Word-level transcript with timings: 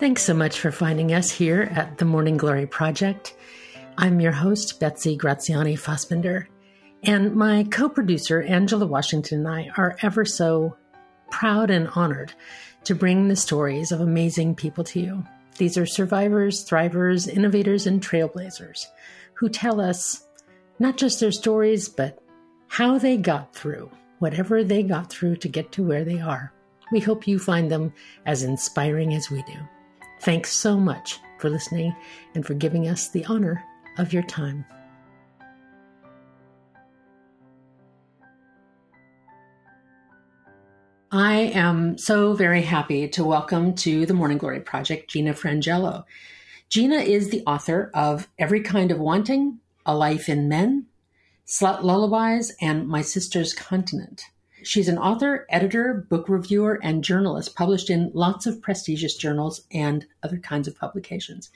Thanks 0.00 0.22
so 0.22 0.32
much 0.32 0.58
for 0.58 0.72
finding 0.72 1.12
us 1.12 1.30
here 1.30 1.70
at 1.74 1.98
the 1.98 2.06
Morning 2.06 2.38
Glory 2.38 2.66
Project. 2.66 3.36
I'm 3.98 4.18
your 4.18 4.32
host, 4.32 4.80
Betsy 4.80 5.14
Graziani 5.14 5.76
Fassbender, 5.76 6.48
and 7.02 7.36
my 7.36 7.64
co 7.64 7.90
producer, 7.90 8.40
Angela 8.40 8.86
Washington, 8.86 9.40
and 9.40 9.48
I 9.48 9.70
are 9.76 9.98
ever 10.00 10.24
so 10.24 10.74
proud 11.30 11.68
and 11.68 11.86
honored 11.88 12.32
to 12.84 12.94
bring 12.94 13.28
the 13.28 13.36
stories 13.36 13.92
of 13.92 14.00
amazing 14.00 14.54
people 14.54 14.84
to 14.84 15.00
you. 15.00 15.22
These 15.58 15.76
are 15.76 15.84
survivors, 15.84 16.64
thrivers, 16.64 17.28
innovators, 17.28 17.86
and 17.86 18.00
trailblazers 18.00 18.86
who 19.34 19.50
tell 19.50 19.82
us 19.82 20.24
not 20.78 20.96
just 20.96 21.20
their 21.20 21.30
stories, 21.30 21.90
but 21.90 22.18
how 22.68 22.96
they 22.96 23.18
got 23.18 23.54
through 23.54 23.90
whatever 24.18 24.64
they 24.64 24.82
got 24.82 25.10
through 25.10 25.36
to 25.36 25.48
get 25.48 25.72
to 25.72 25.84
where 25.84 26.04
they 26.04 26.20
are. 26.20 26.54
We 26.90 27.00
hope 27.00 27.28
you 27.28 27.38
find 27.38 27.70
them 27.70 27.92
as 28.24 28.42
inspiring 28.42 29.12
as 29.12 29.30
we 29.30 29.42
do. 29.42 29.58
Thanks 30.20 30.52
so 30.52 30.76
much 30.76 31.18
for 31.38 31.48
listening 31.48 31.96
and 32.34 32.44
for 32.44 32.52
giving 32.52 32.88
us 32.88 33.08
the 33.08 33.24
honor 33.24 33.64
of 33.96 34.12
your 34.12 34.22
time. 34.22 34.66
I 41.10 41.36
am 41.54 41.96
so 41.96 42.34
very 42.34 42.60
happy 42.60 43.08
to 43.08 43.24
welcome 43.24 43.74
to 43.76 44.04
the 44.04 44.12
Morning 44.12 44.36
Glory 44.36 44.60
Project 44.60 45.10
Gina 45.10 45.32
Frangello. 45.32 46.04
Gina 46.68 46.96
is 46.96 47.30
the 47.30 47.42
author 47.46 47.90
of 47.94 48.28
Every 48.38 48.60
Kind 48.60 48.92
of 48.92 49.00
Wanting, 49.00 49.58
A 49.86 49.96
Life 49.96 50.28
in 50.28 50.48
Men, 50.48 50.86
Slut 51.46 51.82
Lullabies, 51.82 52.54
and 52.60 52.86
My 52.86 53.00
Sister's 53.00 53.54
Continent. 53.54 54.24
She's 54.62 54.88
an 54.88 54.98
author, 54.98 55.46
editor, 55.48 56.06
book 56.08 56.28
reviewer, 56.28 56.78
and 56.82 57.02
journalist, 57.04 57.54
published 57.54 57.88
in 57.88 58.10
lots 58.14 58.46
of 58.46 58.60
prestigious 58.60 59.14
journals 59.16 59.62
and 59.72 60.06
other 60.22 60.38
kinds 60.38 60.68
of 60.68 60.76
publications, 60.76 61.50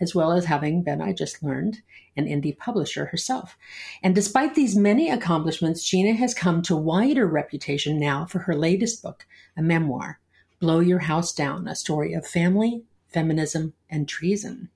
as 0.00 0.14
well 0.14 0.32
as 0.32 0.44
having 0.44 0.82
been, 0.82 1.00
I 1.00 1.12
just 1.12 1.42
learned, 1.42 1.82
an 2.16 2.26
indie 2.26 2.56
publisher 2.56 3.06
herself. 3.06 3.56
And 4.02 4.14
despite 4.14 4.54
these 4.54 4.76
many 4.76 5.10
accomplishments, 5.10 5.84
Gina 5.84 6.14
has 6.14 6.34
come 6.34 6.62
to 6.62 6.76
wider 6.76 7.26
reputation 7.26 7.98
now 7.98 8.26
for 8.26 8.40
her 8.40 8.54
latest 8.54 9.02
book, 9.02 9.26
a 9.56 9.62
memoir, 9.62 10.20
Blow 10.58 10.80
Your 10.80 11.00
House 11.00 11.32
Down, 11.32 11.66
a 11.66 11.74
story 11.74 12.12
of 12.12 12.26
family, 12.26 12.82
feminism, 13.08 13.72
and 13.88 14.08
treason. 14.08 14.68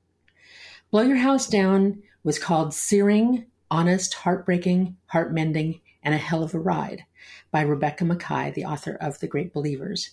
Blow 0.90 1.02
Your 1.02 1.18
House 1.18 1.46
Down 1.46 2.02
was 2.22 2.38
called 2.38 2.72
Searing, 2.72 3.46
Honest, 3.70 4.14
Heartbreaking, 4.14 4.96
Heartmending, 5.12 5.80
and 6.04 6.14
a 6.14 6.18
Hell 6.18 6.42
of 6.42 6.54
a 6.54 6.58
Ride 6.58 7.06
by 7.50 7.62
Rebecca 7.62 8.04
Makkai, 8.04 8.52
the 8.54 8.66
author 8.66 8.96
of 9.00 9.18
The 9.18 9.26
Great 9.26 9.52
Believers. 9.52 10.10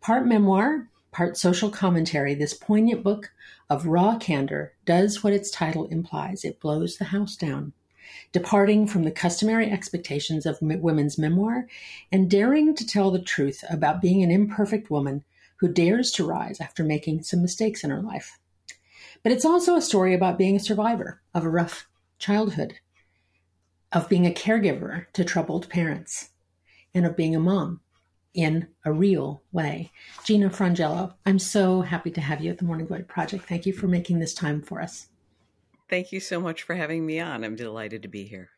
Part 0.00 0.26
memoir, 0.26 0.88
part 1.10 1.36
social 1.36 1.70
commentary, 1.70 2.34
this 2.34 2.52
poignant 2.52 3.02
book 3.02 3.32
of 3.70 3.86
raw 3.86 4.18
candor 4.18 4.74
does 4.84 5.24
what 5.24 5.32
its 5.32 5.50
title 5.50 5.86
implies 5.86 6.44
it 6.44 6.60
blows 6.60 6.98
the 6.98 7.06
house 7.06 7.36
down. 7.36 7.72
Departing 8.32 8.86
from 8.86 9.04
the 9.04 9.10
customary 9.10 9.70
expectations 9.70 10.44
of 10.44 10.58
women's 10.60 11.16
memoir 11.16 11.66
and 12.12 12.30
daring 12.30 12.74
to 12.74 12.86
tell 12.86 13.10
the 13.10 13.22
truth 13.22 13.64
about 13.70 14.02
being 14.02 14.22
an 14.22 14.30
imperfect 14.30 14.90
woman 14.90 15.24
who 15.56 15.72
dares 15.72 16.10
to 16.10 16.26
rise 16.26 16.60
after 16.60 16.84
making 16.84 17.22
some 17.22 17.40
mistakes 17.40 17.82
in 17.82 17.90
her 17.90 18.02
life. 18.02 18.38
But 19.22 19.32
it's 19.32 19.44
also 19.44 19.74
a 19.74 19.80
story 19.80 20.12
about 20.12 20.36
being 20.36 20.56
a 20.56 20.60
survivor 20.60 21.22
of 21.32 21.44
a 21.44 21.48
rough 21.48 21.88
childhood, 22.18 22.74
of 23.94 24.08
being 24.08 24.26
a 24.26 24.30
caregiver 24.30 25.06
to 25.12 25.24
troubled 25.24 25.70
parents, 25.70 26.30
and 26.92 27.06
of 27.06 27.16
being 27.16 27.34
a 27.34 27.40
mom 27.40 27.80
in 28.34 28.66
a 28.84 28.92
real 28.92 29.42
way. 29.52 29.92
Gina 30.24 30.50
Frangello, 30.50 31.14
I'm 31.24 31.38
so 31.38 31.82
happy 31.82 32.10
to 32.10 32.20
have 32.20 32.42
you 32.42 32.50
at 32.50 32.58
the 32.58 32.64
Morning 32.64 32.86
Glory 32.86 33.04
Project. 33.04 33.48
Thank 33.48 33.64
you 33.64 33.72
for 33.72 33.86
making 33.86 34.18
this 34.18 34.34
time 34.34 34.60
for 34.60 34.82
us. 34.82 35.06
Thank 35.88 36.10
you 36.10 36.18
so 36.18 36.40
much 36.40 36.62
for 36.62 36.74
having 36.74 37.06
me 37.06 37.20
on. 37.20 37.44
I'm 37.44 37.54
delighted 37.54 38.02
to 38.02 38.08
be 38.08 38.24
here. 38.24 38.50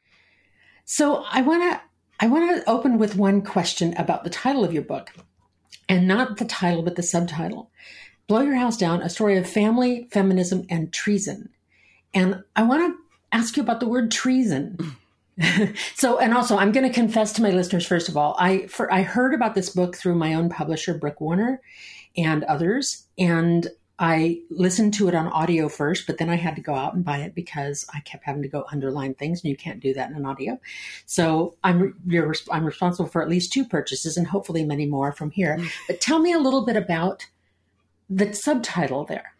So 0.86 1.24
I 1.30 1.42
want 1.42 1.62
to 1.70 1.80
I 2.18 2.28
want 2.28 2.56
to 2.56 2.70
open 2.70 2.96
with 2.96 3.16
one 3.16 3.42
question 3.42 3.94
about 3.98 4.24
the 4.24 4.30
title 4.30 4.64
of 4.64 4.72
your 4.72 4.82
book, 4.82 5.12
and 5.86 6.08
not 6.08 6.38
the 6.38 6.46
title, 6.46 6.82
but 6.82 6.96
the 6.96 7.02
subtitle. 7.02 7.70
Blow 8.26 8.40
Your 8.40 8.54
House 8.54 8.78
Down, 8.78 9.02
a 9.02 9.10
story 9.10 9.36
of 9.36 9.48
family, 9.48 10.08
feminism, 10.10 10.64
and 10.70 10.92
treason. 10.92 11.50
And 12.14 12.42
I 12.56 12.62
want 12.62 12.82
to 12.82 12.98
ask 13.36 13.56
you 13.56 13.62
about 13.62 13.80
the 13.80 13.88
word 13.88 14.10
treason. 14.10 14.96
so, 15.94 16.18
and 16.18 16.32
also, 16.32 16.56
I'm 16.56 16.72
going 16.72 16.86
to 16.86 16.92
confess 16.92 17.32
to 17.34 17.42
my 17.42 17.50
listeners 17.50 17.86
first 17.86 18.08
of 18.08 18.16
all, 18.16 18.36
I 18.38 18.66
for 18.68 18.92
I 18.92 19.02
heard 19.02 19.34
about 19.34 19.54
this 19.54 19.70
book 19.70 19.96
through 19.96 20.14
my 20.14 20.34
own 20.34 20.48
publisher, 20.48 20.94
Brick 20.94 21.20
Warner, 21.20 21.60
and 22.16 22.44
others, 22.44 23.06
and 23.18 23.68
I 23.98 24.40
listened 24.50 24.92
to 24.94 25.08
it 25.08 25.14
on 25.14 25.26
audio 25.28 25.68
first, 25.68 26.06
but 26.06 26.18
then 26.18 26.28
I 26.28 26.36
had 26.36 26.56
to 26.56 26.62
go 26.62 26.74
out 26.74 26.94
and 26.94 27.04
buy 27.04 27.18
it 27.18 27.34
because 27.34 27.86
I 27.94 28.00
kept 28.00 28.24
having 28.24 28.42
to 28.42 28.48
go 28.48 28.66
underline 28.70 29.14
things, 29.14 29.42
and 29.42 29.50
you 29.50 29.56
can't 29.56 29.80
do 29.80 29.94
that 29.94 30.10
in 30.10 30.16
an 30.16 30.26
audio. 30.26 30.60
So 31.06 31.56
I'm 31.64 31.94
you're, 32.06 32.34
I'm 32.50 32.64
responsible 32.64 33.08
for 33.08 33.22
at 33.22 33.28
least 33.28 33.52
two 33.52 33.64
purchases, 33.64 34.16
and 34.16 34.26
hopefully 34.26 34.64
many 34.64 34.86
more 34.86 35.12
from 35.12 35.30
here. 35.30 35.56
Mm. 35.58 35.70
But 35.86 36.00
tell 36.00 36.18
me 36.18 36.32
a 36.32 36.38
little 36.38 36.64
bit 36.64 36.76
about 36.76 37.26
the 38.08 38.32
subtitle 38.32 39.04
there. 39.04 39.35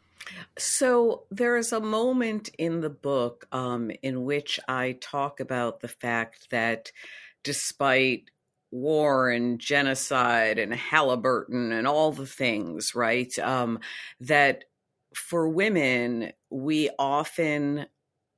So 0.59 1.25
there 1.31 1.57
is 1.57 1.73
a 1.73 1.81
moment 1.81 2.49
in 2.59 2.81
the 2.81 2.91
book 2.91 3.47
um, 3.53 3.91
in 4.03 4.25
which 4.25 4.59
I 4.67 4.97
talk 5.01 5.41
about 5.41 5.81
the 5.81 5.89
fact 5.89 6.49
that 6.51 6.93
despite 7.45 8.31
war 8.71 9.31
and 9.31 9.59
genocide 9.59 10.59
and 10.59 10.75
Halliburton 10.75 11.73
and 11.73 11.87
all 11.87 12.11
the 12.11 12.27
things, 12.27 12.95
right, 12.95 13.39
um, 13.39 13.81
that 14.21 14.65
for 15.15 15.49
women, 15.49 16.33
we 16.51 16.91
often 16.99 17.87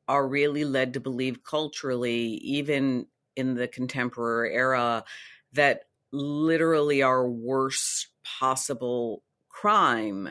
are 0.09 0.27
really 0.27 0.65
led 0.65 0.95
to 0.95 1.01
believe 1.01 1.45
culturally, 1.45 2.35
even 2.43 3.07
in 3.37 3.55
the 3.55 3.69
contemporary 3.69 4.55
era, 4.55 5.05
that 5.53 5.83
literally 6.13 7.03
our 7.03 7.29
worst 7.29 8.09
possible 8.25 9.23
crime 9.49 10.31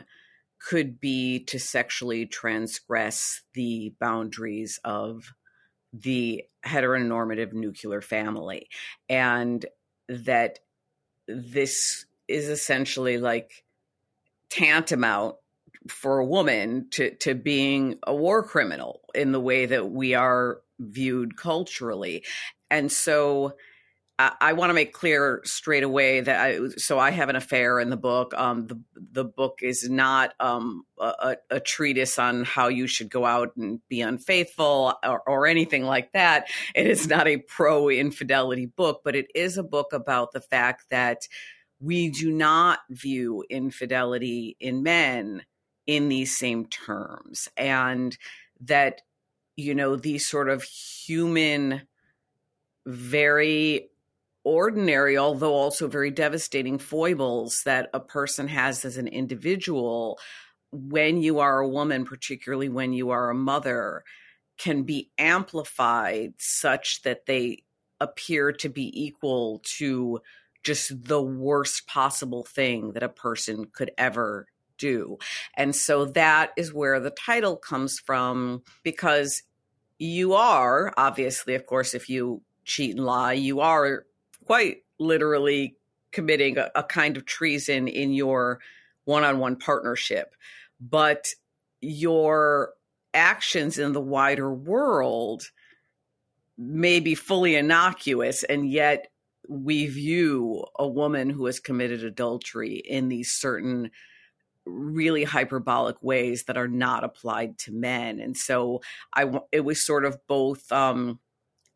could 0.60 1.00
be 1.00 1.40
to 1.44 1.58
sexually 1.58 2.26
transgress 2.26 3.42
the 3.54 3.94
boundaries 4.00 4.80
of 4.84 5.32
the 5.92 6.44
heteronormative 6.66 7.52
nuclear 7.52 8.00
family. 8.00 8.68
And 9.08 9.64
that 10.08 10.58
this 11.26 12.06
is 12.26 12.48
essentially 12.48 13.18
like 13.18 13.64
tantamount 14.50 15.36
for 15.88 16.18
a 16.18 16.26
woman 16.26 16.88
to, 16.90 17.14
to 17.16 17.34
being 17.34 17.98
a 18.06 18.14
war 18.14 18.42
criminal 18.42 19.00
in 19.14 19.32
the 19.32 19.40
way 19.40 19.66
that 19.66 19.90
we 19.90 20.14
are 20.14 20.60
viewed 20.78 21.36
culturally. 21.36 22.24
And 22.70 22.90
so 22.90 23.54
I, 24.18 24.52
want 24.54 24.70
to 24.70 24.74
make 24.74 24.92
clear 24.92 25.40
straight 25.44 25.84
away 25.84 26.20
that 26.20 26.40
I 26.40 26.68
so 26.76 26.98
I 26.98 27.12
have 27.12 27.28
an 27.28 27.36
affair 27.36 27.78
in 27.78 27.88
the 27.88 27.96
book. 27.96 28.34
Um, 28.36 28.66
the 28.66 28.80
the 28.94 29.24
book 29.24 29.60
is 29.62 29.88
not 29.88 30.34
um, 30.40 30.84
a, 30.98 31.36
a, 31.50 31.60
treatise 31.60 32.18
on 32.18 32.42
how 32.42 32.66
you 32.66 32.88
should 32.88 33.10
go 33.10 33.24
out 33.24 33.56
and 33.56 33.80
be 33.88 34.00
unfaithful 34.00 34.94
or, 35.04 35.20
or 35.20 35.46
anything 35.46 35.84
like 35.84 36.12
that. 36.12 36.48
It 36.74 36.88
is 36.88 37.06
not 37.06 37.28
a 37.28 37.36
pro 37.36 37.88
infidelity 37.90 38.66
book, 38.66 39.02
but 39.04 39.14
it 39.14 39.26
is 39.36 39.56
a 39.56 39.62
book 39.62 39.92
about 39.92 40.32
the 40.32 40.40
fact 40.40 40.86
that 40.90 41.28
we 41.78 42.10
do 42.10 42.32
not 42.32 42.80
view 42.90 43.44
infidelity 43.48 44.56
in 44.58 44.82
men 44.82 45.44
in 45.86 46.08
these 46.08 46.36
same 46.36 46.66
terms, 46.66 47.48
and 47.56 48.18
that 48.62 49.02
you 49.54 49.76
know 49.76 49.94
these 49.94 50.26
sort 50.26 50.48
of 50.48 50.64
human 50.64 51.82
very 52.84 53.90
ordinary, 54.48 55.18
although 55.18 55.52
also 55.52 55.88
very 55.88 56.10
devastating 56.10 56.78
foibles 56.78 57.60
that 57.66 57.90
a 57.92 58.00
person 58.00 58.48
has 58.48 58.84
as 58.84 58.96
an 58.96 59.06
individual 59.06 60.18
when 60.72 61.18
you 61.18 61.38
are 61.38 61.60
a 61.60 61.68
woman, 61.68 62.04
particularly 62.04 62.68
when 62.68 62.92
you 62.92 63.10
are 63.10 63.30
a 63.30 63.34
mother, 63.34 64.04
can 64.58 64.82
be 64.84 65.10
amplified 65.18 66.32
such 66.38 67.02
that 67.02 67.26
they 67.26 67.62
appear 68.00 68.52
to 68.52 68.68
be 68.68 68.90
equal 69.04 69.60
to 69.64 70.20
just 70.62 71.04
the 71.04 71.22
worst 71.22 71.86
possible 71.86 72.44
thing 72.44 72.92
that 72.92 73.02
a 73.02 73.08
person 73.08 73.66
could 73.72 73.90
ever 73.98 74.46
do. 74.78 75.18
And 75.54 75.74
so 75.74 76.06
that 76.06 76.52
is 76.56 76.72
where 76.72 77.00
the 77.00 77.10
title 77.10 77.56
comes 77.56 77.98
from 77.98 78.62
because 78.82 79.42
you 79.98 80.34
are, 80.34 80.92
obviously, 80.96 81.54
of 81.54 81.66
course, 81.66 81.94
if 81.94 82.08
you 82.08 82.42
cheat 82.64 82.96
and 82.96 83.04
lie, 83.04 83.32
you 83.32 83.60
are 83.60 84.04
quite 84.48 84.78
literally 84.98 85.76
committing 86.10 86.56
a, 86.56 86.70
a 86.74 86.82
kind 86.82 87.18
of 87.18 87.26
treason 87.26 87.86
in 87.86 88.14
your 88.14 88.60
one-on-one 89.04 89.56
partnership 89.56 90.34
but 90.80 91.28
your 91.82 92.72
actions 93.12 93.78
in 93.78 93.92
the 93.92 94.00
wider 94.00 94.50
world 94.50 95.50
may 96.56 96.98
be 96.98 97.14
fully 97.14 97.56
innocuous 97.56 98.42
and 98.42 98.70
yet 98.70 99.08
we 99.50 99.86
view 99.86 100.64
a 100.78 100.88
woman 100.88 101.28
who 101.28 101.44
has 101.44 101.60
committed 101.60 102.02
adultery 102.02 102.76
in 102.76 103.08
these 103.08 103.30
certain 103.30 103.90
really 104.64 105.24
hyperbolic 105.24 106.02
ways 106.02 106.44
that 106.44 106.56
are 106.56 106.68
not 106.68 107.04
applied 107.04 107.58
to 107.58 107.72
men. 107.72 108.18
And 108.18 108.34
so 108.34 108.80
I 109.14 109.40
it 109.52 109.60
was 109.60 109.84
sort 109.84 110.06
of 110.06 110.18
both 110.26 110.70
um, 110.72 111.18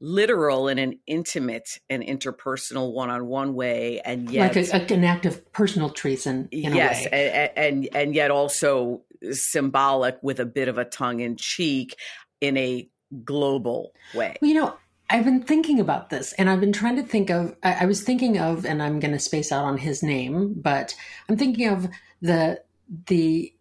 literal 0.05 0.67
in 0.67 0.79
an 0.79 0.99
intimate 1.07 1.79
and 1.89 2.03
interpersonal 2.03 2.93
one-on-one 2.93 3.55
way 3.55 4.01
and 4.05 4.29
yet 4.29 4.57
like 4.57 4.91
a, 4.91 4.95
an 4.95 5.05
act 5.05 5.25
of 5.25 5.53
personal 5.53 5.89
treason 5.89 6.49
yes 6.51 7.07
and, 7.07 7.53
and 7.57 7.89
and 7.95 8.15
yet 8.15 8.33
also 8.33 9.01
symbolic 9.31 10.19
with 10.21 10.41
a 10.41 10.45
bit 10.45 10.67
of 10.67 10.77
a 10.77 10.85
tongue 10.85 11.21
in 11.21 11.37
cheek 11.37 11.95
in 12.41 12.57
a 12.57 12.89
global 13.25 13.95
way. 14.13 14.37
Well, 14.43 14.49
you 14.49 14.55
know 14.57 14.75
I've 15.09 15.25
been 15.25 15.43
thinking 15.43 15.79
about 15.79 16.11
this 16.11 16.33
and 16.33 16.49
I've 16.51 16.61
been 16.61 16.73
trying 16.73 16.97
to 16.97 17.03
think 17.03 17.29
of, 17.29 17.55
I, 17.63 17.83
I 17.83 17.85
was 17.85 18.03
thinking 18.03 18.39
of, 18.39 18.65
and 18.65 18.83
I'm 18.83 18.99
going 18.99 19.13
to 19.13 19.19
space 19.19 19.53
out 19.53 19.63
on 19.63 19.77
his 19.77 20.03
name, 20.03 20.55
but 20.57 20.95
I'm 21.29 21.37
thinking 21.37 21.69
of 21.69 21.87
the, 22.23 22.63
the 23.09 23.53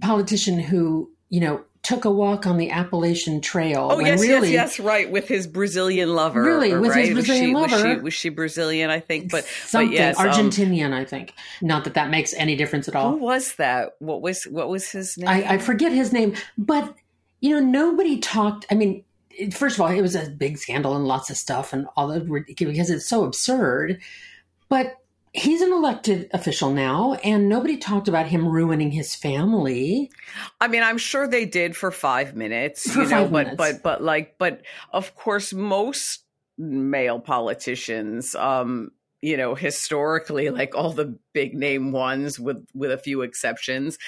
politician 0.00 0.58
who, 0.58 1.10
you 1.28 1.40
know, 1.40 1.64
took 1.82 2.04
a 2.04 2.10
walk 2.10 2.46
on 2.46 2.58
the 2.58 2.70
Appalachian 2.70 3.40
Trail. 3.40 3.88
Oh 3.90 4.00
yes, 4.00 4.20
really, 4.20 4.52
yes, 4.52 4.78
yes, 4.78 4.80
right, 4.80 5.10
with 5.10 5.26
his 5.26 5.46
Brazilian 5.46 6.14
lover. 6.14 6.42
Really, 6.42 6.74
with 6.76 6.90
right? 6.90 7.06
his 7.06 7.14
Brazilian 7.14 7.54
was 7.54 7.70
she, 7.70 7.76
lover. 7.76 7.88
Was 7.88 7.96
she, 7.96 8.02
was 8.02 8.14
she 8.14 8.28
Brazilian? 8.28 8.90
I 8.90 9.00
think, 9.00 9.30
but 9.30 9.44
something 9.64 9.88
but 9.88 9.94
yes, 9.94 10.16
Argentinian. 10.18 10.86
Um, 10.86 10.92
I 10.94 11.04
think. 11.04 11.34
Not 11.62 11.84
that 11.84 11.94
that 11.94 12.10
makes 12.10 12.34
any 12.34 12.56
difference 12.56 12.88
at 12.88 12.96
all. 12.96 13.12
Who 13.12 13.18
was 13.18 13.54
that? 13.54 13.96
What 13.98 14.20
was 14.20 14.44
what 14.44 14.68
was 14.68 14.90
his 14.90 15.16
name? 15.16 15.28
I, 15.28 15.54
I 15.54 15.58
forget 15.58 15.92
his 15.92 16.12
name, 16.12 16.34
but 16.58 16.94
you 17.40 17.50
know, 17.50 17.60
nobody 17.60 18.18
talked. 18.18 18.66
I 18.70 18.74
mean, 18.74 19.02
first 19.52 19.76
of 19.76 19.80
all, 19.80 19.88
it 19.88 20.02
was 20.02 20.14
a 20.14 20.28
big 20.28 20.58
scandal 20.58 20.94
and 20.94 21.06
lots 21.06 21.30
of 21.30 21.36
stuff 21.36 21.72
and 21.72 21.86
all 21.96 22.08
the 22.08 22.44
because 22.46 22.90
it's 22.90 23.08
so 23.08 23.24
absurd. 23.24 24.00
But 24.68 24.99
he's 25.32 25.60
an 25.60 25.72
elected 25.72 26.28
official 26.32 26.70
now, 26.70 27.14
and 27.24 27.48
nobody 27.48 27.76
talked 27.76 28.08
about 28.08 28.26
him 28.26 28.48
ruining 28.48 28.90
his 28.90 29.14
family. 29.14 30.10
I 30.60 30.68
mean, 30.68 30.82
I'm 30.82 30.98
sure 30.98 31.28
they 31.28 31.44
did 31.44 31.76
for 31.76 31.90
five 31.90 32.34
minutes, 32.34 32.90
for 32.90 33.02
you 33.02 33.08
know, 33.08 33.22
five 33.22 33.32
but 33.32 33.44
minutes. 33.44 33.56
but 33.56 33.82
but 33.82 34.02
like, 34.02 34.36
but 34.38 34.62
of 34.92 35.14
course, 35.14 35.52
most 35.52 36.24
male 36.58 37.20
politicians, 37.20 38.34
um, 38.34 38.90
you 39.22 39.36
know, 39.36 39.54
historically, 39.54 40.50
like 40.50 40.74
all 40.74 40.92
the 40.92 41.18
big 41.32 41.54
name 41.54 41.92
ones, 41.92 42.38
with 42.38 42.66
with 42.74 42.90
a 42.90 42.98
few 42.98 43.22
exceptions, 43.22 43.98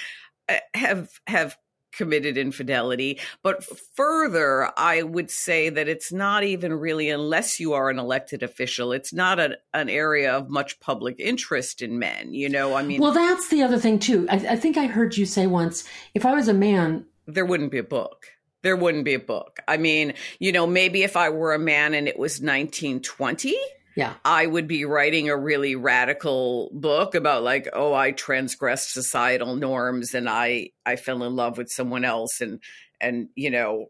eh, 0.49 0.59
have 0.73 1.09
have 1.27 1.57
committed 1.93 2.37
infidelity. 2.37 3.19
But 3.41 3.63
further, 3.95 4.71
I 4.77 5.03
would 5.03 5.31
say 5.31 5.69
that 5.69 5.87
it's 5.87 6.11
not 6.11 6.43
even 6.43 6.73
really, 6.73 7.09
unless 7.09 7.59
you 7.59 7.73
are 7.73 7.89
an 7.89 7.99
elected 7.99 8.43
official, 8.43 8.91
it's 8.91 9.13
not 9.13 9.39
an, 9.39 9.55
an 9.73 9.89
area 9.89 10.35
of 10.35 10.49
much 10.49 10.79
public 10.79 11.19
interest 11.19 11.81
in 11.81 11.99
men. 11.99 12.33
You 12.33 12.49
know, 12.49 12.75
I 12.75 12.83
mean, 12.83 13.01
well, 13.01 13.13
that's 13.13 13.49
the 13.49 13.63
other 13.63 13.79
thing 13.79 13.99
too. 13.99 14.27
I, 14.29 14.35
I 14.35 14.55
think 14.55 14.77
I 14.77 14.87
heard 14.87 15.15
you 15.15 15.25
say 15.25 15.47
once, 15.47 15.83
if 16.13 16.25
I 16.25 16.33
was 16.33 16.47
a 16.47 16.53
man, 16.53 17.05
there 17.25 17.45
wouldn't 17.45 17.71
be 17.71 17.77
a 17.77 17.83
book. 17.83 18.27
There 18.63 18.75
wouldn't 18.77 19.03
be 19.03 19.13
a 19.13 19.19
book. 19.19 19.59
I 19.67 19.75
mean, 19.75 20.13
you 20.39 20.53
know, 20.53 20.65
maybe 20.65 21.03
if 21.03 21.17
I 21.17 21.29
were 21.29 21.53
a 21.53 21.59
man 21.59 21.93
and 21.93 22.07
it 22.07 22.17
was 22.17 22.39
1920, 22.39 23.57
yeah. 23.95 24.13
I 24.25 24.45
would 24.45 24.67
be 24.67 24.85
writing 24.85 25.29
a 25.29 25.37
really 25.37 25.75
radical 25.75 26.69
book 26.73 27.15
about 27.15 27.43
like 27.43 27.69
oh 27.73 27.93
i 27.93 28.11
transgressed 28.11 28.91
societal 28.91 29.55
norms 29.55 30.13
and 30.13 30.27
i 30.27 30.69
i 30.85 30.95
fell 30.95 31.23
in 31.23 31.35
love 31.35 31.57
with 31.57 31.69
someone 31.69 32.05
else 32.05 32.41
and 32.41 32.59
and 32.99 33.29
you 33.35 33.51
know 33.51 33.87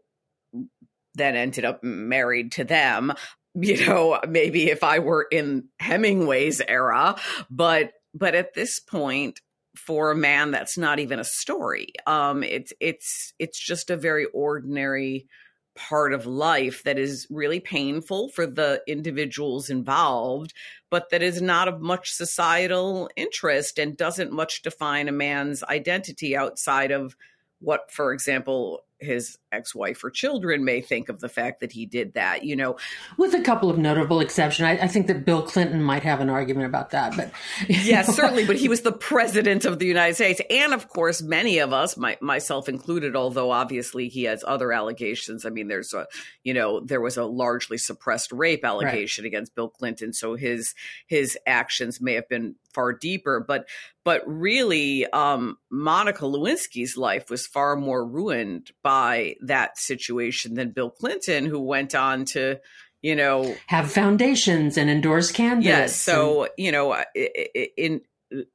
then 1.14 1.36
ended 1.36 1.64
up 1.64 1.82
married 1.82 2.52
to 2.52 2.64
them. 2.64 3.12
You 3.56 3.86
know 3.86 4.20
maybe 4.28 4.68
if 4.68 4.82
i 4.82 4.98
were 4.98 5.28
in 5.30 5.68
hemingway's 5.78 6.60
era. 6.60 7.14
But 7.48 7.92
but 8.12 8.34
at 8.34 8.52
this 8.52 8.80
point 8.80 9.38
for 9.76 10.10
a 10.10 10.16
man 10.16 10.50
that's 10.50 10.76
not 10.76 10.98
even 10.98 11.20
a 11.20 11.24
story. 11.24 11.92
Um 12.04 12.42
it's 12.42 12.72
it's 12.80 13.32
it's 13.38 13.64
just 13.64 13.90
a 13.90 13.96
very 13.96 14.24
ordinary 14.24 15.28
part 15.74 16.12
of 16.12 16.26
life 16.26 16.82
that 16.84 16.98
is 16.98 17.26
really 17.30 17.60
painful 17.60 18.28
for 18.28 18.46
the 18.46 18.82
individuals 18.86 19.70
involved, 19.70 20.52
but 20.90 21.10
that 21.10 21.22
is 21.22 21.42
not 21.42 21.68
of 21.68 21.80
much 21.80 22.12
societal 22.12 23.10
interest 23.16 23.78
and 23.78 23.96
doesn't 23.96 24.32
much 24.32 24.62
define 24.62 25.08
a 25.08 25.12
man's 25.12 25.62
identity 25.64 26.36
outside 26.36 26.90
of 26.90 27.16
what, 27.60 27.90
for 27.90 28.12
example, 28.12 28.84
his 29.00 29.38
ex-wife 29.52 30.02
or 30.04 30.10
children 30.10 30.64
may 30.64 30.80
think 30.80 31.08
of 31.08 31.20
the 31.20 31.28
fact 31.28 31.60
that 31.60 31.72
he 31.72 31.86
did 31.86 32.14
that 32.14 32.44
you 32.44 32.56
know? 32.56 32.76
With 33.18 33.34
a 33.34 33.42
couple 33.42 33.70
of 33.70 33.78
notable 33.78 34.20
exceptions. 34.20 34.66
I, 34.66 34.84
I, 34.84 34.88
think 34.88 35.06
that 35.08 35.24
bill 35.24 35.42
clinton 35.42 35.82
might 35.82 36.02
have 36.02 36.20
an 36.20 36.30
argument 36.30 36.66
about 36.66 36.90
that 36.90 37.16
but 37.16 37.30
yes 37.68 38.14
certainly 38.14 38.46
but 38.46 38.56
he 38.56 38.68
was 38.68 38.82
the 38.82 38.92
president 38.92 39.64
of 39.64 39.78
the 39.78 39.86
united 39.86 40.14
states. 40.14 40.40
And 40.50 40.72
of 40.72 40.88
course 40.88 41.22
many 41.22 41.58
of 41.58 41.72
us 41.72 41.96
my, 41.96 42.16
myself 42.20 42.68
included 42.68 43.16
although 43.16 43.50
obviously 43.50 44.08
he 44.08 44.24
has 44.24 44.44
other 44.46 44.72
allegations. 44.72 45.44
I 45.44 45.50
mean 45.50 45.68
there's 45.68 45.92
a 45.92 46.06
you 46.42 46.54
know 46.54 46.80
there 46.80 47.00
was 47.00 47.16
a 47.16 47.24
largely 47.24 47.78
suppressed 47.78 48.32
rape 48.32 48.64
allegation 48.64 49.24
right. 49.24 49.28
against 49.28 49.54
bill 49.54 49.68
clinton 49.68 50.12
so 50.12 50.34
his 50.34 50.74
his 51.06 51.36
actions 51.46 52.00
may 52.00 52.14
have 52.14 52.28
been 52.28 52.56
far 52.74 52.92
deeper. 52.92 53.42
But 53.46 53.68
but 54.04 54.22
really 54.26 55.06
um, 55.06 55.56
monica 55.70 56.24
lewinsky's 56.24 56.96
life 56.96 57.30
was 57.30 57.46
far 57.46 57.76
more 57.76 58.06
ruined 58.06 58.70
by 58.84 59.34
that 59.40 59.78
situation 59.78 60.54
than 60.54 60.70
Bill 60.70 60.90
Clinton, 60.90 61.46
who 61.46 61.58
went 61.58 61.94
on 61.96 62.26
to, 62.26 62.60
you 63.02 63.16
know, 63.16 63.56
have 63.66 63.90
foundations 63.90 64.76
and 64.76 64.88
endorse 64.88 65.32
candidates. 65.32 65.66
Yes. 65.66 65.96
So, 65.96 66.44
and- 66.44 66.52
you 66.56 66.70
know, 66.70 67.02
in, 67.16 67.66
in 67.76 68.00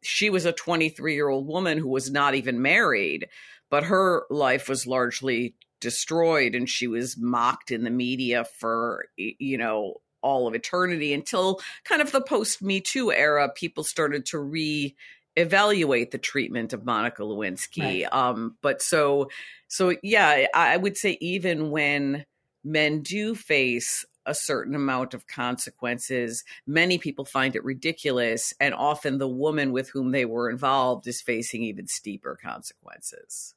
she 0.01 0.29
was 0.29 0.45
a 0.45 0.53
23 0.53 1.13
year 1.13 1.27
old 1.27 1.47
woman 1.47 1.77
who 1.77 1.89
was 1.89 2.11
not 2.11 2.35
even 2.35 2.61
married, 2.61 3.27
but 3.69 3.83
her 3.85 4.23
life 4.29 4.69
was 4.69 4.87
largely 4.87 5.55
destroyed 5.81 6.55
and 6.55 6.69
she 6.69 6.87
was 6.87 7.17
mocked 7.17 7.71
in 7.71 7.83
the 7.83 7.89
media 7.89 8.45
for, 8.45 9.05
you 9.17 9.57
know, 9.57 9.95
all 10.21 10.47
of 10.47 10.53
eternity 10.53 11.13
until 11.13 11.59
kind 11.85 12.01
of 12.01 12.11
the 12.11 12.21
post 12.21 12.61
Me 12.61 12.81
Too 12.81 13.11
era, 13.11 13.49
people 13.49 13.83
started 13.83 14.25
to 14.27 14.39
re 14.39 14.95
evaluate 15.39 16.11
the 16.11 16.17
treatment 16.17 16.73
of 16.73 16.85
Monica 16.85 17.23
Lewinsky. 17.23 18.03
Right. 18.03 18.13
Um, 18.13 18.57
but 18.61 18.81
so, 18.81 19.29
so 19.67 19.95
yeah, 20.03 20.47
I 20.53 20.77
would 20.77 20.97
say 20.97 21.17
even 21.21 21.71
when 21.71 22.25
men 22.63 23.01
do 23.01 23.35
face 23.35 24.05
a 24.25 24.33
certain 24.35 24.75
amount 24.75 25.13
of 25.13 25.27
consequences, 25.27 26.43
many 26.67 26.97
people 26.97 27.25
find 27.25 27.55
it 27.55 27.63
ridiculous, 27.63 28.53
and 28.59 28.73
often 28.73 29.17
the 29.17 29.27
woman 29.27 29.71
with 29.71 29.89
whom 29.89 30.11
they 30.11 30.25
were 30.25 30.49
involved 30.49 31.07
is 31.07 31.21
facing 31.21 31.63
even 31.63 31.87
steeper 31.87 32.37
consequences. 32.41 33.55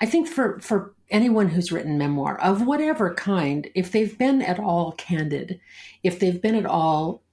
I 0.00 0.06
think 0.06 0.28
for 0.28 0.58
for 0.60 0.94
anyone 1.10 1.48
who's 1.48 1.72
written 1.72 1.98
memoir 1.98 2.40
of 2.40 2.66
whatever 2.66 3.14
kind, 3.14 3.68
if 3.74 3.92
they've 3.92 4.16
been 4.16 4.40
at 4.40 4.58
all 4.58 4.92
candid, 4.92 5.60
if 6.02 6.18
they've 6.18 6.40
been 6.40 6.54
at 6.54 6.64
all 6.64 7.23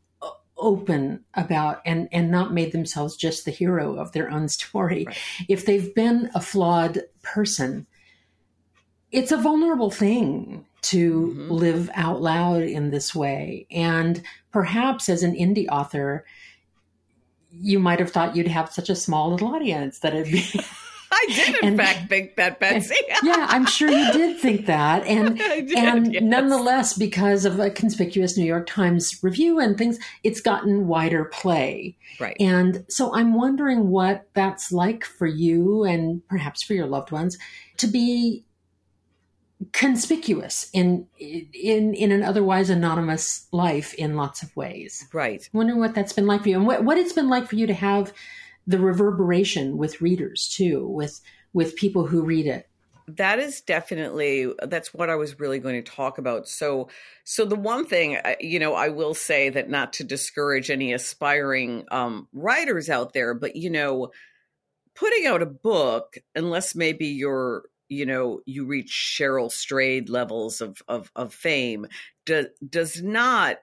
open 0.61 1.23
about 1.33 1.81
and 1.85 2.07
and 2.11 2.31
not 2.31 2.53
made 2.53 2.71
themselves 2.71 3.17
just 3.17 3.43
the 3.43 3.51
hero 3.51 3.95
of 3.95 4.11
their 4.13 4.29
own 4.29 4.47
story 4.47 5.05
right. 5.05 5.17
if 5.49 5.65
they've 5.65 5.93
been 5.95 6.29
a 6.33 6.39
flawed 6.39 7.01
person 7.23 7.85
it's 9.11 9.31
a 9.31 9.37
vulnerable 9.37 9.91
thing 9.91 10.65
to 10.81 11.27
mm-hmm. 11.35 11.51
live 11.51 11.89
out 11.93 12.21
loud 12.21 12.61
in 12.61 12.91
this 12.91 13.13
way 13.13 13.65
and 13.71 14.21
perhaps 14.51 15.09
as 15.09 15.23
an 15.23 15.35
indie 15.35 15.67
author 15.67 16.25
you 17.51 17.79
might 17.79 17.99
have 17.99 18.11
thought 18.11 18.35
you'd 18.35 18.47
have 18.47 18.71
such 18.71 18.89
a 18.89 18.95
small 18.95 19.31
little 19.31 19.53
audience 19.53 19.99
that 19.99 20.13
it'd 20.13 20.31
be 20.31 20.61
I 21.21 21.33
did, 21.33 21.55
in 21.57 21.67
and, 21.69 21.77
fact, 21.77 22.09
think 22.09 22.35
that, 22.35 22.59
Betsy. 22.59 22.95
yeah, 23.23 23.47
I'm 23.49 23.65
sure 23.65 23.89
you 23.89 24.11
did 24.11 24.39
think 24.39 24.65
that, 24.65 25.05
and 25.05 25.37
did, 25.67 25.73
and 25.73 26.13
yes. 26.13 26.23
nonetheless, 26.23 26.97
because 26.97 27.45
of 27.45 27.59
a 27.59 27.69
conspicuous 27.69 28.37
New 28.37 28.45
York 28.45 28.67
Times 28.67 29.19
review 29.21 29.59
and 29.59 29.77
things, 29.77 29.99
it's 30.23 30.41
gotten 30.41 30.87
wider 30.87 31.25
play. 31.25 31.97
Right. 32.19 32.35
And 32.39 32.85
so 32.89 33.13
I'm 33.13 33.33
wondering 33.33 33.89
what 33.89 34.27
that's 34.33 34.71
like 34.71 35.05
for 35.05 35.27
you, 35.27 35.83
and 35.83 36.27
perhaps 36.27 36.63
for 36.63 36.73
your 36.73 36.87
loved 36.87 37.11
ones, 37.11 37.37
to 37.77 37.87
be 37.87 38.45
conspicuous 39.73 40.69
in 40.73 41.07
in 41.19 41.93
in 41.93 42.11
an 42.11 42.23
otherwise 42.23 42.69
anonymous 42.69 43.47
life 43.51 43.93
in 43.93 44.15
lots 44.15 44.41
of 44.41 44.55
ways. 44.55 45.07
Right. 45.13 45.47
Wondering 45.53 45.79
what 45.79 45.93
that's 45.93 46.13
been 46.13 46.27
like 46.27 46.43
for 46.43 46.49
you, 46.49 46.57
and 46.57 46.65
what 46.65 46.83
what 46.83 46.97
it's 46.97 47.13
been 47.13 47.29
like 47.29 47.47
for 47.47 47.55
you 47.55 47.67
to 47.67 47.73
have 47.73 48.11
the 48.67 48.79
reverberation 48.79 49.77
with 49.77 50.01
readers 50.01 50.47
too, 50.47 50.87
with 50.87 51.21
with 51.53 51.75
people 51.75 52.05
who 52.05 52.23
read 52.23 52.47
it. 52.47 52.67
That 53.07 53.39
is 53.39 53.61
definitely 53.61 54.53
that's 54.61 54.93
what 54.93 55.09
I 55.09 55.15
was 55.15 55.39
really 55.39 55.59
going 55.59 55.83
to 55.83 55.91
talk 55.91 56.17
about. 56.17 56.47
So 56.47 56.89
so 57.23 57.45
the 57.45 57.55
one 57.55 57.85
thing 57.85 58.17
you 58.39 58.59
know 58.59 58.73
I 58.73 58.89
will 58.89 59.13
say 59.13 59.49
that 59.49 59.69
not 59.69 59.93
to 59.93 60.03
discourage 60.03 60.69
any 60.69 60.93
aspiring 60.93 61.85
um, 61.91 62.27
writers 62.33 62.89
out 62.89 63.13
there, 63.13 63.33
but 63.33 63.55
you 63.55 63.69
know 63.69 64.11
putting 64.95 65.25
out 65.25 65.41
a 65.41 65.47
book 65.47 66.17
unless 66.35 66.75
maybe 66.75 67.07
you're 67.07 67.63
you 67.89 68.05
know 68.05 68.41
you 68.45 68.65
reach 68.65 69.17
Cheryl 69.19 69.51
Strayed 69.51 70.09
levels 70.09 70.61
of 70.61 70.81
of, 70.87 71.11
of 71.15 71.33
fame 71.33 71.87
does 72.25 72.47
does 72.67 73.01
not 73.01 73.57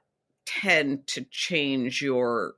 tend 0.45 1.07
to 1.07 1.25
change 1.31 2.02
your 2.02 2.55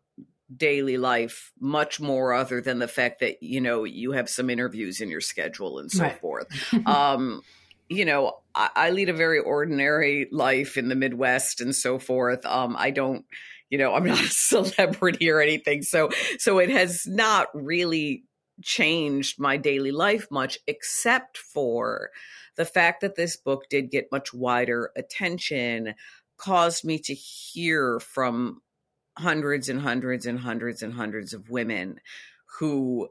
daily 0.55 0.97
life 0.97 1.53
much 1.61 2.01
more 2.01 2.33
other 2.33 2.61
than 2.61 2.79
the 2.79 2.89
fact 2.89 3.21
that 3.21 3.43
you 3.43 3.61
know 3.61 3.85
you 3.85 4.13
have 4.13 4.29
some 4.29 4.51
interviews 4.51 5.01
in 5.01 5.09
your 5.09 5.21
schedule 5.21 5.79
and 5.79 5.91
so 5.91 6.05
right. 6.05 6.21
forth. 6.21 6.47
Um 6.87 7.43
you 7.89 8.05
know 8.05 8.39
I, 8.55 8.71
I, 8.75 8.91
lead 8.91 9.09
a 9.09 9.15
very 9.15 9.39
ordinary 9.39 10.29
life 10.31 10.77
in 10.77 10.89
the 10.89 10.95
midwest 10.95 11.61
and 11.61 11.75
so 11.75 11.99
forth. 11.99 12.45
Um 12.47 12.77
i 12.79 12.91
don't 12.91 13.25
you 13.69 13.79
know 13.79 13.95
i'm 13.95 14.05
not 14.07 14.21
a 14.21 14.29
celebrity 14.29 15.31
or 15.31 15.41
anything. 15.41 15.83
So 15.83 16.11
so 16.39 16.59
it 16.59 16.71
has 16.71 17.07
not 17.07 17.49
really 17.55 18.25
changed 18.63 19.41
my 19.41 19.57
daily 19.57 19.93
life 19.93 20.27
much 20.31 20.59
except 20.67 21.39
for 21.39 22.11
the 22.57 22.65
fact 22.65 23.01
that 23.01 23.15
this 23.15 23.37
book 23.37 23.65
did 23.71 23.91
get 23.91 24.13
much 24.13 24.35
wider 24.35 24.91
attention 24.97 25.95
caused 26.37 26.85
me 26.85 26.99
to 26.99 27.15
hear 27.15 28.01
from 28.01 28.61
hundreds 29.21 29.69
and 29.69 29.81
hundreds 29.81 30.27
and 30.27 30.39
hundreds 30.39 30.83
and 30.83 30.95
hundreds 30.95 31.33
of 31.33 31.51
women 31.51 32.01
who, 32.59 33.09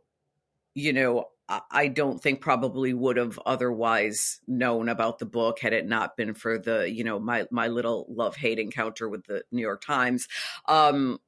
you 0.76 0.94
know, 0.94 1.26
I 1.72 1.88
don't 1.88 2.22
think 2.22 2.42
probably 2.42 2.94
would 2.94 3.18
have 3.18 3.40
otherwise 3.44 4.40
known 4.48 4.88
about 4.88 5.18
the 5.18 5.26
book 5.26 5.60
had 5.60 5.74
it 5.74 5.88
not 5.88 6.16
been 6.16 6.36
for 6.36 6.60
the, 6.60 6.92
you 6.92 7.04
know, 7.04 7.18
my 7.18 7.48
my 7.50 7.68
little 7.70 8.06
love 8.08 8.36
hate 8.36 8.60
encounter 8.60 9.10
with 9.10 9.26
the 9.26 9.44
New 9.52 9.64
York 9.64 9.84
Times. 9.84 10.28
Um, 10.68 11.20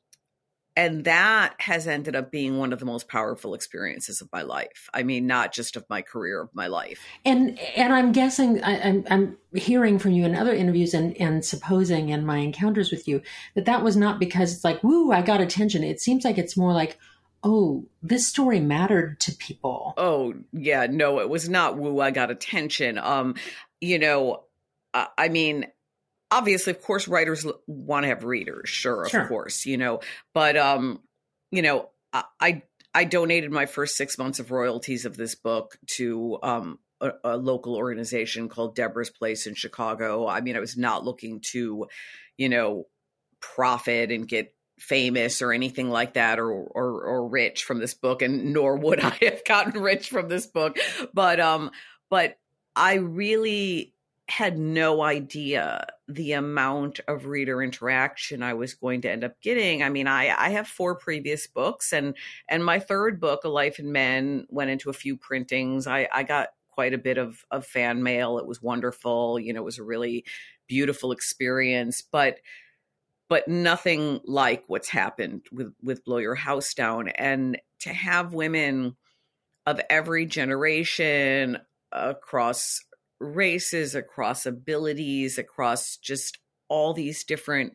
and 0.81 1.03
that 1.03 1.53
has 1.59 1.85
ended 1.85 2.15
up 2.15 2.31
being 2.31 2.57
one 2.57 2.73
of 2.73 2.79
the 2.79 2.85
most 2.85 3.07
powerful 3.07 3.53
experiences 3.53 4.19
of 4.19 4.31
my 4.33 4.41
life. 4.41 4.89
I 4.95 5.03
mean 5.03 5.27
not 5.27 5.53
just 5.53 5.75
of 5.75 5.87
my 5.91 6.01
career 6.01 6.41
of 6.41 6.49
my 6.55 6.65
life. 6.65 6.99
And 7.23 7.59
and 7.75 7.93
i'm 7.93 8.11
guessing 8.11 8.63
I, 8.63 8.77
am 8.77 9.03
I'm, 9.07 9.37
I'm 9.53 9.59
hearing 9.59 9.99
from 9.99 10.13
you 10.13 10.25
in 10.25 10.33
other 10.33 10.55
interviews 10.55 10.95
and 10.95 11.15
and 11.17 11.45
supposing 11.45 12.09
in 12.09 12.25
my 12.25 12.37
encounters 12.37 12.89
with 12.89 13.07
you 13.07 13.21
that 13.53 13.65
that 13.65 13.83
was 13.83 13.95
not 13.95 14.19
because 14.19 14.53
it's 14.53 14.63
like 14.63 14.83
woo 14.83 15.11
i 15.11 15.21
got 15.21 15.39
attention. 15.39 15.83
It 15.83 16.01
seems 16.01 16.25
like 16.25 16.39
it's 16.39 16.57
more 16.57 16.73
like 16.73 16.97
oh 17.43 17.85
this 18.01 18.27
story 18.27 18.59
mattered 18.59 19.19
to 19.19 19.33
people. 19.33 19.93
Oh 19.97 20.33
yeah 20.51 20.87
no 20.89 21.19
it 21.19 21.29
was 21.29 21.47
not 21.47 21.77
woo 21.77 21.99
i 21.99 22.09
got 22.09 22.31
attention. 22.31 22.97
Um 22.97 23.35
you 23.79 23.99
know 23.99 24.45
I 24.93 25.29
mean 25.29 25.67
obviously, 26.31 26.71
of 26.71 26.81
course, 26.81 27.07
writers 27.07 27.45
want 27.67 28.03
to 28.03 28.07
have 28.07 28.23
readers. 28.23 28.69
Sure, 28.69 29.03
of 29.03 29.11
sure. 29.11 29.27
course, 29.27 29.65
you 29.65 29.77
know. 29.77 29.99
But 30.33 30.57
um, 30.57 31.01
you 31.51 31.61
know, 31.61 31.89
I 32.13 32.63
I 32.93 33.03
donated 33.03 33.51
my 33.51 33.65
first 33.65 33.95
six 33.95 34.17
months 34.17 34.39
of 34.39 34.51
royalties 34.51 35.05
of 35.05 35.17
this 35.17 35.35
book 35.35 35.77
to 35.97 36.39
um 36.41 36.79
a, 37.01 37.11
a 37.23 37.37
local 37.37 37.75
organization 37.75 38.47
called 38.49 38.75
Deborah's 38.75 39.09
Place 39.09 39.47
in 39.47 39.55
Chicago. 39.55 40.27
I 40.27 40.41
mean, 40.41 40.55
I 40.55 40.59
was 40.59 40.77
not 40.77 41.03
looking 41.03 41.41
to, 41.51 41.87
you 42.37 42.49
know, 42.49 42.87
profit 43.41 44.11
and 44.11 44.27
get 44.27 44.53
famous 44.79 45.41
or 45.41 45.51
anything 45.51 45.89
like 45.89 46.13
that 46.13 46.39
or, 46.39 46.51
or 46.51 47.03
or 47.03 47.27
rich 47.27 47.63
from 47.63 47.79
this 47.79 47.93
book 47.93 48.23
and 48.23 48.51
nor 48.51 48.75
would 48.77 48.99
I 49.03 49.15
have 49.21 49.45
gotten 49.45 49.79
rich 49.79 50.09
from 50.09 50.27
this 50.27 50.47
book 50.47 50.75
but 51.13 51.39
um 51.39 51.69
but 52.09 52.39
I 52.75 52.95
really 52.95 53.93
had 54.31 54.57
no 54.57 55.01
idea 55.01 55.85
the 56.07 56.31
amount 56.31 57.01
of 57.07 57.25
reader 57.25 57.61
interaction 57.61 58.41
I 58.41 58.53
was 58.53 58.73
going 58.73 59.01
to 59.01 59.11
end 59.11 59.25
up 59.25 59.39
getting. 59.41 59.83
I 59.83 59.89
mean, 59.89 60.07
I, 60.07 60.33
I 60.35 60.49
have 60.51 60.67
four 60.67 60.95
previous 60.95 61.47
books 61.47 61.91
and 61.91 62.15
and 62.47 62.63
my 62.63 62.79
third 62.79 63.19
book, 63.19 63.43
A 63.43 63.49
Life 63.49 63.77
in 63.77 63.91
Men, 63.91 64.47
went 64.49 64.71
into 64.71 64.89
a 64.89 64.93
few 64.93 65.17
printings. 65.17 65.85
I, 65.85 66.07
I 66.13 66.23
got 66.23 66.49
quite 66.71 66.93
a 66.93 66.97
bit 66.97 67.17
of, 67.17 67.43
of 67.51 67.65
fan 67.65 68.01
mail. 68.03 68.37
It 68.37 68.47
was 68.47 68.61
wonderful. 68.61 69.37
You 69.37 69.51
know, 69.51 69.61
it 69.61 69.65
was 69.65 69.79
a 69.79 69.83
really 69.83 70.23
beautiful 70.67 71.11
experience. 71.11 72.01
But 72.01 72.39
but 73.27 73.47
nothing 73.47 74.21
like 74.23 74.63
what's 74.67 74.89
happened 74.89 75.45
with 75.51 75.73
with 75.83 76.05
Blow 76.05 76.17
Your 76.17 76.35
House 76.35 76.73
Down. 76.73 77.09
And 77.09 77.59
to 77.81 77.93
have 77.93 78.33
women 78.33 78.95
of 79.65 79.81
every 79.89 80.25
generation 80.25 81.57
across 81.91 82.81
races, 83.21 83.95
across 83.95 84.45
abilities, 84.45 85.37
across 85.37 85.97
just 85.97 86.39
all 86.67 86.93
these 86.93 87.23
different 87.23 87.73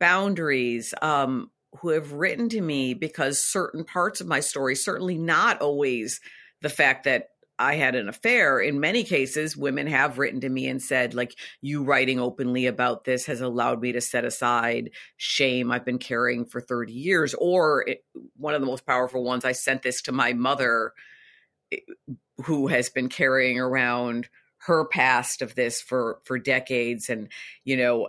boundaries 0.00 0.94
um, 1.02 1.50
who 1.80 1.90
have 1.90 2.12
written 2.12 2.48
to 2.48 2.60
me 2.60 2.94
because 2.94 3.40
certain 3.40 3.84
parts 3.84 4.20
of 4.20 4.26
my 4.26 4.40
story, 4.40 4.74
certainly 4.74 5.18
not 5.18 5.60
always 5.60 6.20
the 6.62 6.68
fact 6.68 7.04
that 7.04 7.28
I 7.58 7.76
had 7.76 7.94
an 7.94 8.08
affair. 8.08 8.58
In 8.60 8.80
many 8.80 9.02
cases, 9.02 9.56
women 9.56 9.86
have 9.86 10.18
written 10.18 10.40
to 10.40 10.48
me 10.48 10.68
and 10.68 10.82
said, 10.82 11.14
like, 11.14 11.34
you 11.62 11.84
writing 11.84 12.20
openly 12.20 12.66
about 12.66 13.04
this 13.04 13.26
has 13.26 13.40
allowed 13.40 13.80
me 13.80 13.92
to 13.92 14.00
set 14.00 14.24
aside 14.24 14.90
shame 15.16 15.70
I've 15.70 15.84
been 15.84 15.98
carrying 15.98 16.44
for 16.44 16.60
30 16.60 16.92
years. 16.92 17.34
Or 17.34 17.84
it, 17.88 18.04
one 18.36 18.54
of 18.54 18.60
the 18.60 18.66
most 18.66 18.86
powerful 18.86 19.24
ones, 19.24 19.44
I 19.44 19.52
sent 19.52 19.82
this 19.82 20.02
to 20.02 20.12
my 20.12 20.34
mother, 20.34 20.92
who 22.44 22.66
has 22.66 22.90
been 22.90 23.08
carrying 23.08 23.58
around 23.58 24.28
her 24.66 24.84
past 24.84 25.42
of 25.42 25.54
this 25.54 25.80
for 25.80 26.20
for 26.24 26.38
decades 26.38 27.08
and 27.08 27.28
you 27.64 27.76
know 27.76 28.08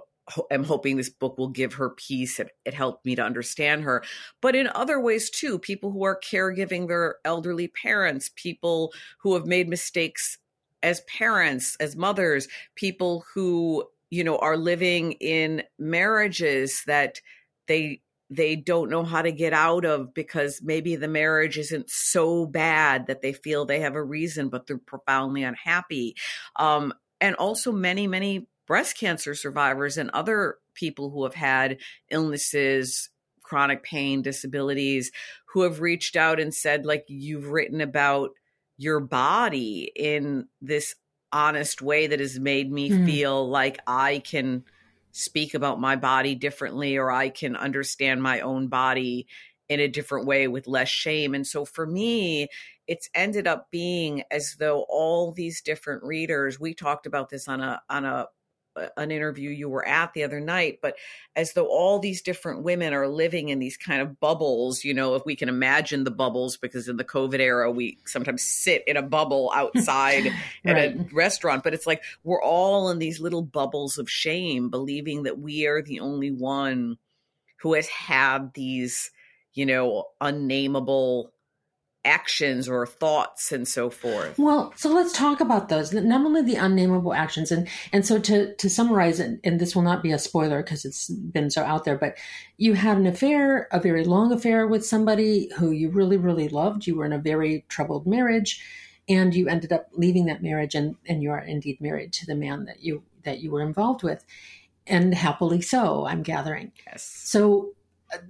I'm 0.52 0.64
hoping 0.64 0.98
this 0.98 1.10
book 1.10 1.38
will 1.38 1.48
give 1.48 1.76
her 1.76 1.92
peace. 1.92 2.40
It, 2.40 2.52
it, 2.66 2.74
helped 2.74 3.06
me 3.06 3.16
to 3.16 3.24
understand 3.24 3.84
her. 3.84 4.04
But 4.42 4.56
in 4.56 4.68
other 4.68 5.00
ways, 5.00 5.30
too, 5.30 5.58
people 5.58 5.92
who 5.92 6.04
are 6.04 6.20
caregiving 6.20 6.88
their 6.88 7.16
elderly 7.24 7.70
parents, 7.70 8.30
people 8.36 8.92
who 9.20 9.36
have 9.36 9.46
made 9.46 9.70
mistakes 9.70 10.38
as 10.84 11.00
parents, 11.02 11.78
as 11.80 11.96
mothers, 11.96 12.50
people 12.76 13.24
who, 13.34 13.86
you 14.10 14.24
know, 14.24 14.38
are 14.40 14.58
living 14.58 15.14
in 15.14 15.64
marriages 15.80 16.84
that 16.88 17.22
they 17.68 18.02
they 18.30 18.56
don't 18.56 18.90
know 18.90 19.04
how 19.04 19.22
to 19.22 19.32
get 19.32 19.54
out 19.54 19.86
of 19.86 20.14
because 20.14 20.62
maybe 20.62 20.96
the 20.96 21.08
marriage 21.08 21.58
isn't 21.58 21.90
so 21.90 22.46
bad 22.46 23.08
that 23.08 23.22
they 23.22 23.34
feel 23.34 23.66
they 23.66 23.80
have 23.80 23.96
a 23.96 24.04
reason, 24.04 24.50
but 24.50 24.68
they're 24.68 24.78
profoundly 24.78 25.44
unhappy. 25.44 26.16
Um, 26.58 26.94
and 27.22 27.36
also 27.36 27.72
many, 27.72 28.06
many 28.06 28.48
breast 28.66 28.98
cancer 28.98 29.34
survivors 29.34 29.98
and 29.98 30.10
other 30.10 30.58
people 30.74 31.10
who 31.10 31.24
have 31.24 31.36
had 31.36 31.78
illnesses, 32.10 33.10
chronic 33.42 33.82
pain, 33.82 34.22
disabilities, 34.22 35.12
who 35.46 35.62
have 35.62 35.80
reached 35.80 36.18
out 36.18 36.40
and 36.40 36.54
said, 36.54 36.86
like, 36.86 37.06
you've 37.08 37.48
written 37.48 37.80
about 37.80 38.32
your 38.78 39.00
body 39.00 39.90
in 39.96 40.48
this 40.62 40.96
honest 41.32 41.82
way 41.82 42.08
that 42.08 42.20
has 42.20 42.40
made 42.40 42.70
me 42.72 42.90
mm. 42.90 43.06
feel 43.06 43.50
like 43.50 43.80
I 43.88 44.20
can– 44.20 44.66
speak 45.18 45.54
about 45.54 45.80
my 45.80 45.96
body 45.96 46.36
differently 46.36 46.98
or 46.98 47.12
I 47.12 47.30
can 47.30 47.56
understand 47.56 48.22
my 48.22 48.42
own 48.42 48.68
body 48.68 49.28
in 49.68 49.80
a 49.80 49.88
different 49.88 50.28
way 50.28 50.48
with 50.48 50.68
less 50.68 50.88
shame. 50.88 51.34
And 51.34 51.46
so 51.46 51.66
for 51.66 51.86
me, 51.86 52.48
it's 52.88 53.10
ended 53.14 53.48
up 53.48 53.68
being 53.72 54.24
as 54.32 54.56
though 54.60 54.86
all 54.88 55.32
these 55.32 55.62
different 55.62 56.04
readers, 56.04 56.60
we 56.60 56.74
talked 56.74 57.06
about 57.06 57.30
this 57.30 57.48
on 57.48 57.62
a 57.62 57.82
on 57.90 58.06
a 58.06 58.28
an 58.96 59.12
interview 59.12 59.50
you 59.50 59.70
were 59.70 59.88
at 59.88 60.14
the 60.14 60.24
other 60.24 60.40
night, 60.40 60.80
but 60.82 60.96
as 61.36 61.54
though 61.54 61.68
all 61.68 62.00
these 62.00 62.22
different 62.22 62.64
women 62.64 62.94
are 62.94 63.08
living 63.08 63.50
in 63.50 63.60
these 63.60 63.78
kind 63.78 64.02
of 64.02 64.20
bubbles, 64.20 64.84
you 64.84 64.94
know, 64.94 65.16
if 65.16 65.26
we 65.26 65.36
can 65.36 65.50
imagine 65.50 66.04
the 66.04 66.12
bubbles, 66.12 66.58
because 66.58 66.88
in 66.88 66.98
the 66.98 67.04
COVID 67.04 67.40
era, 67.40 67.72
we 67.72 67.98
sometimes 68.06 68.44
sit 68.44 68.84
in 68.88 68.98
a 68.98 69.02
bubble 69.02 69.52
outside 69.56 70.26
right. 70.26 70.34
at 70.66 70.78
a 70.78 71.06
restaurant, 71.14 71.64
but 71.64 71.74
it's 71.74 71.88
like 71.88 72.04
we're 72.24 72.42
all 72.42 72.90
in 72.90 73.00
these 73.00 73.20
little 73.20 73.42
bubbles 73.42 73.98
of 73.98 74.10
shame, 74.10 74.70
believing 74.70 75.24
that 75.24 75.40
we 75.40 75.66
are 75.68 75.82
the 75.82 76.00
only 76.00 76.32
one 76.32 76.98
who 77.58 77.74
has 77.74 77.88
had 77.88 78.54
these, 78.54 79.12
you 79.54 79.66
know, 79.66 80.06
unnameable 80.22 81.32
actions 82.06 82.70
or 82.70 82.86
thoughts 82.86 83.52
and 83.52 83.68
so 83.68 83.90
forth. 83.90 84.38
Well, 84.40 84.74
so 84.76 84.90
let's 84.90 85.14
talk 85.14 85.42
about 85.42 85.70
those. 85.70 85.94
Not 85.94 86.26
only 86.26 86.42
the 86.42 86.56
unnameable 86.56 87.14
actions, 87.14 87.52
and 87.52 87.68
and 87.92 88.06
so 88.06 88.20
to 88.20 88.56
to 88.56 88.70
summarize 88.70 89.20
it, 89.20 89.40
and 89.44 89.60
this 89.60 89.76
will 89.76 89.84
not 89.84 90.02
be 90.02 90.12
a 90.12 90.20
spoiler 90.20 90.64
because 90.64 90.86
it's 90.86 91.10
been 91.10 91.50
so 91.50 91.64
out 91.64 91.84
there, 91.84 91.98
but 91.98 92.18
you 92.58 92.74
had 92.74 92.98
an 92.98 93.08
affair, 93.08 93.68
a 93.72 93.80
very 93.80 94.04
long 94.04 94.32
affair 94.32 94.66
with 94.68 94.86
somebody 94.86 95.50
who 95.58 95.72
you 95.72 95.90
really 95.90 96.18
really 96.18 96.50
loved. 96.50 96.88
You 96.88 96.96
were 96.96 97.06
in 97.06 97.14
a 97.14 97.20
very 97.20 97.66
troubled 97.70 98.08
marriage, 98.08 98.64
and 99.10 99.36
you 99.36 99.48
ended 99.48 99.72
up 99.72 99.88
leaving 99.94 100.26
that 100.26 100.44
marriage, 100.44 100.76
and 100.76 100.96
and 101.08 101.22
you 101.22 101.32
are 101.32 101.40
indeed 101.40 101.82
married 101.82 102.14
to 102.14 102.26
the 102.26 102.36
man 102.36 102.66
that 102.66 102.82
you 102.82 103.04
that 103.24 103.40
you 103.40 103.52
were 103.52 103.62
involved 103.62 104.04
with. 104.04 104.24
And 104.90 105.14
happily 105.14 105.62
so, 105.62 106.06
I'm 106.06 106.24
gathering. 106.24 106.72
Yes. 106.88 107.04
So 107.04 107.74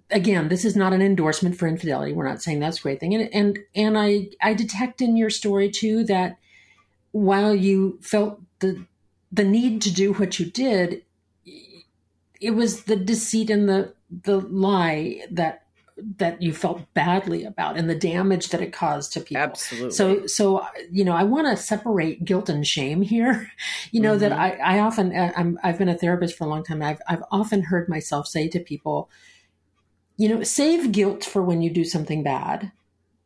again, 0.09 0.49
this 0.49 0.65
is 0.65 0.75
not 0.75 0.93
an 0.93 1.01
endorsement 1.01 1.57
for 1.57 1.67
infidelity. 1.67 2.13
We're 2.13 2.27
not 2.27 2.41
saying 2.41 2.59
that's 2.59 2.79
a 2.79 2.81
great 2.81 2.99
thing. 2.99 3.15
And 3.15 3.29
and 3.33 3.59
and 3.75 3.97
I 3.97 4.29
I 4.41 4.53
detect 4.53 5.01
in 5.01 5.17
your 5.17 5.29
story 5.29 5.69
too 5.69 6.03
that 6.05 6.37
while 7.11 7.55
you 7.55 7.99
felt 8.01 8.41
the 8.59 8.85
the 9.31 9.43
need 9.43 9.81
to 9.83 9.93
do 9.93 10.13
what 10.13 10.39
you 10.39 10.45
did, 10.45 11.03
it 12.39 12.51
was 12.51 12.83
the 12.83 12.95
deceit 12.95 13.49
and 13.49 13.67
the 13.67 13.93
the 14.09 14.39
lie 14.39 15.21
that 15.31 15.63
that 16.17 16.41
you 16.41 16.53
felt 16.53 16.93
badly 16.93 17.43
about 17.43 17.75
and 17.75 17.89
the 17.89 17.95
damage 17.95 18.49
that 18.49 18.61
it 18.61 18.71
caused 18.71 19.13
to 19.13 19.19
people. 19.19 19.41
Absolutely. 19.41 19.91
So, 19.91 20.27
so 20.27 20.67
you 20.91 21.03
know, 21.03 21.13
I 21.13 21.23
want 21.23 21.47
to 21.47 21.57
separate 21.57 22.23
guilt 22.23 22.49
and 22.49 22.65
shame 22.65 23.01
here. 23.01 23.51
You 23.91 24.01
know 24.01 24.11
mm-hmm. 24.11 24.19
that 24.19 24.31
I, 24.33 24.57
I 24.63 24.79
often 24.79 25.15
I'm, 25.15 25.57
I've 25.63 25.77
been 25.77 25.87
a 25.87 25.97
therapist 25.97 26.37
for 26.37 26.43
a 26.43 26.47
long 26.47 26.63
time. 26.63 26.81
I've 26.81 27.01
I've 27.07 27.23
often 27.31 27.63
heard 27.63 27.87
myself 27.87 28.27
say 28.27 28.49
to 28.49 28.59
people, 28.59 29.09
you 30.17 30.27
know, 30.27 30.43
save 30.43 30.91
guilt 30.91 31.23
for 31.23 31.41
when 31.41 31.61
you 31.61 31.69
do 31.69 31.85
something 31.85 32.23
bad. 32.23 32.71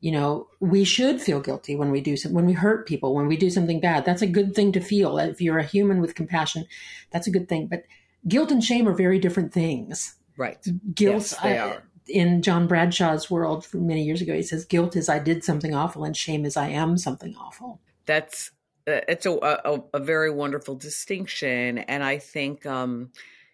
You 0.01 0.11
know, 0.11 0.47
we 0.59 0.83
should 0.83 1.21
feel 1.21 1.39
guilty 1.39 1.75
when 1.75 1.91
we 1.91 2.01
do 2.01 2.17
some, 2.17 2.33
when 2.33 2.45
we 2.45 2.53
hurt 2.53 2.87
people, 2.87 3.13
when 3.13 3.27
we 3.27 3.37
do 3.37 3.49
something 3.49 3.79
bad. 3.79 4.03
That's 4.03 4.21
a 4.21 4.27
good 4.27 4.55
thing 4.55 4.71
to 4.73 4.81
feel. 4.81 5.17
If 5.17 5.41
you're 5.41 5.59
a 5.59 5.63
human 5.63 6.01
with 6.01 6.15
compassion, 6.15 6.65
that's 7.11 7.27
a 7.27 7.31
good 7.31 7.47
thing. 7.47 7.67
But 7.67 7.83
guilt 8.27 8.51
and 8.51 8.63
shame 8.63 8.87
are 8.87 8.93
very 8.93 9.19
different 9.19 9.53
things. 9.53 10.15
Right. 10.37 10.57
Guilt, 10.95 11.15
yes, 11.15 11.37
they 11.41 11.57
I, 11.57 11.67
are. 11.67 11.83
In 12.07 12.41
John 12.41 12.67
Bradshaw's 12.67 13.29
world 13.29 13.63
from 13.63 13.85
many 13.85 14.03
years 14.03 14.21
ago, 14.21 14.33
he 14.33 14.41
says 14.41 14.65
guilt 14.65 14.95
is 14.95 15.07
I 15.07 15.19
did 15.19 15.43
something 15.43 15.75
awful, 15.75 16.03
and 16.03 16.17
shame 16.17 16.45
is 16.45 16.57
I 16.57 16.69
am 16.69 16.97
something 16.97 17.35
awful. 17.39 17.79
That's 18.07 18.51
uh, 18.87 19.01
it's 19.07 19.27
a, 19.27 19.33
a, 19.33 19.83
a 19.93 19.99
very 19.99 20.31
wonderful 20.31 20.75
distinction, 20.75 21.77
and 21.77 22.03
I 22.03 22.17
think 22.17 22.65
um, 22.65 23.11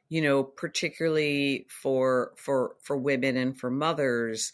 you 0.10 0.22
know, 0.22 0.44
particularly 0.44 1.66
for 1.70 2.34
for 2.38 2.76
for 2.82 2.98
women 2.98 3.38
and 3.38 3.58
for 3.58 3.70
mothers 3.70 4.52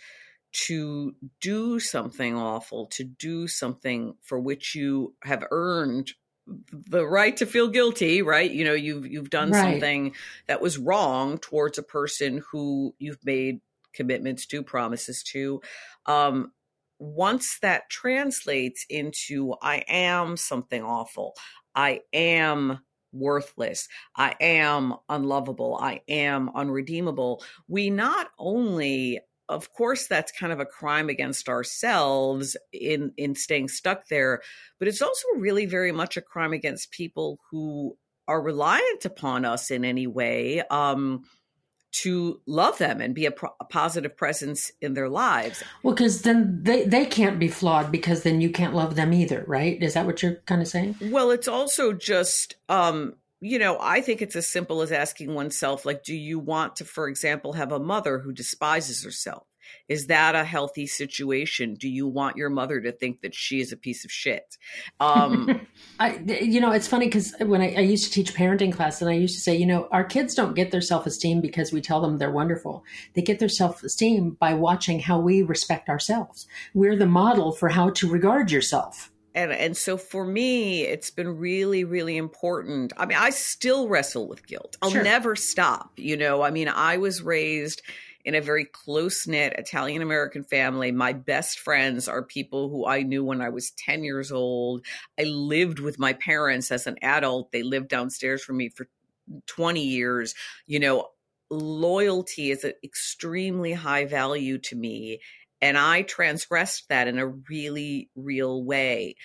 to 0.51 1.15
do 1.41 1.79
something 1.79 2.35
awful, 2.35 2.85
to 2.87 3.03
do 3.03 3.47
something 3.47 4.15
for 4.21 4.39
which 4.39 4.75
you 4.75 5.15
have 5.23 5.43
earned 5.51 6.11
the 6.45 7.05
right 7.07 7.37
to 7.37 7.45
feel 7.45 7.69
guilty, 7.69 8.21
right? 8.21 8.51
You 8.51 8.65
know, 8.65 8.73
you've 8.73 9.07
you've 9.07 9.29
done 9.29 9.51
right. 9.51 9.61
something 9.61 10.13
that 10.47 10.61
was 10.61 10.77
wrong 10.77 11.37
towards 11.37 11.77
a 11.77 11.83
person 11.83 12.43
who 12.51 12.93
you've 12.99 13.23
made 13.23 13.61
commitments 13.93 14.45
to, 14.47 14.63
promises 14.63 15.23
to. 15.23 15.61
Um, 16.05 16.51
once 16.99 17.59
that 17.61 17.89
translates 17.89 18.85
into 18.89 19.55
I 19.61 19.83
am 19.87 20.37
something 20.37 20.83
awful, 20.83 21.33
I 21.75 22.01
am 22.11 22.79
worthless. 23.13 23.87
I 24.15 24.35
am 24.39 24.95
unlovable. 25.07 25.77
I 25.79 26.01
am 26.07 26.49
unredeemable. 26.53 27.43
We 27.67 27.89
not 27.89 28.27
only 28.37 29.21
of 29.49 29.71
course 29.73 30.07
that's 30.07 30.31
kind 30.31 30.53
of 30.53 30.59
a 30.59 30.65
crime 30.65 31.09
against 31.09 31.49
ourselves 31.49 32.55
in 32.71 33.11
in 33.17 33.35
staying 33.35 33.67
stuck 33.67 34.07
there 34.07 34.41
but 34.79 34.87
it's 34.87 35.01
also 35.01 35.27
really 35.35 35.65
very 35.65 35.91
much 35.91 36.15
a 36.15 36.21
crime 36.21 36.53
against 36.53 36.91
people 36.91 37.37
who 37.51 37.95
are 38.27 38.41
reliant 38.41 39.03
upon 39.03 39.43
us 39.43 39.69
in 39.69 39.83
any 39.83 40.07
way 40.07 40.61
um 40.71 41.23
to 41.93 42.41
love 42.47 42.77
them 42.79 42.99
and 43.01 43.13
be 43.13 43.25
a, 43.25 43.31
pro- 43.31 43.55
a, 43.59 43.65
positive 43.65 44.17
presence 44.17 44.71
in 44.81 44.95
their 44.95 45.09
lives. 45.09 45.63
Well, 45.83 45.93
because 45.93 46.23
then 46.23 46.63
they, 46.63 46.85
they 46.85 47.05
can't 47.05 47.39
be 47.39 47.47
flawed 47.47 47.91
because 47.91 48.23
then 48.23 48.41
you 48.41 48.49
can't 48.49 48.73
love 48.73 48.95
them 48.95 49.13
either, 49.13 49.43
right? 49.47 49.81
Is 49.81 49.93
that 49.93 50.05
what 50.05 50.23
you're 50.23 50.35
kind 50.47 50.61
of 50.61 50.67
saying? 50.67 50.95
Well, 51.01 51.29
it's 51.29 51.47
also 51.47 51.93
just, 51.93 52.55
um, 52.67 53.13
you 53.41 53.59
know, 53.59 53.77
I 53.79 54.01
think 54.01 54.21
it's 54.21 54.35
as 54.35 54.47
simple 54.47 54.81
as 54.81 54.91
asking 54.91 55.33
oneself, 55.35 55.85
like, 55.85 56.03
do 56.03 56.15
you 56.15 56.39
want 56.39 56.77
to, 56.77 56.85
for 56.85 57.07
example, 57.07 57.53
have 57.53 57.71
a 57.71 57.79
mother 57.79 58.17
who 58.19 58.31
despises 58.33 59.03
herself? 59.03 59.45
Is 59.87 60.07
that 60.07 60.35
a 60.35 60.43
healthy 60.43 60.87
situation? 60.87 61.75
Do 61.75 61.89
you 61.89 62.07
want 62.07 62.37
your 62.37 62.49
mother 62.49 62.79
to 62.81 62.91
think 62.91 63.21
that 63.21 63.35
she 63.35 63.59
is 63.59 63.71
a 63.71 63.77
piece 63.77 64.05
of 64.05 64.11
shit? 64.11 64.57
Um, 64.99 65.67
I, 65.99 66.17
you 66.17 66.61
know, 66.61 66.71
it's 66.71 66.87
funny 66.87 67.07
because 67.07 67.33
when 67.39 67.61
I, 67.61 67.75
I, 67.75 67.81
used 67.81 68.05
to 68.05 68.11
teach 68.11 68.33
parenting 68.33 68.71
class, 68.73 69.01
and 69.01 69.09
I 69.09 69.13
used 69.13 69.35
to 69.35 69.41
say, 69.41 69.55
you 69.55 69.65
know, 69.65 69.87
our 69.91 70.03
kids 70.03 70.35
don't 70.35 70.55
get 70.55 70.71
their 70.71 70.81
self 70.81 71.05
esteem 71.05 71.41
because 71.41 71.71
we 71.71 71.81
tell 71.81 72.01
them 72.01 72.17
they're 72.17 72.31
wonderful. 72.31 72.83
They 73.13 73.21
get 73.21 73.39
their 73.39 73.49
self 73.49 73.83
esteem 73.83 74.31
by 74.31 74.53
watching 74.53 74.99
how 74.99 75.19
we 75.19 75.41
respect 75.41 75.89
ourselves. 75.89 76.47
We're 76.73 76.95
the 76.95 77.05
model 77.05 77.51
for 77.51 77.69
how 77.69 77.89
to 77.91 78.09
regard 78.09 78.51
yourself 78.51 79.11
and 79.35 79.51
and 79.51 79.75
so 79.75 79.97
for 79.97 80.25
me 80.25 80.83
it's 80.83 81.09
been 81.09 81.37
really 81.37 81.83
really 81.83 82.17
important 82.17 82.93
i 82.97 83.05
mean 83.05 83.17
i 83.17 83.29
still 83.29 83.87
wrestle 83.87 84.27
with 84.27 84.45
guilt 84.45 84.77
i'll 84.81 84.91
sure. 84.91 85.03
never 85.03 85.35
stop 85.35 85.91
you 85.97 86.15
know 86.15 86.41
i 86.41 86.51
mean 86.51 86.67
i 86.67 86.97
was 86.97 87.21
raised 87.21 87.81
in 88.25 88.35
a 88.35 88.41
very 88.41 88.65
close 88.65 89.27
knit 89.27 89.53
Italian 89.57 90.01
American 90.01 90.43
family. 90.43 90.91
My 90.91 91.13
best 91.13 91.59
friends 91.59 92.07
are 92.07 92.23
people 92.23 92.69
who 92.69 92.85
I 92.85 93.03
knew 93.03 93.23
when 93.23 93.41
I 93.41 93.49
was 93.49 93.71
10 93.71 94.03
years 94.03 94.31
old. 94.31 94.85
I 95.19 95.23
lived 95.23 95.79
with 95.79 95.99
my 95.99 96.13
parents 96.13 96.71
as 96.71 96.87
an 96.87 96.95
adult. 97.01 97.51
They 97.51 97.63
lived 97.63 97.89
downstairs 97.89 98.43
from 98.43 98.57
me 98.57 98.69
for 98.69 98.87
20 99.47 99.81
years. 99.83 100.35
You 100.67 100.79
know, 100.79 101.07
loyalty 101.49 102.51
is 102.51 102.63
an 102.63 102.73
extremely 102.83 103.73
high 103.73 104.05
value 104.05 104.57
to 104.59 104.75
me. 104.75 105.19
And 105.61 105.77
I 105.77 106.01
transgressed 106.01 106.89
that 106.89 107.07
in 107.07 107.19
a 107.19 107.27
really 107.27 108.09
real 108.15 108.63
way. 108.63 109.15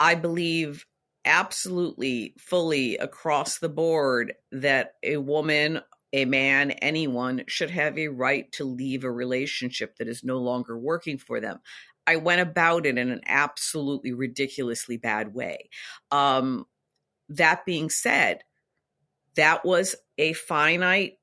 I 0.00 0.16
believe 0.16 0.86
absolutely 1.24 2.34
fully 2.38 2.96
across 2.98 3.58
the 3.58 3.68
board 3.68 4.34
that 4.52 4.94
a 5.02 5.16
woman 5.16 5.80
a 6.14 6.26
man, 6.26 6.70
anyone 6.70 7.42
should 7.48 7.70
have 7.70 7.98
a 7.98 8.06
right 8.06 8.50
to 8.52 8.62
leave 8.62 9.02
a 9.02 9.10
relationship 9.10 9.96
that 9.96 10.06
is 10.06 10.22
no 10.22 10.38
longer 10.38 10.78
working 10.78 11.18
for 11.18 11.40
them. 11.40 11.58
I 12.06 12.16
went 12.16 12.40
about 12.40 12.86
it 12.86 12.96
in 12.96 13.10
an 13.10 13.22
absolutely 13.26 14.12
ridiculously 14.12 14.96
bad 14.96 15.34
way. 15.34 15.70
Um, 16.12 16.66
that 17.30 17.66
being 17.66 17.90
said, 17.90 18.44
that 19.34 19.64
was 19.64 19.96
a 20.16 20.34
finite 20.34 21.14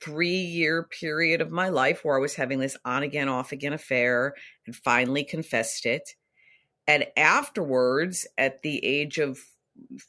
three 0.00 0.36
year 0.36 0.84
period 0.84 1.40
of 1.40 1.50
my 1.50 1.68
life 1.68 2.04
where 2.04 2.16
I 2.16 2.20
was 2.20 2.36
having 2.36 2.60
this 2.60 2.76
on 2.84 3.02
again, 3.02 3.28
off 3.28 3.50
again 3.50 3.72
affair 3.72 4.34
and 4.64 4.76
finally 4.76 5.24
confessed 5.24 5.86
it. 5.86 6.08
And 6.86 7.04
afterwards, 7.16 8.28
at 8.38 8.62
the 8.62 8.84
age 8.84 9.18
of 9.18 9.40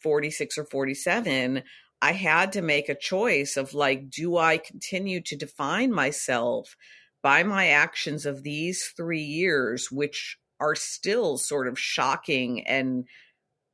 46 0.04 0.60
or 0.60 0.66
47, 0.66 1.64
I 2.02 2.14
had 2.14 2.54
to 2.54 2.62
make 2.62 2.90
a 2.90 2.96
choice 2.96 3.58
of 3.58 3.74
like, 3.74 4.10
do 4.10 4.38
I 4.38 4.58
continue 4.58 5.22
to 5.22 5.36
define 5.36 5.94
myself 5.94 6.76
by 7.22 7.44
my 7.44 7.68
actions 7.68 8.26
of 8.26 8.44
these 8.44 8.92
three 8.98 9.22
years, 9.22 9.92
which 9.92 10.38
are 10.60 10.76
still 10.76 11.38
sort 11.38 11.68
of 11.68 11.78
shocking 11.78 12.66
and 12.68 13.06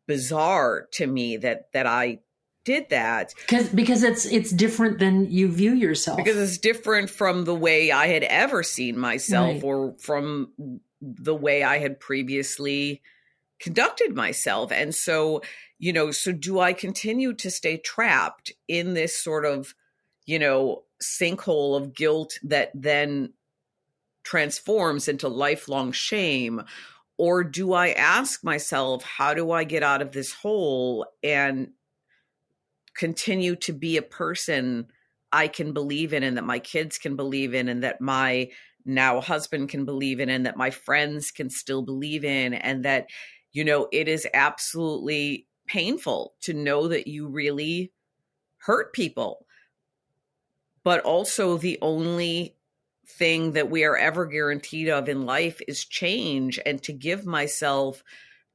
bizarre 0.07 0.87
to 0.93 1.05
me 1.05 1.37
that 1.37 1.71
that 1.73 1.85
I 1.85 2.19
did 2.63 2.89
that 2.89 3.33
because 3.41 3.69
because 3.69 4.03
it's 4.03 4.25
it's 4.25 4.51
different 4.51 4.99
than 4.99 5.29
you 5.29 5.49
view 5.49 5.73
yourself 5.73 6.17
because 6.17 6.37
it's 6.37 6.57
different 6.57 7.09
from 7.09 7.45
the 7.45 7.55
way 7.55 7.91
I 7.91 8.07
had 8.07 8.23
ever 8.23 8.63
seen 8.63 8.97
myself 8.97 9.55
right. 9.55 9.63
or 9.63 9.95
from 9.99 10.81
the 11.01 11.35
way 11.35 11.63
I 11.63 11.77
had 11.77 11.99
previously 11.99 13.01
conducted 13.59 14.15
myself 14.15 14.71
and 14.71 14.93
so 14.93 15.41
you 15.79 15.93
know, 15.93 16.11
so 16.11 16.31
do 16.31 16.59
I 16.59 16.73
continue 16.73 17.33
to 17.35 17.51
stay 17.51 17.77
trapped 17.77 18.51
in 18.67 18.93
this 18.93 19.15
sort 19.15 19.45
of, 19.45 19.75
you 20.25 20.39
know, 20.39 20.83
sinkhole 21.01 21.77
of 21.77 21.93
guilt 21.93 22.39
that 22.43 22.71
then 22.73 23.33
transforms 24.23 25.07
into 25.07 25.27
lifelong 25.27 25.91
shame? 25.91 26.63
Or 27.17 27.43
do 27.43 27.73
I 27.73 27.89
ask 27.89 28.43
myself, 28.43 29.03
how 29.03 29.33
do 29.33 29.51
I 29.51 29.63
get 29.63 29.83
out 29.83 30.01
of 30.01 30.11
this 30.11 30.33
hole 30.33 31.05
and 31.23 31.69
continue 32.95 33.55
to 33.57 33.73
be 33.73 33.97
a 33.97 34.01
person 34.01 34.87
I 35.31 35.47
can 35.47 35.73
believe 35.73 36.13
in 36.13 36.23
and 36.23 36.37
that 36.37 36.43
my 36.43 36.59
kids 36.59 36.97
can 36.97 37.15
believe 37.15 37.53
in 37.53 37.69
and 37.69 37.83
that 37.83 38.01
my 38.01 38.49
now 38.85 39.19
husband 39.19 39.69
can 39.69 39.85
believe 39.85 40.19
in 40.19 40.29
and 40.29 40.45
that 40.45 40.57
my 40.57 40.71
friends 40.71 41.29
can 41.29 41.49
still 41.49 41.81
believe 41.81 42.23
in 42.23 42.53
and 42.53 42.85
that 42.85 43.07
you 43.51 43.63
know 43.63 43.87
it 43.91 44.07
is 44.07 44.27
absolutely 44.33 45.47
painful 45.67 46.33
to 46.41 46.53
know 46.53 46.87
that 46.87 47.07
you 47.07 47.27
really 47.27 47.91
hurt 48.59 48.93
people. 48.93 49.45
But 50.83 51.01
also, 51.01 51.57
the 51.57 51.77
only 51.81 52.55
thing 53.05 53.53
that 53.53 53.69
we 53.69 53.83
are 53.83 53.97
ever 53.97 54.25
guaranteed 54.25 54.89
of 54.89 55.09
in 55.09 55.25
life 55.25 55.61
is 55.67 55.85
change, 55.85 56.59
and 56.65 56.81
to 56.83 56.93
give 56.93 57.25
myself 57.25 58.03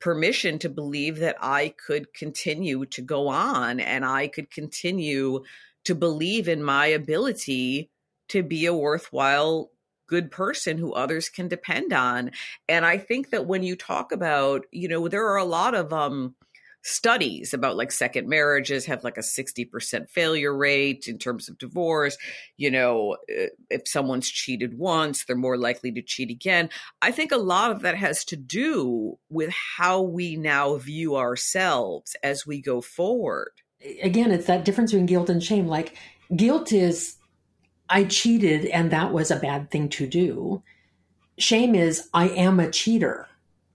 permission 0.03 0.59
to 0.59 0.69
believe 0.69 1.19
that 1.19 1.37
I 1.41 1.75
could 1.87 2.13
continue 2.13 2.85
to 2.87 3.03
go 3.03 3.29
on 3.29 3.79
and 3.79 4.05
I 4.05 4.27
could 4.27 4.51
continue 4.51 5.45
to 5.85 5.95
believe 5.95 6.49
in 6.49 6.63
my 6.63 6.87
ability 6.87 7.91
to 8.29 8.43
be 8.43 8.67
a 8.67 8.75
worthwhile 8.75 9.71
good 10.13 10.31
person 10.31 10.77
who 10.77 10.93
others 10.93 11.31
can 11.31 11.49
depend 11.49 11.91
on 11.91 12.31
and 12.69 12.85
i 12.85 12.99
think 12.99 13.31
that 13.31 13.47
when 13.47 13.63
you 13.63 13.75
talk 13.75 14.13
about 14.13 14.67
you 14.71 14.87
know 14.89 15.09
there 15.09 15.27
are 15.27 15.39
a 15.39 15.45
lot 15.45 15.75
of 15.75 15.91
um 15.91 16.35
studies 16.83 17.55
about 17.55 17.77
like 17.77 17.93
second 17.93 18.29
marriages 18.29 18.87
have 18.87 19.05
like 19.05 19.17
a 19.17 19.21
60% 19.21 20.11
failure 20.11 20.55
rate 20.55 21.07
in 21.07 21.17
terms 21.19 21.49
of 21.49 21.59
divorce. 21.59 22.19
You 22.57 22.71
know, 22.71 23.17
uh, 23.31 23.47
if 23.71 23.83
someone's 23.87 24.29
cheated 24.29 24.77
once, 24.77 25.25
they're 25.25 25.37
more 25.37 25.57
likely 25.57 25.93
to 25.93 26.03
cheat 26.03 26.31
again. 26.31 26.71
I 27.01 27.13
think 27.13 27.33
a 27.33 27.37
lot 27.37 27.71
of 27.71 27.83
that 27.83 27.97
has 27.97 28.25
to 28.27 28.37
do 28.37 29.17
with 29.31 29.55
how 29.77 30.03
we 30.03 30.37
now 30.37 30.77
view 30.77 31.17
ourselves 31.17 32.17
as 32.23 32.47
we 32.47 32.61
go 32.61 32.81
forward. 32.81 33.53
Again, 34.03 34.31
it's 34.31 34.47
that 34.47 34.65
difference 34.65 34.91
between 34.91 35.07
guilt 35.07 35.31
and 35.31 35.43
shame. 35.43 35.67
Like, 35.67 35.97
guilt 36.35 36.73
is, 36.73 37.17
I 37.93 38.05
cheated 38.05 38.67
and 38.67 38.91
that 38.91 39.13
was 39.13 39.31
a 39.31 39.37
bad 39.37 39.71
thing 39.71 39.89
to 39.91 40.07
do. 40.07 40.63
Shame 41.39 41.75
is, 41.75 42.09
I 42.13 42.29
am 42.29 42.61
a 42.61 42.71
cheater 42.71 43.29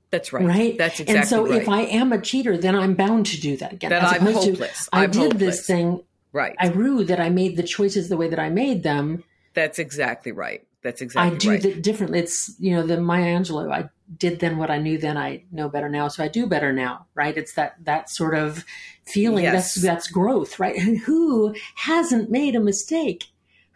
that's 0.10 0.32
right. 0.32 0.46
Right. 0.46 0.78
That's 0.78 1.00
exactly 1.00 1.14
right. 1.14 1.20
And 1.20 1.30
so 1.30 1.48
right. 1.48 1.62
if 1.62 1.70
I 1.70 1.82
am 1.82 2.14
a 2.14 2.22
cheater, 2.22 2.58
then 2.58 2.76
I'm 2.76 2.96
bound 2.96 3.26
to 3.28 3.40
do 3.40 3.58
that 3.58 3.74
again. 3.74 3.90
That 3.90 4.04
I'm 4.04 4.22
hopeless. 4.22 4.86
To, 4.86 4.90
I 4.96 5.04
I'm 5.04 5.12
did 5.12 5.34
hopeless. 5.34 5.58
this 5.58 5.68
thing. 5.68 6.04
Right. 6.32 6.56
I 6.60 6.68
rue 6.68 7.04
that 7.06 7.20
I 7.20 7.30
made 7.30 7.58
the 7.58 7.64
choices 7.64 8.10
the 8.10 8.18
way 8.18 8.30
that 8.30 8.40
I 8.40 8.50
made 8.50 8.84
them. 8.84 9.24
That's 9.54 9.80
exactly 9.80 10.32
right. 10.32 10.66
That's 10.84 11.02
exactly 11.02 11.36
I 11.36 11.38
do 11.38 11.50
right. 11.50 11.66
it 11.66 11.84
differently. 11.84 12.20
It's 12.20 12.56
you 12.60 12.76
know 12.76 12.86
the 12.86 13.02
Maya 13.02 13.38
Angelou. 13.38 13.72
I 13.72 13.90
did 14.18 14.40
then 14.40 14.58
what 14.58 14.70
I 14.70 14.78
knew 14.78 14.98
then. 14.98 15.18
I 15.18 15.44
know 15.52 15.68
better 15.68 15.90
now, 15.90 16.08
so 16.08 16.24
I 16.24 16.28
do 16.28 16.48
better 16.48 16.72
now. 16.72 17.08
Right? 17.14 17.36
It's 17.36 17.54
that 17.54 17.76
that 17.84 18.10
sort 18.10 18.36
of 18.36 18.64
feeling. 19.06 19.44
Yes. 19.44 19.54
That's 19.54 19.82
that's 19.82 20.08
growth, 20.08 20.60
right? 20.60 20.78
And 20.78 20.98
who 21.06 21.56
hasn't 21.76 22.30
made 22.30 22.56
a 22.56 22.62
mistake? 22.62 23.26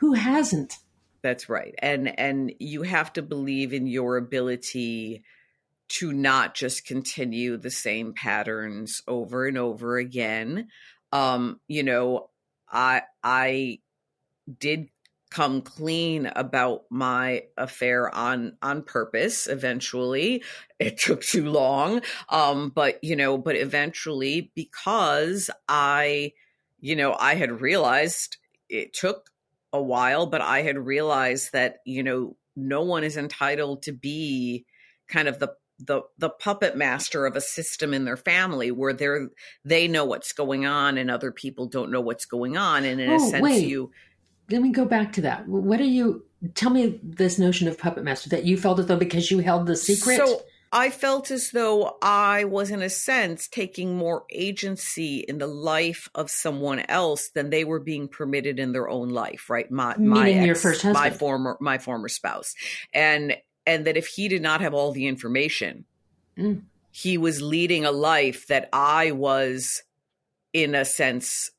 Who 0.01 0.13
hasn't? 0.13 0.77
That's 1.21 1.47
right. 1.47 1.75
And 1.77 2.19
and 2.19 2.51
you 2.59 2.81
have 2.81 3.13
to 3.13 3.21
believe 3.21 3.71
in 3.71 3.85
your 3.85 4.17
ability 4.17 5.23
to 5.89 6.11
not 6.11 6.55
just 6.55 6.87
continue 6.87 7.55
the 7.55 7.69
same 7.69 8.13
patterns 8.13 9.03
over 9.07 9.45
and 9.45 9.59
over 9.59 9.97
again. 9.97 10.69
Um, 11.11 11.59
you 11.67 11.83
know, 11.83 12.31
I 12.67 13.03
I 13.23 13.79
did 14.59 14.89
come 15.29 15.61
clean 15.61 16.31
about 16.35 16.85
my 16.89 17.43
affair 17.55 18.13
on 18.13 18.57
on 18.61 18.83
purpose 18.83 19.47
eventually 19.47 20.43
it 20.77 20.97
took 20.97 21.21
too 21.21 21.49
long 21.49 22.01
um 22.27 22.67
but 22.67 23.01
you 23.01 23.15
know 23.15 23.37
but 23.37 23.55
eventually 23.55 24.51
because 24.55 25.49
i 25.69 26.33
you 26.81 26.97
know 26.97 27.15
i 27.17 27.35
had 27.35 27.61
realized 27.61 28.35
it 28.67 28.93
took 28.93 29.30
a 29.73 29.81
while 29.81 30.25
but 30.25 30.41
i 30.41 30.61
had 30.61 30.77
realized 30.77 31.51
that 31.53 31.77
you 31.85 32.03
know 32.03 32.35
no 32.55 32.81
one 32.81 33.03
is 33.03 33.17
entitled 33.17 33.81
to 33.83 33.91
be 33.91 34.65
kind 35.07 35.27
of 35.27 35.39
the 35.39 35.53
the 35.79 36.01
the 36.17 36.29
puppet 36.29 36.77
master 36.77 37.25
of 37.25 37.35
a 37.35 37.41
system 37.41 37.93
in 37.93 38.05
their 38.05 38.17
family 38.17 38.69
where 38.71 38.93
they're 38.93 39.29
they 39.65 39.87
know 39.87 40.05
what's 40.05 40.31
going 40.33 40.65
on 40.65 40.97
and 40.97 41.09
other 41.09 41.31
people 41.31 41.65
don't 41.65 41.91
know 41.91 42.01
what's 42.01 42.25
going 42.25 42.55
on 42.57 42.85
and 42.85 43.01
in 43.01 43.09
a 43.09 43.15
Oh, 43.15 43.29
sense 43.31 43.41
wait. 43.41 43.67
you 43.67 43.91
Let 44.51 44.61
me 44.61 44.69
go 44.71 44.85
back 44.85 45.13
to 45.13 45.21
that. 45.21 45.47
What 45.47 45.79
are 45.79 45.85
you? 45.85 46.25
Tell 46.55 46.69
me 46.69 46.99
this 47.01 47.39
notion 47.39 47.67
of 47.67 47.77
puppet 47.77 48.03
master 48.03 48.29
that 48.29 48.43
you 48.45 48.57
felt 48.57 48.79
as 48.79 48.87
though 48.87 48.97
because 48.97 49.31
you 49.31 49.39
held 49.39 49.65
the 49.65 49.75
secret. 49.75 50.17
So 50.17 50.41
I 50.73 50.89
felt 50.89 51.31
as 51.31 51.51
though 51.51 51.97
I 52.01 52.45
was, 52.45 52.71
in 52.71 52.81
a 52.81 52.89
sense, 52.89 53.47
taking 53.47 53.97
more 53.97 54.23
agency 54.31 55.17
in 55.19 55.37
the 55.37 55.47
life 55.47 56.07
of 56.15 56.29
someone 56.29 56.79
else 56.87 57.29
than 57.29 57.49
they 57.49 57.63
were 57.65 57.79
being 57.79 58.07
permitted 58.07 58.57
in 58.59 58.71
their 58.71 58.87
own 58.89 59.09
life. 59.09 59.49
Right? 59.49 59.69
My 59.69 59.97
my 59.97 60.23
Meaning 60.25 60.43
your 60.43 60.51
ex- 60.51 60.61
first 60.61 60.85
my 60.85 61.09
former 61.09 61.57
my 61.59 61.77
former 61.77 62.07
spouse, 62.07 62.53
and 62.93 63.35
and 63.65 63.85
that 63.85 63.97
if 63.97 64.07
he 64.07 64.27
did 64.27 64.41
not 64.41 64.61
have 64.61 64.73
all 64.73 64.91
the 64.91 65.07
information, 65.07 65.85
Mm. 66.37 66.63
he 66.91 67.17
was 67.17 67.41
leading 67.41 67.83
a 67.85 67.91
life 67.91 68.47
that 68.47 68.69
I 68.71 69.11
was, 69.11 69.83
in 70.53 70.75
a 70.75 70.85
sense, 70.85 71.51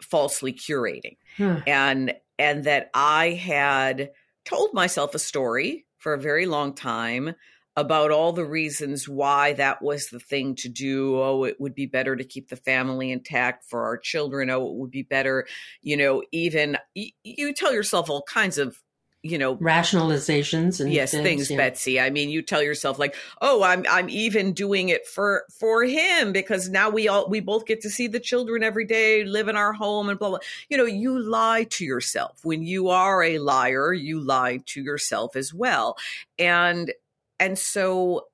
falsely 0.00 0.52
curating 0.54 1.16
Huh. 1.36 1.60
and 1.66 2.14
and 2.38 2.64
that 2.64 2.90
I 2.94 3.30
had 3.32 4.10
told 4.46 4.72
myself 4.74 5.14
a 5.14 5.18
story 5.18 5.84
for 5.98 6.14
a 6.14 6.18
very 6.20 6.46
long 6.46 6.74
time 6.74 7.34
about 7.76 8.10
all 8.10 8.32
the 8.32 8.44
reasons 8.44 9.08
why 9.08 9.52
that 9.54 9.82
was 9.82 10.08
the 10.08 10.20
thing 10.20 10.54
to 10.56 10.68
do. 10.68 11.20
Oh, 11.20 11.44
it 11.44 11.60
would 11.60 11.74
be 11.74 11.86
better 11.86 12.14
to 12.14 12.24
keep 12.24 12.48
the 12.48 12.56
family 12.56 13.10
intact 13.10 13.64
for 13.64 13.84
our 13.84 13.96
children. 13.96 14.50
Oh, 14.50 14.66
it 14.66 14.74
would 14.74 14.90
be 14.90 15.02
better, 15.02 15.46
you 15.82 15.96
know, 15.96 16.22
even 16.30 16.78
y- 16.94 17.12
you 17.24 17.52
tell 17.52 17.72
yourself 17.72 18.08
all 18.08 18.22
kinds 18.22 18.58
of, 18.58 18.80
you 19.22 19.38
know, 19.38 19.56
rationalizations 19.56 20.80
and 20.80 20.92
yes 20.92 21.12
things 21.12 21.50
yeah. 21.50 21.56
betsy 21.56 21.98
i 21.98 22.10
mean 22.10 22.28
you 22.28 22.42
tell 22.42 22.62
yourself 22.62 22.98
like 22.98 23.16
oh 23.40 23.62
i'm 23.62 23.82
i'm 23.88 24.10
even 24.10 24.52
doing 24.52 24.90
it 24.90 25.06
for 25.06 25.44
for 25.58 25.82
him 25.82 26.30
because 26.30 26.68
now 26.68 26.90
we 26.90 27.08
all 27.08 27.26
we 27.30 27.40
both 27.40 27.64
get 27.64 27.80
to 27.80 27.88
see 27.88 28.06
the 28.06 28.20
children 28.20 28.62
every 28.62 28.84
day 28.84 29.24
live 29.24 29.48
in 29.48 29.56
our 29.56 29.72
home 29.72 30.10
and 30.10 30.18
blah 30.18 30.28
blah 30.28 30.38
you 30.68 30.76
know 30.76 30.84
you 30.84 31.18
lie 31.18 31.64
to 31.70 31.86
yourself 31.86 32.38
when 32.42 32.62
you 32.62 32.90
are 32.90 33.22
a 33.22 33.38
liar 33.38 33.94
you 33.94 34.20
lie 34.20 34.60
to 34.66 34.82
yourself 34.82 35.36
as 35.36 35.54
well 35.54 35.96
and 36.38 36.92
and 37.38 37.58
so 37.58 38.26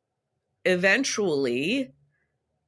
eventually 0.64 1.92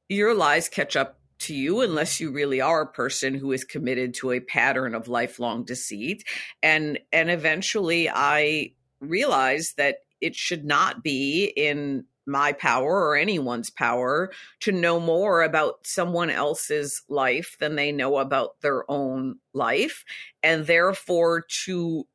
your 0.09 0.33
lies 0.33 0.69
catch 0.69 0.95
up 0.95 1.19
to 1.39 1.53
you 1.53 1.81
unless 1.81 2.19
you 2.19 2.31
really 2.31 2.61
are 2.61 2.81
a 2.81 2.91
person 2.91 3.33
who 3.33 3.51
is 3.51 3.63
committed 3.63 4.13
to 4.13 4.31
a 4.31 4.39
pattern 4.39 4.95
of 4.95 5.07
lifelong 5.07 5.63
deceit. 5.63 6.23
And 6.61 6.99
and 7.11 7.29
eventually 7.29 8.09
i 8.09 8.71
realized 8.99 9.77
that 9.77 9.97
it 10.21 10.35
should 10.35 10.63
not 10.63 11.03
be 11.03 11.45
in 11.57 12.05
my 12.25 12.53
power 12.53 13.05
or 13.05 13.17
anyone's 13.17 13.69
power 13.69 14.31
to 14.61 14.71
know 14.71 14.99
more 14.99 15.43
about 15.43 15.85
someone 15.85 16.29
else's 16.29 17.01
life 17.09 17.57
than 17.59 17.75
they 17.75 17.91
know 17.91 18.17
about 18.17 18.61
their 18.61 18.89
own 18.89 19.35
life 19.53 20.05
and 20.41 20.65
therefore 20.65 21.45
to 21.65 22.07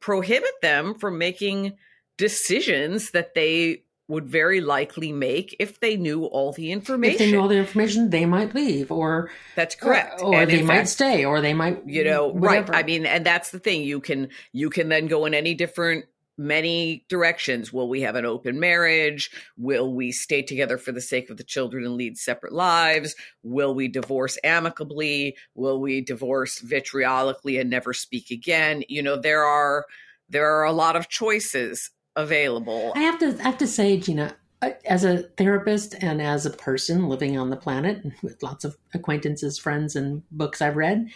prohibit 0.00 0.52
them 0.60 0.94
from 0.94 1.16
making 1.16 1.72
decisions 2.20 3.10
that 3.12 3.34
they 3.34 3.82
would 4.08 4.26
very 4.26 4.60
likely 4.60 5.12
make 5.12 5.54
if 5.60 5.78
they 5.80 5.96
knew 5.96 6.24
all 6.24 6.52
the 6.52 6.72
information 6.72 7.14
If 7.14 7.18
they 7.18 7.32
know 7.32 7.42
all 7.42 7.48
the 7.48 7.56
information, 7.58 8.10
they 8.10 8.26
might 8.26 8.54
leave, 8.54 8.90
or 8.90 9.30
that's 9.54 9.76
correct. 9.76 10.20
or, 10.20 10.34
or 10.34 10.46
they 10.46 10.58
in 10.60 10.66
might 10.66 10.78
fact, 10.78 10.88
stay, 10.88 11.24
or 11.24 11.40
they 11.40 11.54
might, 11.54 11.86
you 11.86 12.04
know 12.04 12.26
whatever. 12.28 12.72
right 12.72 12.84
i 12.84 12.86
mean 12.86 13.06
and 13.06 13.24
that's 13.24 13.50
the 13.52 13.60
thing 13.60 13.82
you 13.82 14.00
can 14.00 14.28
you 14.52 14.68
can 14.68 14.88
then 14.88 15.06
go 15.06 15.24
in 15.26 15.32
any 15.34 15.54
different 15.54 16.04
many 16.36 17.04
directions. 17.10 17.70
Will 17.70 17.86
we 17.88 18.00
have 18.00 18.16
an 18.16 18.24
open 18.24 18.58
marriage? 18.58 19.30
Will 19.58 19.92
we 19.94 20.10
stay 20.10 20.40
together 20.40 20.78
for 20.78 20.90
the 20.90 21.00
sake 21.00 21.28
of 21.28 21.36
the 21.36 21.44
children 21.44 21.84
and 21.84 21.94
lead 21.96 22.16
separate 22.16 22.54
lives? 22.54 23.14
Will 23.42 23.74
we 23.74 23.88
divorce 23.88 24.38
amicably? 24.42 25.36
Will 25.54 25.78
we 25.80 26.00
divorce 26.00 26.58
vitriolically 26.60 27.60
and 27.60 27.68
never 27.68 27.92
speak 27.92 28.30
again? 28.30 28.82
You 28.88 29.02
know 29.02 29.16
there 29.20 29.44
are 29.44 29.84
there 30.30 30.50
are 30.56 30.64
a 30.64 30.72
lot 30.72 30.96
of 30.96 31.08
choices 31.08 31.90
available. 32.16 32.92
I 32.94 33.00
have 33.00 33.18
to 33.20 33.36
I 33.38 33.42
have 33.42 33.58
to 33.58 33.66
say, 33.66 33.98
Gina, 33.98 34.36
as 34.84 35.04
a 35.04 35.18
therapist 35.18 35.94
and 36.00 36.20
as 36.20 36.44
a 36.44 36.50
person 36.50 37.08
living 37.08 37.38
on 37.38 37.50
the 37.50 37.56
planet 37.56 38.04
with 38.22 38.42
lots 38.42 38.64
of 38.64 38.76
acquaintances, 38.94 39.58
friends, 39.58 39.96
and 39.96 40.22
books 40.30 40.60
I've 40.60 40.76
read, 40.76 41.08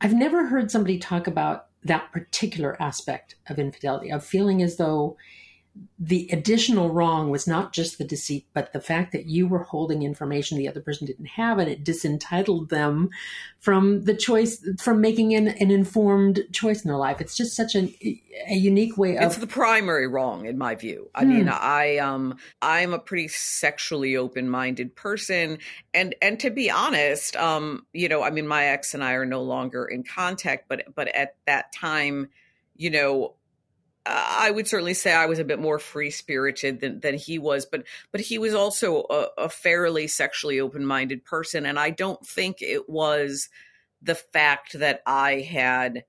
I've 0.00 0.14
never 0.14 0.46
heard 0.46 0.70
somebody 0.70 0.98
talk 0.98 1.26
about 1.26 1.66
that 1.84 2.12
particular 2.12 2.80
aspect 2.80 3.36
of 3.48 3.58
infidelity, 3.58 4.10
of 4.10 4.24
feeling 4.24 4.62
as 4.62 4.76
though 4.76 5.16
the 5.98 6.28
additional 6.32 6.90
wrong 6.90 7.30
was 7.30 7.46
not 7.46 7.72
just 7.72 7.98
the 7.98 8.04
deceit, 8.04 8.46
but 8.52 8.72
the 8.72 8.80
fact 8.80 9.12
that 9.12 9.26
you 9.26 9.46
were 9.48 9.64
holding 9.64 10.02
information 10.02 10.56
the 10.56 10.68
other 10.68 10.80
person 10.80 11.06
didn't 11.06 11.26
have, 11.26 11.58
and 11.58 11.68
it 11.70 11.82
disentitled 11.84 12.68
them 12.68 13.10
from 13.58 14.04
the 14.04 14.14
choice, 14.14 14.64
from 14.78 15.00
making 15.00 15.34
an, 15.34 15.48
an 15.48 15.70
informed 15.70 16.44
choice 16.52 16.84
in 16.84 16.88
their 16.88 16.98
life. 16.98 17.20
It's 17.20 17.36
just 17.36 17.56
such 17.56 17.74
an, 17.74 17.92
a 18.48 18.54
unique 18.54 18.96
way 18.96 19.16
of 19.16 19.24
it's 19.24 19.36
the 19.36 19.46
primary 19.46 20.06
wrong 20.06 20.46
in 20.46 20.58
my 20.58 20.74
view 20.74 21.10
i 21.14 21.24
Hmm. 21.24 21.28
mean 21.30 21.48
i 21.48 21.98
um 21.98 22.36
i'm 22.62 22.92
a 22.92 22.98
pretty 22.98 23.28
sexually 23.28 24.16
open-minded 24.16 24.94
person 24.96 25.58
and 25.92 26.14
and 26.20 26.40
to 26.40 26.50
be 26.50 26.70
honest 26.70 27.36
um 27.36 27.86
you 27.92 28.08
know 28.08 28.22
i 28.22 28.30
mean 28.30 28.46
my 28.46 28.66
ex 28.66 28.94
and 28.94 29.04
i 29.04 29.12
are 29.12 29.26
no 29.26 29.42
longer 29.42 29.84
in 29.84 30.02
contact 30.02 30.66
but 30.68 30.94
but 30.94 31.08
at 31.08 31.36
that 31.46 31.72
time 31.72 32.28
you 32.76 32.90
know 32.90 33.34
I 34.06 34.50
would 34.50 34.68
certainly 34.68 34.94
say 34.94 35.12
I 35.12 35.26
was 35.26 35.38
a 35.38 35.44
bit 35.44 35.58
more 35.58 35.78
free 35.78 36.10
spirited 36.10 36.80
than, 36.80 37.00
than 37.00 37.14
he 37.14 37.38
was, 37.38 37.64
but 37.64 37.84
but 38.12 38.20
he 38.20 38.38
was 38.38 38.54
also 38.54 39.06
a, 39.08 39.28
a 39.38 39.48
fairly 39.48 40.06
sexually 40.08 40.60
open 40.60 40.84
minded 40.84 41.24
person, 41.24 41.64
and 41.64 41.78
I 41.78 41.90
don't 41.90 42.24
think 42.26 42.60
it 42.60 42.88
was 42.88 43.48
the 44.02 44.14
fact 44.14 44.78
that 44.78 45.00
I 45.06 45.40
had 45.40 46.04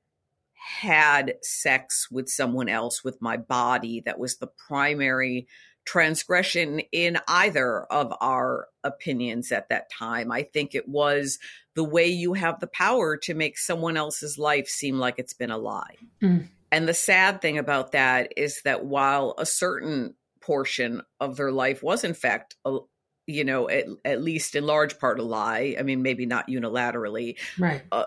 had 0.55 1.35
sex 1.41 2.09
with 2.11 2.27
someone 2.27 2.67
else 2.67 3.03
with 3.03 3.21
my 3.21 3.37
body 3.37 4.01
that 4.05 4.19
was 4.19 4.37
the 4.37 4.49
primary 4.67 5.47
transgression 5.85 6.79
in 6.91 7.19
either 7.27 7.83
of 7.85 8.11
our 8.19 8.67
opinions 8.83 9.51
at 9.51 9.69
that 9.69 9.89
time. 9.91 10.31
I 10.31 10.43
think 10.43 10.73
it 10.73 10.87
was 10.87 11.37
the 11.75 11.83
way 11.83 12.07
you 12.07 12.33
have 12.33 12.59
the 12.59 12.67
power 12.67 13.15
to 13.17 13.33
make 13.35 13.57
someone 13.57 13.95
else's 13.95 14.37
life 14.37 14.67
seem 14.67 14.97
like 14.97 15.19
it's 15.19 15.33
been 15.33 15.51
a 15.51 15.57
lie. 15.57 15.97
Mm. 16.21 16.47
And 16.75 16.89
the 16.89 16.93
sad 16.93 17.41
thing 17.41 17.57
about 17.57 17.93
that 17.93 18.33
is 18.35 18.59
that 18.65 18.83
while 18.83 19.33
a 19.37 19.45
certain 19.45 20.13
portion 20.41 21.01
of 21.21 21.37
their 21.37 21.53
life 21.53 21.81
was 21.81 22.03
in 22.03 22.13
fact 22.13 22.55
a, 22.65 22.79
you 23.27 23.45
know 23.45 23.69
at, 23.69 23.85
at 24.03 24.21
least 24.21 24.55
in 24.55 24.65
large 24.65 24.99
part 24.99 25.19
a 25.19 25.23
lie 25.23 25.75
i 25.79 25.81
mean 25.81 26.03
maybe 26.03 26.25
not 26.25 26.49
unilaterally 26.49 27.35
right. 27.57 27.81
Uh, 27.91 28.03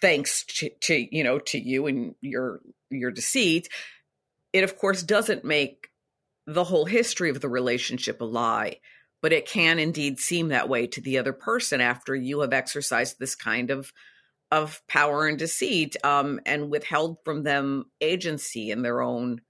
thanks 0.00 0.44
to, 0.44 0.70
to 0.80 1.06
you 1.14 1.22
know 1.22 1.38
to 1.38 1.58
you 1.58 1.86
and 1.86 2.14
your 2.22 2.60
your 2.90 3.10
deceit 3.10 3.68
it 4.54 4.64
of 4.64 4.78
course 4.78 5.02
doesn't 5.02 5.44
make 5.44 5.88
the 6.46 6.64
whole 6.64 6.86
history 6.86 7.28
of 7.28 7.40
the 7.42 7.48
relationship 7.48 8.22
a 8.22 8.24
lie 8.24 8.76
but 9.20 9.32
it 9.34 9.46
can 9.46 9.78
indeed 9.78 10.18
seem 10.18 10.48
that 10.48 10.68
way 10.68 10.86
to 10.86 11.00
the 11.02 11.18
other 11.18 11.34
person 11.34 11.80
after 11.80 12.14
you 12.14 12.40
have 12.40 12.54
exercised 12.54 13.18
this 13.18 13.34
kind 13.34 13.70
of 13.70 13.92
of 14.52 14.80
power 14.86 15.26
and 15.26 15.38
deceit 15.38 15.96
um, 16.04 16.38
and 16.46 16.70
withheld 16.70 17.18
from 17.24 17.42
them 17.42 17.86
agency 18.00 18.70
in 18.70 18.82
their 18.82 19.02
own 19.02 19.40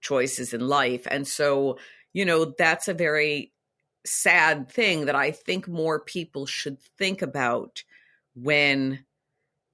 choices 0.00 0.54
in 0.54 0.66
life. 0.66 1.06
And 1.10 1.28
so 1.28 1.78
you 2.14 2.24
know 2.24 2.54
that's 2.56 2.88
a 2.88 2.94
very 2.94 3.52
sad 4.04 4.68
thing 4.68 5.06
that 5.06 5.14
i 5.14 5.30
think 5.30 5.68
more 5.68 6.00
people 6.00 6.44
should 6.44 6.76
think 6.98 7.22
about 7.22 7.84
when 8.34 9.04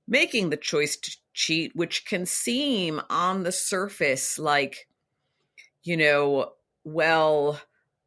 making 0.09 0.51
the 0.51 0.57
choice 0.57 0.97
to 0.97 1.17
cheat, 1.35 1.77
which 1.77 2.07
can 2.07 2.27
seem 2.27 3.01
on 3.11 3.43
the 3.43 3.53
surface 3.53 4.39
like, 4.39 4.89
you 5.85 5.97
know, 5.97 6.53
well, 6.83 7.61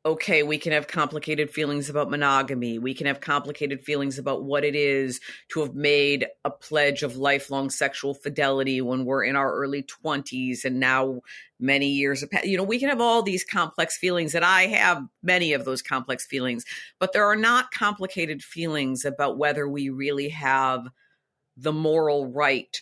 okay, 0.03 0.41
we 0.41 0.57
can 0.57 0.71
have 0.71 0.87
complicated 0.87 1.51
feelings 1.51 1.87
about 1.87 2.09
monogamy. 2.09 2.79
We 2.79 2.95
can 2.95 3.05
have 3.05 3.21
complicated 3.21 3.81
feelings 3.81 4.17
about 4.17 4.43
what 4.43 4.63
it 4.63 4.75
is 4.75 5.19
to 5.49 5.59
have 5.61 5.75
made 5.75 6.25
a 6.43 6.49
pledge 6.49 7.03
of 7.03 7.17
lifelong 7.17 7.69
sexual 7.69 8.15
fidelity 8.15 8.81
when 8.81 9.05
we're 9.05 9.23
in 9.23 9.35
our 9.35 9.53
early 9.53 9.83
20s 9.83 10.65
and 10.65 10.79
now 10.79 11.21
many 11.59 11.87
years 11.87 12.25
passed. 12.31 12.47
You 12.47 12.57
know, 12.57 12.63
we 12.63 12.79
can 12.79 12.89
have 12.89 12.99
all 13.01 13.21
these 13.21 13.43
complex 13.43 13.95
feelings, 13.95 14.33
and 14.33 14.43
I 14.43 14.65
have 14.67 15.03
many 15.21 15.53
of 15.53 15.65
those 15.65 15.83
complex 15.83 16.25
feelings, 16.25 16.65
but 16.99 17.13
there 17.13 17.25
are 17.25 17.35
not 17.35 17.71
complicated 17.71 18.41
feelings 18.41 19.05
about 19.05 19.37
whether 19.37 19.69
we 19.69 19.89
really 19.89 20.29
have 20.29 20.87
the 21.55 21.73
moral 21.73 22.25
right 22.25 22.81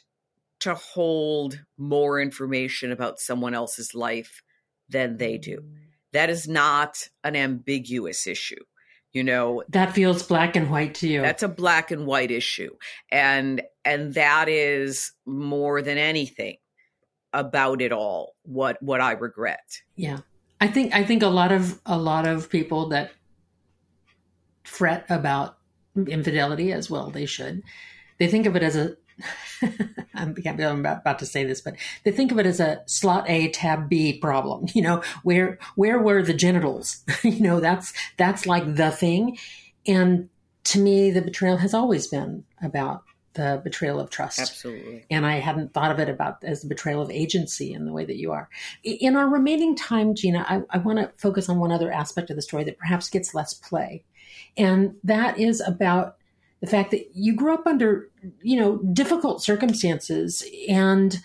to 0.60 0.74
hold 0.74 1.60
more 1.78 2.22
information 2.22 2.94
about 2.94 3.20
someone 3.20 3.54
else's 3.54 3.94
life 3.94 4.42
than 4.88 5.18
they 5.18 5.38
do 5.38 5.58
mm. 5.58 5.89
That 6.14 6.30
is 6.30 6.48
not 6.48 7.08
an 7.24 7.36
ambiguous 7.36 8.28
issue 8.28 8.64
you 9.12 9.24
know? 9.24 9.64
That 9.70 9.94
feels 9.94 10.24
black 10.24 10.56
and 10.56 10.70
white 10.70 10.96
to 10.96 11.08
you. 11.08 11.22
That's 11.22 11.44
a 11.44 11.48
black 11.48 11.92
and 11.92 12.06
white 12.06 12.32
issue. 12.32 12.76
And 13.12 13.62
and 13.86 14.14
that 14.14 14.50
is 14.50 15.12
more 15.26 15.82
than 15.82 15.98
anything 15.98 16.58
about 17.34 17.82
it 17.82 17.92
all 17.92 18.36
what 18.44 18.82
what 18.82 19.02
i 19.02 19.12
regret. 19.12 19.82
Yeah. 19.96 20.20
I 20.62 20.68
think 20.68 20.94
i 20.94 21.04
think 21.04 21.24
a 21.24 21.28
lot 21.28 21.52
of 21.52 21.80
a 21.86 21.98
lot 21.98 22.28
of 22.28 22.50
people 22.50 22.90
that 22.90 23.12
fret 24.64 25.06
about 25.10 25.58
infidelity 26.08 26.72
as 26.72 26.90
well 26.90 27.10
they 27.10 27.26
should. 27.26 27.62
They 28.20 28.28
think 28.28 28.46
of 28.46 28.56
it 28.56 28.64
as 28.64 28.76
a 28.76 28.96
I'm, 30.14 30.36
I'm 30.46 30.80
about, 30.80 31.00
about 31.00 31.20
to 31.20 31.26
say 31.26 31.44
this, 31.44 31.62
but 31.62 31.76
they 32.04 32.12
think 32.12 32.32
of 32.32 32.40
it 32.40 32.46
as 32.46 32.60
a 32.60 32.82
slot 32.86 33.30
A 33.30 33.50
tab 33.50 33.90
B 33.90 34.18
problem. 34.18 34.68
You 34.80 34.84
know, 34.84 35.04
where 35.24 35.60
where 35.76 36.00
were 36.00 36.24
the 36.24 36.34
genitals? 36.34 37.04
you 37.24 37.42
know, 37.42 37.60
that's 37.60 37.92
that's 38.16 38.46
like 38.46 38.76
the 38.76 38.92
thing. 38.92 39.38
And 39.86 40.30
to 40.66 40.80
me, 40.80 41.12
the 41.12 41.22
betrayal 41.22 41.58
has 41.58 41.74
always 41.74 42.08
been 42.08 42.46
about 42.62 43.04
the 43.34 43.62
betrayal 43.64 44.00
of 44.00 44.10
trust. 44.10 44.40
Absolutely. 44.40 45.06
And 45.10 45.26
I 45.26 45.40
hadn't 45.40 45.74
thought 45.74 45.92
of 45.92 46.00
it 46.00 46.10
about 46.10 46.44
as 46.44 46.62
the 46.62 46.68
betrayal 46.68 47.02
of 47.02 47.10
agency 47.10 47.74
in 47.74 47.86
the 47.86 47.94
way 47.94 48.06
that 48.06 48.18
you 48.18 48.32
are. 48.32 48.50
In 48.84 49.16
our 49.16 49.28
remaining 49.28 49.76
time, 49.76 50.16
Gina, 50.16 50.46
I, 50.48 50.62
I 50.70 50.78
want 50.80 51.00
to 51.00 51.12
focus 51.18 51.50
on 51.50 51.60
one 51.60 51.72
other 51.72 51.92
aspect 51.92 52.30
of 52.30 52.36
the 52.36 52.42
story 52.42 52.64
that 52.66 52.78
perhaps 52.78 53.10
gets 53.10 53.34
less 53.34 53.54
play. 53.54 54.04
And 54.58 54.96
that 55.04 55.40
is 55.40 55.62
about 55.62 56.18
the 56.62 56.68
fact 56.68 56.92
that 56.92 57.10
you 57.14 57.36
grew 57.36 57.54
up 57.54 57.66
under 57.66 58.10
you 58.42 58.60
know 58.60 58.78
difficult 58.94 59.44
circumstances 59.44 60.44
and 60.68 61.20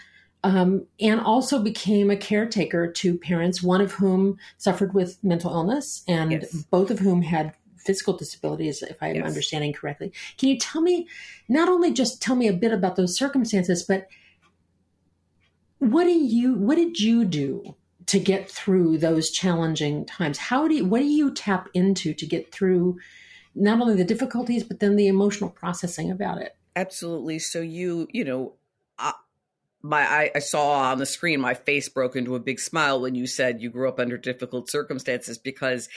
um, 0.44 0.86
and 1.00 1.20
also 1.20 1.62
became 1.62 2.10
a 2.10 2.16
caretaker 2.16 2.92
to 2.92 3.16
parents, 3.16 3.62
one 3.62 3.80
of 3.80 3.92
whom 3.92 4.36
suffered 4.58 4.92
with 4.92 5.18
mental 5.24 5.50
illness, 5.50 6.04
and 6.06 6.32
yes. 6.32 6.52
both 6.70 6.90
of 6.90 6.98
whom 6.98 7.22
had 7.22 7.54
physical 7.78 8.14
disabilities, 8.14 8.82
if 8.82 9.02
I'm 9.02 9.16
yes. 9.16 9.26
understanding 9.26 9.72
correctly. 9.72 10.12
Can 10.36 10.50
you 10.50 10.58
tell 10.58 10.82
me, 10.82 11.08
not 11.48 11.68
only 11.68 11.92
just 11.92 12.20
tell 12.20 12.36
me 12.36 12.46
a 12.46 12.52
bit 12.52 12.72
about 12.72 12.96
those 12.96 13.16
circumstances, 13.16 13.82
but 13.82 14.06
what 15.78 16.04
do 16.04 16.12
you, 16.12 16.54
what 16.54 16.76
did 16.76 17.00
you 17.00 17.24
do 17.24 17.74
to 18.06 18.18
get 18.18 18.50
through 18.50 18.98
those 18.98 19.30
challenging 19.30 20.04
times? 20.04 20.36
How 20.36 20.68
do 20.68 20.74
you, 20.74 20.84
what 20.84 21.00
do 21.00 21.06
you 21.06 21.32
tap 21.32 21.68
into 21.72 22.12
to 22.14 22.26
get 22.26 22.52
through 22.52 22.98
not 23.54 23.80
only 23.80 23.94
the 23.94 24.04
difficulties, 24.04 24.64
but 24.64 24.80
then 24.80 24.96
the 24.96 25.06
emotional 25.06 25.50
processing 25.50 26.10
about 26.10 26.38
it. 26.40 26.56
Absolutely. 26.76 27.38
So 27.38 27.60
you, 27.60 28.08
you 28.10 28.24
know, 28.24 28.54
I, 28.98 29.12
my 29.82 30.00
I, 30.00 30.30
I, 30.34 30.38
saw 30.40 30.90
on 30.90 30.98
the 30.98 31.06
screen 31.06 31.40
my 31.40 31.54
face 31.54 31.88
broke 31.88 32.16
into 32.16 32.34
a 32.34 32.40
big 32.40 32.58
smile 32.58 33.00
when 33.00 33.14
you 33.14 33.26
said 33.26 33.60
you 33.60 33.70
grew 33.70 33.88
up 33.88 34.00
under 34.00 34.16
difficult 34.18 34.70
circumstances 34.70 35.38
because 35.38 35.88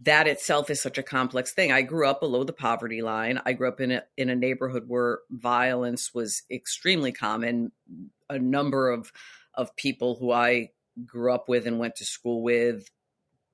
that 0.00 0.26
itself 0.26 0.70
is 0.70 0.80
such 0.80 0.98
a 0.98 1.02
complex 1.02 1.52
thing. 1.52 1.72
I 1.72 1.82
grew 1.82 2.08
up 2.08 2.20
below 2.20 2.44
the 2.44 2.52
poverty 2.52 3.02
line. 3.02 3.40
I 3.44 3.52
grew 3.52 3.68
up 3.68 3.80
in 3.80 3.90
a 3.90 4.02
in 4.16 4.28
a 4.28 4.36
neighborhood 4.36 4.84
where 4.86 5.20
violence 5.30 6.12
was 6.14 6.42
extremely 6.50 7.12
common. 7.12 7.72
A 8.30 8.38
number 8.38 8.90
of 8.90 9.12
of 9.54 9.76
people 9.76 10.16
who 10.16 10.32
I 10.32 10.70
grew 11.04 11.32
up 11.32 11.48
with 11.48 11.66
and 11.66 11.78
went 11.78 11.96
to 11.96 12.04
school 12.04 12.42
with 12.42 12.90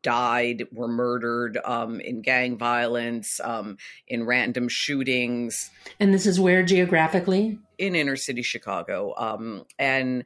died, 0.02 0.66
were 0.72 0.88
murdered 0.88 1.58
um, 1.64 2.00
in 2.00 2.22
gang 2.22 2.58
violence, 2.58 3.40
um, 3.42 3.76
in 4.08 4.24
random 4.24 4.68
shootings. 4.68 5.70
And 5.98 6.12
this 6.14 6.26
is 6.26 6.40
where 6.40 6.62
geographically? 6.62 7.58
In 7.78 7.94
inner 7.94 8.16
city 8.16 8.42
Chicago. 8.42 9.14
Um, 9.16 9.64
and, 9.78 10.24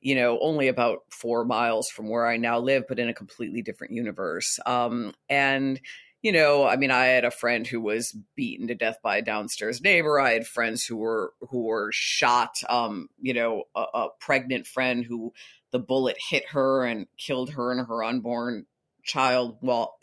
you 0.00 0.14
know, 0.14 0.38
only 0.40 0.68
about 0.68 1.00
four 1.10 1.44
miles 1.44 1.88
from 1.88 2.08
where 2.08 2.26
I 2.26 2.36
now 2.36 2.58
live, 2.58 2.84
but 2.88 2.98
in 2.98 3.08
a 3.08 3.14
completely 3.14 3.62
different 3.62 3.94
universe. 3.94 4.58
Um, 4.66 5.14
and, 5.28 5.80
you 6.20 6.32
know, 6.32 6.66
I 6.66 6.76
mean, 6.76 6.90
I 6.90 7.06
had 7.06 7.26
a 7.26 7.30
friend 7.30 7.66
who 7.66 7.82
was 7.82 8.16
beaten 8.34 8.68
to 8.68 8.74
death 8.74 8.96
by 9.02 9.18
a 9.18 9.22
downstairs 9.22 9.82
neighbor. 9.82 10.18
I 10.18 10.32
had 10.32 10.46
friends 10.46 10.84
who 10.84 10.96
were 10.96 11.34
who 11.50 11.64
were 11.64 11.90
shot. 11.92 12.56
Um, 12.68 13.08
you 13.20 13.34
know, 13.34 13.64
a, 13.76 13.84
a 13.94 14.08
pregnant 14.20 14.66
friend 14.66 15.04
who 15.04 15.34
the 15.70 15.78
bullet 15.78 16.16
hit 16.30 16.48
her 16.50 16.84
and 16.84 17.06
killed 17.18 17.50
her 17.50 17.72
and 17.72 17.86
her 17.86 18.02
unborn 18.02 18.64
child 19.04 19.56
while 19.60 19.96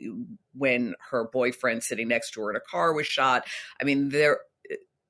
when 0.53 0.95
her 1.09 1.27
boyfriend 1.31 1.83
sitting 1.83 2.07
next 2.07 2.31
to 2.31 2.41
her 2.41 2.51
in 2.51 2.55
a 2.55 2.61
car 2.61 2.93
was 2.93 3.07
shot. 3.07 3.45
I 3.79 3.83
mean, 3.83 4.09
there 4.09 4.39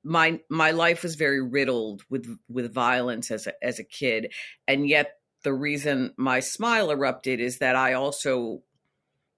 my 0.04 0.40
my 0.48 0.72
life 0.72 1.02
was 1.02 1.14
very 1.14 1.42
riddled 1.42 2.02
with 2.10 2.26
with 2.48 2.72
violence 2.72 3.30
as 3.30 3.46
a, 3.46 3.64
as 3.64 3.78
a 3.78 3.84
kid, 3.84 4.32
and 4.66 4.88
yet 4.88 5.14
the 5.44 5.52
reason 5.52 6.14
my 6.16 6.40
smile 6.40 6.90
erupted 6.90 7.40
is 7.40 7.58
that 7.58 7.76
I 7.76 7.94
also 7.94 8.62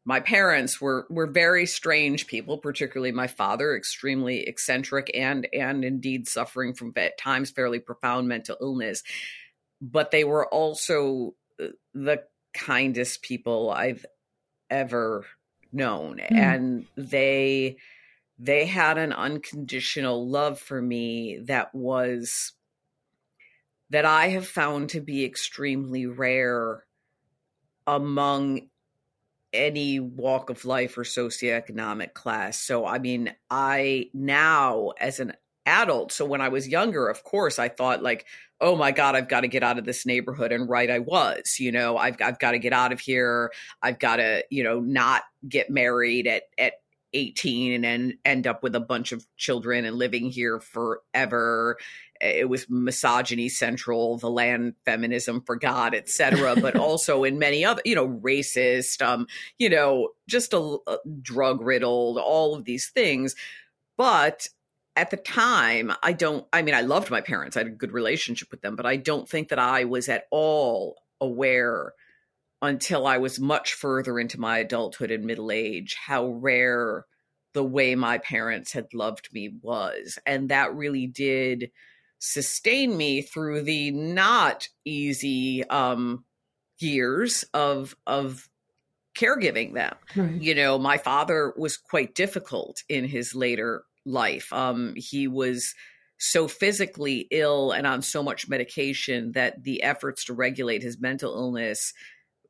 my 0.05 0.21
parents 0.21 0.81
were 0.81 1.07
were 1.11 1.27
very 1.27 1.65
strange 1.67 2.27
people 2.27 2.59
particularly 2.59 3.11
my 3.11 3.27
father 3.27 3.75
extremely 3.75 4.41
eccentric 4.47 5.11
and 5.15 5.49
and 5.53 5.85
indeed 5.85 6.29
suffering 6.29 6.75
from 6.75 6.93
at 6.97 7.17
times 7.17 7.51
fairly 7.51 7.79
profound 7.79 8.29
mental 8.29 8.57
illness 8.61 9.03
but 9.81 10.11
they 10.11 10.25
were 10.25 10.47
also 10.47 11.35
uh, 11.63 11.69
the 11.95 12.23
kindest 12.55 13.23
people 13.23 13.71
I've 13.71 14.07
ever 14.71 15.25
known 15.73 16.19
mm. 16.19 16.31
and 16.31 16.87
they 16.97 17.77
they 18.39 18.67
had 18.67 18.99
an 18.99 19.13
unconditional 19.13 20.29
love 20.29 20.59
for 20.59 20.81
me 20.81 21.39
that 21.45 21.75
was 21.75 22.53
that 23.91 24.05
I 24.05 24.29
have 24.29 24.47
found 24.47 24.91
to 24.91 25.01
be 25.01 25.25
extremely 25.25 26.07
rare 26.07 26.85
among 27.87 28.69
any 29.53 30.01
walk 30.01 30.51
of 30.51 30.65
life 30.65 30.99
or 30.99 31.05
socioeconomic 31.05 32.13
class. 32.13 32.61
So, 32.61 32.85
I 32.85 32.99
mean, 32.99 33.33
I 33.51 34.11
now, 34.13 34.91
as 34.99 35.21
an 35.21 35.35
adult, 35.67 36.13
so 36.13 36.25
when 36.25 36.41
I 36.41 36.49
was 36.49 36.69
younger, 36.69 37.09
of 37.09 37.25
course, 37.25 37.59
I 37.59 37.69
thought 37.69 38.03
like, 38.03 38.27
oh 38.61 38.77
my 38.77 38.93
god 38.93 39.17
i've 39.17 39.29
got 39.29 39.41
to 39.41 39.49
get 39.49 39.65
out 39.65 39.79
of 39.79 39.85
this 39.85 40.07
neighborhood 40.07 40.53
and 40.53 40.69
right 40.69 40.89
i 40.89 41.01
was 41.01 41.57
you 41.59 41.73
know 41.73 41.97
i've, 41.97 42.17
I've 42.23 42.39
got 42.39 42.53
to 42.53 42.59
get 42.59 42.73
out 42.73 42.93
of 42.93 43.01
here. 43.01 43.51
I've 43.83 43.99
got 43.99 44.17
to 44.17 44.45
you 44.51 44.65
know 44.65 44.81
not 44.81 45.23
get 45.49 45.71
married 45.71 46.27
at 46.27 46.45
at 46.59 46.75
18 47.13 47.73
and 47.73 47.85
then 47.85 48.19
end 48.25 48.47
up 48.47 48.63
with 48.63 48.75
a 48.75 48.81
bunch 48.81 49.13
of 49.13 49.25
children 49.37 49.85
and 49.85 49.97
living 49.97 50.31
here 50.31 50.59
forever. 50.59 51.79
It 52.21 52.49
was 52.49 52.69
misogyny 52.69 53.49
central 53.49 54.19
the 54.19 54.31
land 54.31 54.75
feminism 54.85 55.43
for 55.43 55.57
god 55.57 55.95
etc 55.95 56.57
but 56.61 56.77
also 56.77 57.25
in 57.25 57.39
many 57.39 57.65
other 57.65 57.83
you 57.85 57.95
know 57.95 58.09
racist 58.09 59.03
um 59.03 59.27
you 59.59 59.69
know 59.69 60.11
just 60.29 60.55
a, 60.55 60.79
a 60.87 60.97
drug 61.21 61.61
riddled 61.61 62.19
all 62.19 62.55
of 62.55 62.65
these 62.65 62.91
things. 62.91 63.35
But 63.97 64.49
at 64.97 65.11
the 65.11 65.17
time, 65.17 65.93
I 66.03 66.13
don't, 66.13 66.47
I 66.53 66.63
mean, 66.63 66.75
I 66.75 66.83
loved 66.83 67.11
my 67.11 67.21
parents. 67.21 67.57
I 67.57 67.61
had 67.61 67.67
a 67.67 67.71
good 67.71 67.93
relationship 67.93 68.51
with 68.51 68.61
them, 68.61 68.77
but 68.77 68.87
I 68.87 68.97
don't 68.97 69.29
think 69.29 69.49
that 69.49 69.59
I 69.59 69.85
was 69.85 70.09
at 70.09 70.25
all 70.31 70.97
aware 71.21 71.95
until 72.63 73.07
I 73.07 73.19
was 73.19 73.41
much 73.41 73.75
further 73.75 74.19
into 74.19 74.41
my 74.41 74.59
adulthood 74.59 75.11
and 75.11 75.25
middle 75.25 75.51
age 75.51 75.97
how 76.07 76.27
rare 76.27 77.07
the 77.53 77.65
way 77.65 77.95
my 77.95 78.19
parents 78.19 78.73
had 78.73 78.87
loved 78.95 79.29
me 79.33 79.55
was. 79.63 80.19
And 80.27 80.49
that 80.49 80.75
really 80.75 81.07
did 81.07 81.71
sustain 82.19 82.97
me 82.97 83.23
through 83.23 83.63
the 83.63 83.91
not 83.91 84.69
easy 84.85 85.65
um, 85.69 86.25
years 86.79 87.45
of, 87.53 87.95
of, 88.07 88.49
caregiving 89.17 89.75
them. 89.75 89.95
Right. 90.17 90.43
You 90.43 90.55
know, 90.57 90.77
my 90.77 90.99
father 90.99 91.55
was 91.57 91.77
quite 91.77 92.17
difficult 92.17 92.83
in 92.89 93.05
his 93.05 93.33
later 93.33 93.85
life. 94.05 94.53
Um, 94.53 94.95
he 94.97 95.29
was 95.29 95.75
so 96.19 96.49
physically 96.49 97.27
ill 97.31 97.73
and 97.73 97.87
on 97.87 98.03
so 98.03 98.23
much 98.23 98.49
medication 98.49 99.33
that 99.33 99.63
the 99.63 99.83
efforts 99.83 100.25
to 100.25 100.35
regulate 100.35 100.83
his 100.83 101.01
mental 101.01 101.35
illness 101.35 101.93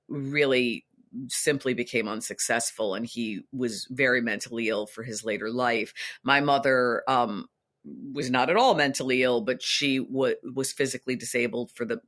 really 0.08 0.84
simply 1.28 1.74
became 1.74 2.08
unsuccessful 2.08 2.94
and 2.94 3.06
he 3.06 3.40
was 3.52 3.86
very 3.90 4.20
mentally 4.20 4.68
ill 4.68 4.86
for 4.86 5.02
his 5.02 5.24
later 5.24 5.48
life 5.48 5.94
my 6.24 6.40
mother 6.40 7.02
um, 7.08 7.46
was 7.84 8.30
not 8.30 8.50
at 8.50 8.56
all 8.56 8.74
mentally 8.74 9.22
ill, 9.22 9.40
but 9.40 9.62
she 9.62 9.98
w- 9.98 10.36
was 10.54 10.72
physically 10.72 11.16
disabled 11.16 11.70
for 11.74 11.84
the 11.84 12.00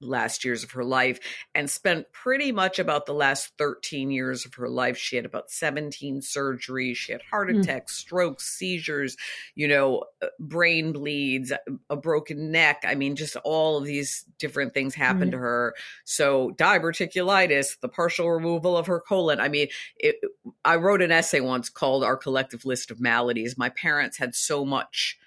last 0.00 0.44
years 0.44 0.62
of 0.62 0.70
her 0.72 0.84
life 0.84 1.18
and 1.54 1.68
spent 1.70 2.10
pretty 2.12 2.52
much 2.52 2.78
about 2.78 3.06
the 3.06 3.14
last 3.14 3.52
13 3.58 4.10
years 4.10 4.46
of 4.46 4.54
her 4.54 4.68
life. 4.68 4.96
She 4.96 5.16
had 5.16 5.24
about 5.24 5.50
17 5.50 6.20
surgeries. 6.20 6.96
She 6.96 7.12
had 7.12 7.22
heart 7.22 7.50
hmm. 7.50 7.60
attacks, 7.60 7.94
mm. 7.94 8.00
strokes, 8.00 8.44
seizures, 8.44 9.16
you 9.54 9.68
know, 9.68 10.04
uh, 10.22 10.26
brain 10.38 10.92
bleeds, 10.92 11.52
a 11.90 11.96
broken 11.96 12.50
neck. 12.50 12.84
I 12.86 12.94
mean, 12.94 13.16
just 13.16 13.36
all 13.36 13.78
of 13.78 13.84
these 13.84 14.24
different 14.38 14.74
things 14.74 14.94
happened 14.94 15.30
mm. 15.30 15.36
to 15.36 15.38
her. 15.38 15.74
So, 16.04 16.52
diverticulitis, 16.56 17.80
the 17.80 17.88
partial 17.88 18.30
removal 18.30 18.76
of 18.76 18.86
her 18.86 19.00
colon. 19.00 19.40
I 19.40 19.48
mean, 19.48 19.68
it, 19.96 20.16
I 20.64 20.76
wrote 20.76 21.02
an 21.02 21.12
essay 21.12 21.40
once 21.40 21.68
called 21.68 22.04
Our 22.04 22.16
Collective 22.16 22.64
List 22.64 22.90
of 22.90 23.00
Maladies. 23.00 23.58
My 23.58 23.70
parents 23.70 24.18
had 24.18 24.34
so 24.34 24.64
much 24.64 25.18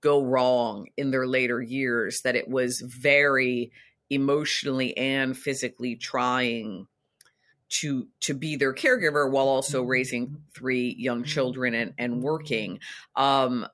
go 0.00 0.22
wrong 0.22 0.86
in 0.96 1.10
their 1.10 1.26
later 1.26 1.60
years 1.60 2.22
that 2.22 2.36
it 2.36 2.48
was 2.48 2.80
very 2.80 3.70
emotionally 4.10 4.96
and 4.96 5.36
physically 5.36 5.96
trying 5.96 6.86
to 7.68 8.08
to 8.20 8.34
be 8.34 8.56
their 8.56 8.74
caregiver 8.74 9.30
while 9.30 9.48
also 9.48 9.82
raising 9.82 10.42
three 10.52 10.94
young 10.98 11.24
children 11.24 11.74
and 11.74 11.94
and 11.96 12.22
working. 12.22 12.80
Um 13.14 13.66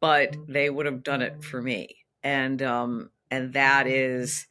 but 0.00 0.36
they 0.48 0.68
would 0.68 0.86
have 0.86 1.02
done 1.02 1.22
it 1.22 1.44
for 1.44 1.62
me. 1.62 1.96
And 2.22 2.60
um 2.60 3.10
and 3.30 3.52
that 3.52 3.86
is 3.86 4.46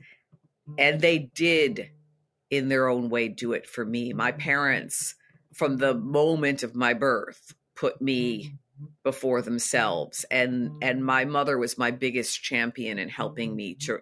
and 0.77 1.01
they 1.01 1.19
did 1.19 1.89
in 2.49 2.69
their 2.69 2.88
own 2.88 3.10
way 3.10 3.27
do 3.27 3.53
it 3.53 3.67
for 3.67 3.86
me. 3.86 4.13
My 4.13 4.32
parents 4.32 5.15
from 5.53 5.77
the 5.77 5.93
moment 5.93 6.63
of 6.63 6.75
my 6.75 6.93
birth 6.93 7.53
put 7.75 8.01
me 8.01 8.53
before 9.03 9.41
themselves. 9.41 10.25
And 10.32 10.71
and 10.82 11.03
my 11.03 11.25
mother 11.25 11.58
was 11.58 11.77
my 11.77 11.91
biggest 11.91 12.41
champion 12.41 12.97
in 12.97 13.10
helping 13.10 13.55
me 13.55 13.75
to 13.82 13.99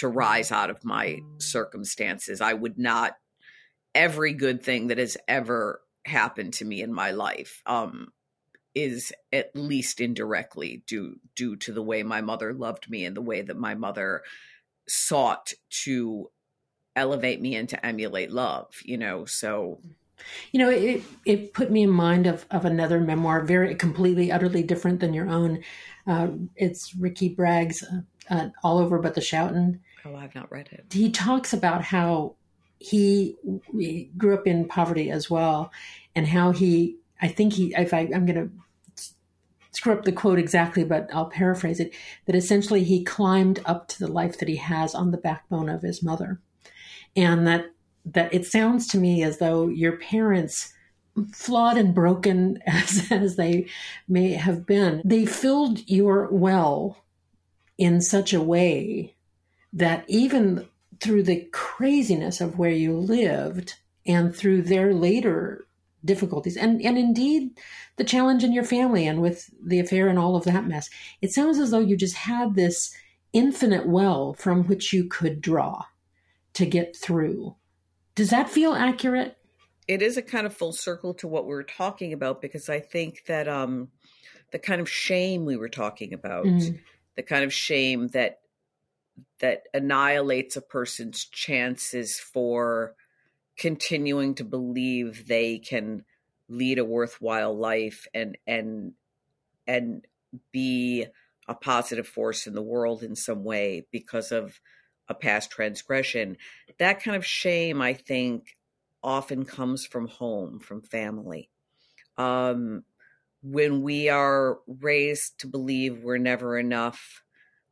to 0.00 0.08
rise 0.08 0.50
out 0.50 0.70
of 0.70 0.84
my 0.84 1.18
circumstances. 1.38 2.40
I 2.40 2.54
would 2.54 2.78
not 2.78 3.16
every 3.94 4.32
good 4.32 4.62
thing 4.62 4.86
that 4.86 4.98
has 4.98 5.16
ever 5.28 5.82
happened 6.06 6.54
to 6.54 6.64
me 6.64 6.80
in 6.80 6.92
my 6.92 7.10
life 7.10 7.62
um, 7.66 8.08
is 8.74 9.12
at 9.32 9.54
least 9.54 10.00
indirectly 10.00 10.82
due 10.86 11.16
due 11.36 11.56
to 11.56 11.72
the 11.72 11.82
way 11.82 12.02
my 12.02 12.20
mother 12.20 12.54
loved 12.54 12.88
me 12.88 13.04
and 13.04 13.16
the 13.16 13.20
way 13.22 13.42
that 13.42 13.58
my 13.58 13.74
mother 13.74 14.22
sought 14.88 15.52
to 15.68 16.30
elevate 16.96 17.40
me 17.40 17.54
and 17.54 17.68
to 17.68 17.86
emulate 17.86 18.30
love 18.30 18.68
you 18.84 18.96
know? 18.96 19.24
So 19.24 19.80
you 20.52 20.60
know 20.60 20.70
it 20.70 21.02
it 21.24 21.52
put 21.52 21.70
me 21.70 21.82
in 21.82 21.90
mind 21.90 22.26
of 22.26 22.46
of 22.50 22.64
another 22.64 23.00
memoir 23.00 23.42
very 23.42 23.74
completely 23.74 24.32
utterly 24.32 24.62
different 24.62 25.00
than 25.00 25.12
your 25.12 25.28
own. 25.28 25.62
Uh, 26.06 26.28
it's 26.56 26.94
ricky 26.94 27.28
bragg's 27.28 27.82
uh, 27.82 28.00
uh, 28.30 28.48
all 28.62 28.78
over 28.78 28.98
but 28.98 29.14
the 29.14 29.20
shouting 29.20 29.80
Oh, 30.04 30.16
I've 30.16 30.34
not 30.34 30.50
read 30.50 30.68
it. 30.72 30.86
He 30.92 31.10
talks 31.10 31.52
about 31.52 31.82
how 31.82 32.34
he, 32.78 33.36
he 33.78 34.10
grew 34.16 34.34
up 34.34 34.46
in 34.46 34.66
poverty 34.66 35.10
as 35.10 35.30
well, 35.30 35.70
and 36.14 36.26
how 36.26 36.52
he, 36.52 36.96
I 37.20 37.28
think 37.28 37.52
he, 37.54 37.74
if 37.76 37.92
I, 37.92 38.08
I'm 38.14 38.26
going 38.26 38.34
to 38.34 38.50
screw 39.72 39.92
up 39.92 40.04
the 40.04 40.12
quote 40.12 40.38
exactly, 40.38 40.84
but 40.84 41.08
I'll 41.12 41.30
paraphrase 41.30 41.80
it, 41.80 41.92
that 42.26 42.34
essentially 42.34 42.84
he 42.84 43.04
climbed 43.04 43.60
up 43.64 43.88
to 43.88 43.98
the 43.98 44.10
life 44.10 44.38
that 44.38 44.48
he 44.48 44.56
has 44.56 44.94
on 44.94 45.10
the 45.10 45.18
backbone 45.18 45.68
of 45.68 45.82
his 45.82 46.02
mother. 46.02 46.40
And 47.14 47.46
that, 47.46 47.66
that 48.06 48.32
it 48.32 48.46
sounds 48.46 48.86
to 48.88 48.98
me 48.98 49.22
as 49.22 49.38
though 49.38 49.68
your 49.68 49.96
parents, 49.98 50.72
flawed 51.34 51.76
and 51.76 51.94
broken 51.94 52.58
as, 52.66 53.10
as 53.10 53.36
they 53.36 53.66
may 54.08 54.32
have 54.32 54.64
been, 54.66 55.02
they 55.04 55.26
filled 55.26 55.88
your 55.88 56.28
well 56.30 57.04
in 57.76 58.00
such 58.00 58.32
a 58.32 58.42
way 58.42 59.14
that 59.72 60.04
even 60.08 60.68
through 61.00 61.22
the 61.22 61.48
craziness 61.52 62.40
of 62.40 62.58
where 62.58 62.70
you 62.70 62.96
lived 62.96 63.74
and 64.06 64.34
through 64.34 64.62
their 64.62 64.92
later 64.92 65.66
difficulties 66.04 66.56
and, 66.56 66.80
and 66.82 66.96
indeed 66.96 67.50
the 67.96 68.04
challenge 68.04 68.42
in 68.42 68.52
your 68.52 68.64
family 68.64 69.06
and 69.06 69.20
with 69.20 69.50
the 69.62 69.78
affair 69.78 70.08
and 70.08 70.18
all 70.18 70.36
of 70.36 70.44
that 70.44 70.66
mess, 70.66 70.88
it 71.20 71.32
sounds 71.32 71.58
as 71.58 71.70
though 71.70 71.80
you 71.80 71.96
just 71.96 72.16
had 72.16 72.54
this 72.54 72.94
infinite 73.32 73.86
well 73.86 74.34
from 74.34 74.64
which 74.64 74.92
you 74.92 75.04
could 75.04 75.40
draw 75.40 75.84
to 76.54 76.66
get 76.66 76.96
through. 76.96 77.54
Does 78.14 78.30
that 78.30 78.50
feel 78.50 78.72
accurate? 78.72 79.36
It 79.86 80.02
is 80.02 80.16
a 80.16 80.22
kind 80.22 80.46
of 80.46 80.54
full 80.54 80.72
circle 80.72 81.14
to 81.14 81.28
what 81.28 81.46
we 81.46 81.54
are 81.54 81.62
talking 81.62 82.12
about 82.12 82.40
because 82.40 82.68
I 82.68 82.80
think 82.80 83.24
that 83.26 83.48
um, 83.48 83.88
the 84.52 84.58
kind 84.58 84.80
of 84.80 84.88
shame 84.88 85.44
we 85.44 85.56
were 85.56 85.68
talking 85.68 86.12
about, 86.12 86.44
mm. 86.44 86.78
the 87.16 87.22
kind 87.22 87.44
of 87.44 87.52
shame 87.52 88.08
that 88.08 88.40
that 89.40 89.64
annihilates 89.74 90.56
a 90.56 90.62
person's 90.62 91.24
chances 91.24 92.18
for 92.18 92.94
continuing 93.56 94.34
to 94.34 94.44
believe 94.44 95.26
they 95.26 95.58
can 95.58 96.04
lead 96.48 96.78
a 96.78 96.84
worthwhile 96.84 97.56
life 97.56 98.06
and 98.14 98.36
and 98.46 98.92
and 99.66 100.06
be 100.52 101.06
a 101.46 101.54
positive 101.54 102.06
force 102.06 102.46
in 102.46 102.54
the 102.54 102.62
world 102.62 103.02
in 103.02 103.14
some 103.14 103.44
way 103.44 103.86
because 103.90 104.32
of 104.32 104.60
a 105.08 105.14
past 105.14 105.50
transgression. 105.50 106.36
That 106.78 107.02
kind 107.02 107.16
of 107.16 107.26
shame 107.26 107.80
i 107.80 107.94
think 107.94 108.56
often 109.02 109.44
comes 109.44 109.86
from 109.86 110.08
home 110.08 110.60
from 110.60 110.82
family. 110.82 111.50
Um, 112.18 112.84
when 113.42 113.80
we 113.80 114.10
are 114.10 114.58
raised 114.66 115.40
to 115.40 115.46
believe 115.46 116.02
we're 116.02 116.18
never 116.18 116.58
enough 116.58 117.22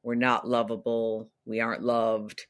we're 0.03 0.15
not 0.15 0.49
lovable, 0.49 1.31
we 1.49 1.61
aren't 1.61 1.83
loved, 1.83 2.47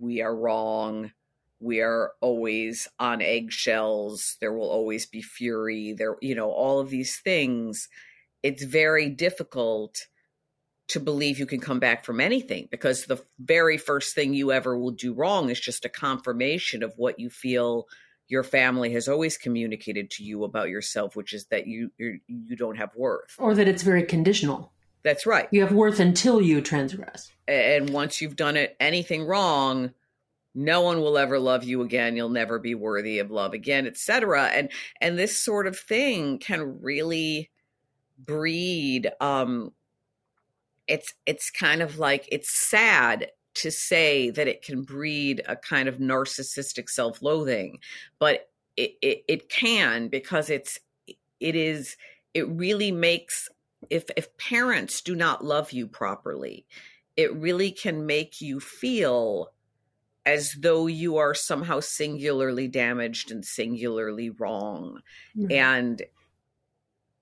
we 0.00 0.20
are 0.20 0.34
wrong, 0.34 1.12
we 1.60 1.80
are 1.80 2.12
always 2.20 2.88
on 2.98 3.22
eggshells, 3.22 4.36
there 4.40 4.52
will 4.52 4.68
always 4.68 5.06
be 5.06 5.22
fury, 5.22 5.94
there 5.96 6.16
you 6.20 6.34
know, 6.34 6.50
all 6.50 6.80
of 6.80 6.90
these 6.90 7.18
things. 7.20 7.88
It's 8.42 8.64
very 8.64 9.08
difficult 9.08 10.06
to 10.88 11.00
believe 11.00 11.38
you 11.38 11.46
can 11.46 11.60
come 11.60 11.78
back 11.78 12.04
from 12.04 12.20
anything 12.20 12.68
because 12.70 13.06
the 13.06 13.22
very 13.38 13.78
first 13.78 14.14
thing 14.14 14.34
you 14.34 14.52
ever 14.52 14.76
will 14.76 14.90
do 14.90 15.14
wrong 15.14 15.48
is 15.48 15.58
just 15.58 15.86
a 15.86 15.88
confirmation 15.88 16.82
of 16.82 16.92
what 16.96 17.18
you 17.18 17.30
feel 17.30 17.86
your 18.28 18.42
family 18.42 18.92
has 18.92 19.08
always 19.08 19.38
communicated 19.38 20.10
to 20.10 20.24
you 20.24 20.44
about 20.44 20.68
yourself 20.68 21.16
which 21.16 21.32
is 21.32 21.46
that 21.46 21.66
you 21.66 21.90
you 21.98 22.56
don't 22.56 22.76
have 22.76 22.94
worth. 22.94 23.34
Or 23.38 23.54
that 23.54 23.68
it's 23.68 23.82
very 23.82 24.02
conditional 24.02 24.73
that's 25.04 25.26
right. 25.26 25.48
You 25.52 25.60
have 25.60 25.72
worth 25.72 26.00
until 26.00 26.40
you 26.40 26.60
transgress. 26.60 27.30
And 27.46 27.90
once 27.90 28.20
you've 28.20 28.36
done 28.36 28.56
it 28.56 28.74
anything 28.80 29.26
wrong, 29.26 29.92
no 30.54 30.80
one 30.80 31.00
will 31.00 31.18
ever 31.18 31.38
love 31.38 31.62
you 31.62 31.82
again. 31.82 32.16
You'll 32.16 32.30
never 32.30 32.58
be 32.58 32.74
worthy 32.74 33.18
of 33.18 33.30
love 33.30 33.52
again, 33.52 33.86
etc. 33.86 34.46
And 34.46 34.70
and 35.00 35.18
this 35.18 35.38
sort 35.38 35.66
of 35.66 35.78
thing 35.78 36.38
can 36.38 36.80
really 36.80 37.50
breed 38.16 39.10
um 39.20 39.72
it's 40.86 41.12
it's 41.26 41.50
kind 41.50 41.82
of 41.82 41.98
like 41.98 42.28
it's 42.30 42.50
sad 42.50 43.30
to 43.54 43.70
say 43.70 44.30
that 44.30 44.48
it 44.48 44.62
can 44.62 44.82
breed 44.82 45.42
a 45.46 45.56
kind 45.56 45.88
of 45.88 45.98
narcissistic 45.98 46.88
self-loathing, 46.88 47.78
but 48.18 48.48
it, 48.76 48.92
it, 49.00 49.24
it 49.28 49.48
can 49.48 50.08
because 50.08 50.50
it's 50.50 50.78
it 51.06 51.54
is 51.54 51.96
it 52.32 52.48
really 52.48 52.90
makes 52.90 53.48
if 53.90 54.04
if 54.16 54.36
parents 54.36 55.00
do 55.00 55.14
not 55.14 55.44
love 55.44 55.72
you 55.72 55.86
properly, 55.86 56.66
it 57.16 57.34
really 57.34 57.70
can 57.70 58.06
make 58.06 58.40
you 58.40 58.60
feel 58.60 59.50
as 60.26 60.54
though 60.54 60.86
you 60.86 61.16
are 61.18 61.34
somehow 61.34 61.80
singularly 61.80 62.68
damaged 62.68 63.30
and 63.30 63.44
singularly 63.44 64.30
wrong 64.30 65.00
mm-hmm. 65.36 65.52
and 65.52 66.02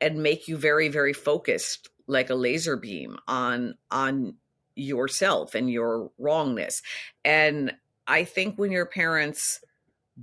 and 0.01 0.23
make 0.23 0.49
you 0.49 0.57
very 0.57 0.89
very 0.89 1.13
focused 1.13 1.89
like 2.07 2.31
a 2.31 2.35
laser 2.35 2.77
beam 2.77 3.19
on 3.27 3.75
on 3.91 4.35
yourself 4.75 5.55
and 5.55 5.71
your 5.71 6.11
wrongness 6.19 6.83
and 7.25 7.75
i 8.07 8.25
think 8.25 8.57
when 8.57 8.71
your 8.71 8.87
parents 8.87 9.61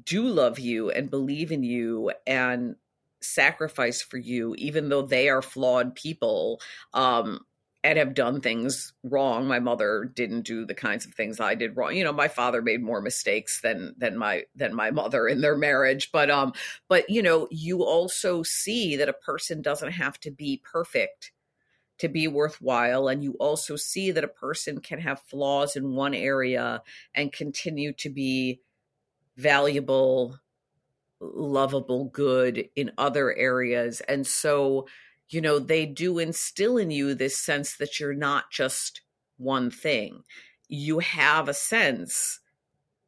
do 0.05 0.23
love 0.23 0.59
you 0.59 0.89
and 0.89 1.09
believe 1.09 1.51
in 1.51 1.63
you 1.63 2.11
and 2.25 2.75
sacrifice 3.21 4.01
for 4.01 4.17
you, 4.17 4.55
even 4.57 4.89
though 4.89 5.01
they 5.01 5.29
are 5.29 5.41
flawed 5.41 5.95
people 5.95 6.61
um, 6.93 7.39
and 7.83 7.97
have 7.97 8.13
done 8.13 8.41
things 8.41 8.93
wrong. 9.03 9.47
My 9.47 9.59
mother 9.59 10.11
didn't 10.13 10.41
do 10.41 10.65
the 10.65 10.75
kinds 10.75 11.05
of 11.05 11.13
things 11.13 11.39
I 11.39 11.55
did 11.55 11.77
wrong. 11.77 11.95
You 11.95 12.03
know, 12.03 12.13
my 12.13 12.27
father 12.27 12.61
made 12.61 12.83
more 12.83 13.01
mistakes 13.01 13.61
than 13.61 13.95
than 13.97 14.17
my 14.17 14.43
than 14.55 14.75
my 14.75 14.91
mother 14.91 15.27
in 15.27 15.41
their 15.41 15.57
marriage. 15.57 16.11
But 16.11 16.29
um, 16.29 16.53
but 16.87 17.09
you 17.09 17.21
know, 17.21 17.47
you 17.51 17.83
also 17.83 18.43
see 18.43 18.95
that 18.97 19.09
a 19.09 19.13
person 19.13 19.61
doesn't 19.61 19.91
have 19.91 20.19
to 20.21 20.31
be 20.31 20.61
perfect 20.63 21.31
to 21.99 22.07
be 22.07 22.27
worthwhile 22.27 23.09
and 23.09 23.23
you 23.23 23.33
also 23.39 23.75
see 23.75 24.11
that 24.11 24.23
a 24.23 24.29
person 24.29 24.79
can 24.79 24.99
have 24.99 25.21
flaws 25.23 25.75
in 25.75 25.95
one 25.95 26.13
area 26.13 26.81
and 27.13 27.33
continue 27.33 27.91
to 27.91 28.09
be 28.09 28.61
valuable 29.35 30.39
lovable 31.21 32.05
good 32.05 32.69
in 32.75 32.91
other 32.97 33.35
areas 33.35 34.01
and 34.01 34.25
so 34.25 34.87
you 35.29 35.41
know, 35.41 35.59
they 35.59 35.85
do 35.85 36.19
instill 36.19 36.77
in 36.77 36.91
you 36.91 37.13
this 37.13 37.37
sense 37.37 37.77
that 37.77 37.99
you're 37.99 38.13
not 38.13 38.51
just 38.51 39.01
one 39.37 39.69
thing. 39.69 40.23
You 40.67 40.99
have 40.99 41.47
a 41.47 41.53
sense 41.53 42.39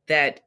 that 0.08 0.42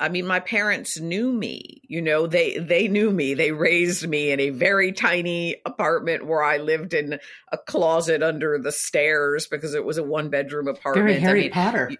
I 0.00 0.08
mean, 0.08 0.26
my 0.26 0.40
parents 0.40 0.98
knew 0.98 1.30
me. 1.30 1.82
You 1.86 2.00
know, 2.00 2.26
they 2.26 2.56
they 2.56 2.88
knew 2.88 3.10
me. 3.10 3.34
They 3.34 3.52
raised 3.52 4.08
me 4.08 4.30
in 4.30 4.40
a 4.40 4.48
very 4.48 4.92
tiny 4.92 5.56
apartment 5.66 6.24
where 6.24 6.42
I 6.42 6.56
lived 6.56 6.94
in 6.94 7.20
a 7.52 7.58
closet 7.58 8.22
under 8.22 8.58
the 8.58 8.72
stairs 8.72 9.46
because 9.46 9.74
it 9.74 9.84
was 9.84 9.98
a 9.98 10.02
one 10.02 10.30
bedroom 10.30 10.68
apartment. 10.68 11.06
Very 11.06 11.20
Harry 11.20 11.40
I 11.40 11.42
mean, 11.42 11.52
Potter. 11.52 11.90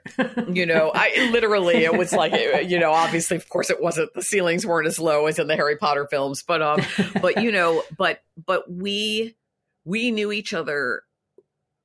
you, 0.49 0.55
you 0.55 0.67
know, 0.67 0.91
I 0.95 1.29
literally 1.31 1.85
it 1.85 1.95
was 1.95 2.15
like 2.15 2.33
you 2.67 2.79
know, 2.79 2.93
obviously, 2.93 3.37
of 3.37 3.47
course, 3.51 3.69
it 3.69 3.83
wasn't. 3.83 4.15
The 4.15 4.23
ceilings 4.23 4.65
weren't 4.65 4.87
as 4.87 4.99
low 4.99 5.27
as 5.27 5.39
in 5.39 5.47
the 5.47 5.57
Harry 5.57 5.77
Potter 5.77 6.09
films, 6.11 6.43
but 6.43 6.63
um, 6.63 6.81
but 7.21 7.43
you 7.43 7.53
know, 7.53 7.83
but 7.99 8.23
but 8.47 8.73
we 8.73 9.37
we 9.85 10.11
knew 10.11 10.33
each 10.33 10.55
other 10.55 11.03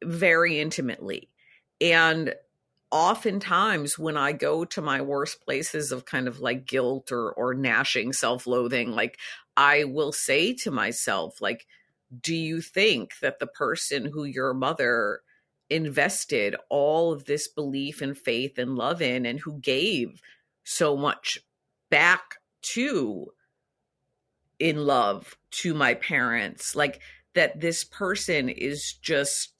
very 0.01 0.61
intimately, 0.61 1.30
and 1.82 2.34
oftentimes 2.96 4.00
when 4.00 4.16
I 4.16 4.32
go 4.32 4.64
to 4.64 4.82
my 4.82 5.02
worst 5.02 5.43
places 5.43 5.91
of 5.91 6.06
kind 6.06 6.30
of 6.30 6.39
like 6.39 6.66
guilt 6.66 7.12
or 7.12 7.34
or 7.34 7.54
gnashing 7.54 8.14
self-loathing, 8.14 8.91
like 8.91 9.20
I 9.58 9.84
will 9.84 10.14
say 10.14 10.54
to 10.54 10.72
myself, 10.72 11.41
like, 11.41 11.68
do 12.22 12.34
you 12.34 12.62
think 12.62 13.20
that 13.22 13.39
the 13.39 13.48
person 13.48 14.06
who 14.06 14.24
your 14.24 14.54
mother 14.54 15.20
invested 15.70 16.56
all 16.70 17.12
of 17.12 17.26
this 17.26 17.50
belief 17.50 18.02
and 18.02 18.18
faith 18.18 18.58
and 18.58 18.78
love 18.78 19.02
in 19.02 19.26
and 19.26 19.41
who 19.41 19.60
gave 19.60 20.22
so 20.64 20.96
much 20.96 21.38
back 21.91 22.36
to 22.62 23.28
in 24.58 24.78
love 24.78 25.36
to 25.52 25.74
my 25.74 25.96
parents 25.96 26.78
like 26.78 27.02
that 27.34 27.60
this 27.60 27.84
person 27.84 28.48
is 28.48 28.93
just 29.02 29.55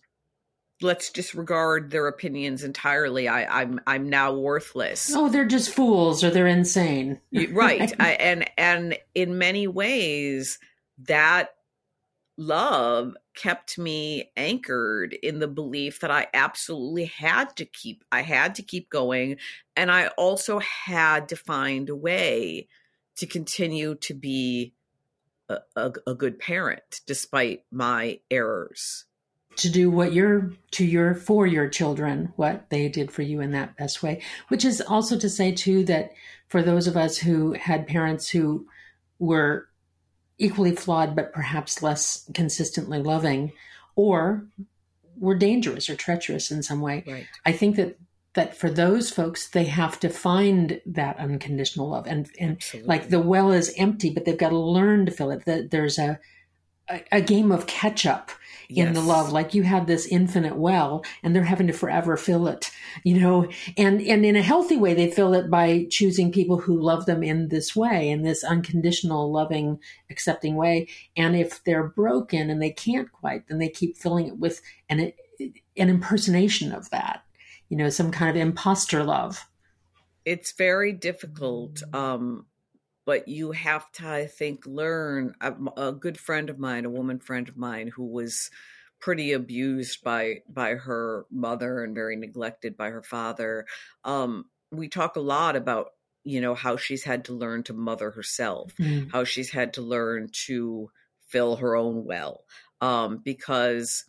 let's 0.82 1.10
disregard 1.10 1.92
their 1.92 2.08
opinions 2.08 2.64
entirely. 2.64 3.28
I, 3.28 3.62
I'm 3.62 3.80
I'm 3.88 4.10
now 4.10 4.34
worthless. 4.34 5.12
Oh, 5.16 5.30
they're 5.30 5.46
just 5.46 5.72
fools 5.72 6.24
or 6.24 6.30
they're 6.30 6.48
insane. 6.48 7.20
right. 7.52 7.94
I, 8.00 8.12
and 8.14 8.50
and 8.58 8.98
in 9.14 9.38
many 9.38 9.68
ways 9.68 10.60
that 11.00 11.56
love 12.38 13.16
kept 13.36 13.78
me 13.78 14.32
anchored 14.36 15.14
in 15.14 15.40
the 15.40 15.48
belief 15.48 16.02
that 16.02 16.12
I 16.12 16.28
absolutely 16.34 17.06
had 17.06 17.56
to 17.58 17.66
keep 17.66 18.04
I 18.12 18.22
had 18.22 18.56
to 18.56 18.62
keep 18.62 18.90
going 18.90 19.38
and 19.76 19.90
I 19.90 20.08
also 20.08 20.60
had 20.60 21.30
to 21.30 21.38
find 21.38 21.90
a 21.90 21.96
way 21.96 22.68
to 23.18 23.26
continue 23.26 23.96
to 23.96 24.14
be 24.14 24.74
a, 25.48 25.60
a, 25.78 25.94
a 26.08 26.14
good 26.14 26.38
parent 26.38 27.00
despite 27.08 27.64
my 27.72 28.20
errors 28.30 29.06
to 29.58 29.70
do 29.70 29.90
what 29.90 30.14
you're 30.14 30.52
to 30.72 30.86
your 30.86 31.16
for 31.16 31.48
your 31.48 31.68
children 31.68 32.34
what 32.36 32.70
they 32.70 32.90
did 32.90 33.12
for 33.12 33.22
you 33.22 33.42
in 33.42 33.52
that 33.52 33.76
best 33.78 34.04
way 34.04 34.22
which 34.50 34.66
is 34.66 34.82
also 34.82 35.18
to 35.18 35.30
say 35.30 35.52
too 35.52 35.84
that 35.86 36.12
for 36.48 36.62
those 36.62 36.88
of 36.88 36.98
us 36.98 37.18
who 37.18 37.54
had 37.54 37.88
parents 37.88 38.30
who 38.30 38.68
were 39.20 39.68
equally 40.38 40.76
flawed 40.76 41.16
but 41.16 41.34
perhaps 41.34 41.82
less 41.82 42.30
consistently 42.34 43.00
loving 43.00 43.52
or 43.96 44.46
were 45.18 45.36
dangerous 45.36 45.90
or 45.90 45.96
treacherous 45.96 46.52
in 46.52 46.62
some 46.62 46.82
way 46.82 47.04
right. 47.08 47.28
i 47.46 47.52
think 47.52 47.76
that 47.76 47.98
that 48.34 48.56
for 48.56 48.70
those 48.70 49.10
folks 49.10 49.50
they 49.50 49.64
have 49.64 50.00
to 50.00 50.10
find 50.10 50.82
that 50.86 51.18
unconditional 51.18 51.90
love 51.90 52.06
and 52.06 52.30
and 52.40 52.58
Absolutely. 52.58 52.88
like 52.88 53.10
the 53.10 53.20
well 53.20 53.52
is 53.52 53.74
empty 53.78 54.10
but 54.10 54.26
they've 54.26 54.38
got 54.38 54.50
to 54.50 54.58
learn 54.58 55.06
to 55.06 55.12
fill 55.12 55.32
it 55.32 55.46
that 55.46 55.72
there's 55.72 55.98
a 55.98 56.20
a, 56.90 57.04
a 57.14 57.22
game 57.22 57.52
of 57.52 57.66
catch 57.66 58.06
up 58.06 58.32
in 58.70 58.76
yes. 58.88 58.96
the 58.96 59.02
love 59.02 59.32
like 59.32 59.54
you 59.54 59.64
have 59.64 59.88
this 59.88 60.06
infinite 60.08 60.56
well 60.56 61.04
and 61.24 61.36
they're 61.36 61.44
having 61.44 61.68
to 61.68 61.74
forever 61.74 62.18
fill 62.18 62.48
it 62.48 62.72
you 63.04 63.20
know? 63.20 63.50
And 63.78 64.02
and 64.02 64.26
in 64.26 64.36
a 64.36 64.42
healthy 64.42 64.78
way 64.78 64.94
they 64.94 65.10
fill 65.10 65.34
it 65.34 65.50
by 65.50 65.88
choosing 65.90 66.32
people 66.32 66.60
who 66.60 66.80
love 66.80 67.06
them 67.06 67.24
in 67.24 67.50
this 67.50 67.76
way 67.76 68.10
in 68.10 68.24
this 68.24 68.44
unconditional 68.44 69.32
loving 69.32 69.80
accepting 70.10 70.56
way. 70.56 70.88
And 71.18 71.36
if 71.36 71.64
they're 71.64 71.88
broken 71.88 72.50
and 72.50 72.62
they 72.62 72.72
can't 72.72 73.12
quite 73.12 73.48
then 73.48 73.58
they 73.58 73.70
keep 73.70 73.98
filling 73.98 74.28
it 74.28 74.38
with 74.38 74.62
an 74.90 75.12
an 75.40 75.90
impersonation 75.90 76.72
of 76.72 76.90
that 76.92 77.24
you 77.70 77.78
know 77.78 77.90
some 77.90 78.12
kind 78.12 78.30
of 78.38 78.42
imposter 78.42 79.04
love. 79.04 79.48
It's 80.24 80.54
very 80.54 80.94
difficult 80.94 81.84
um 81.94 82.46
but 83.06 83.28
you 83.28 83.52
have 83.52 83.90
to 83.92 84.08
i 84.08 84.26
think 84.26 84.66
learn 84.66 85.34
a, 85.42 85.54
a, 85.78 85.92
good 85.92 86.18
friend 86.18 86.50
of 86.50 86.60
mine 86.60 86.86
a 86.86 86.90
woman 86.90 87.20
friend 87.20 87.48
of 87.48 87.58
mine 87.58 87.88
who 87.88 88.06
was 88.06 88.50
pretty 89.00 89.34
abused 89.34 90.04
by 90.04 90.42
by 90.50 90.72
her 90.76 91.26
mother 91.32 91.84
and 91.84 91.96
very 91.96 92.16
neglected 92.16 92.76
by 92.76 92.90
her 92.90 93.04
father 93.04 93.66
um, 94.04 94.46
we 94.72 94.88
talk 94.88 95.16
a 95.16 95.22
lot 95.22 95.56
about 95.56 95.92
you 96.24 96.42
know 96.42 96.56
how 96.56 96.76
she's 96.76 97.04
had 97.04 97.26
to 97.26 97.34
learn 97.34 97.64
to 97.64 97.74
mother 97.74 98.12
herself 98.12 98.74
mm. 98.80 99.12
how 99.12 99.24
she's 99.24 99.52
had 99.52 99.74
to 99.74 99.82
learn 99.82 100.30
to 100.32 100.90
fill 101.28 101.58
her 101.58 101.76
own 101.76 102.04
well 102.06 102.44
um, 102.82 103.22
because 103.24 104.06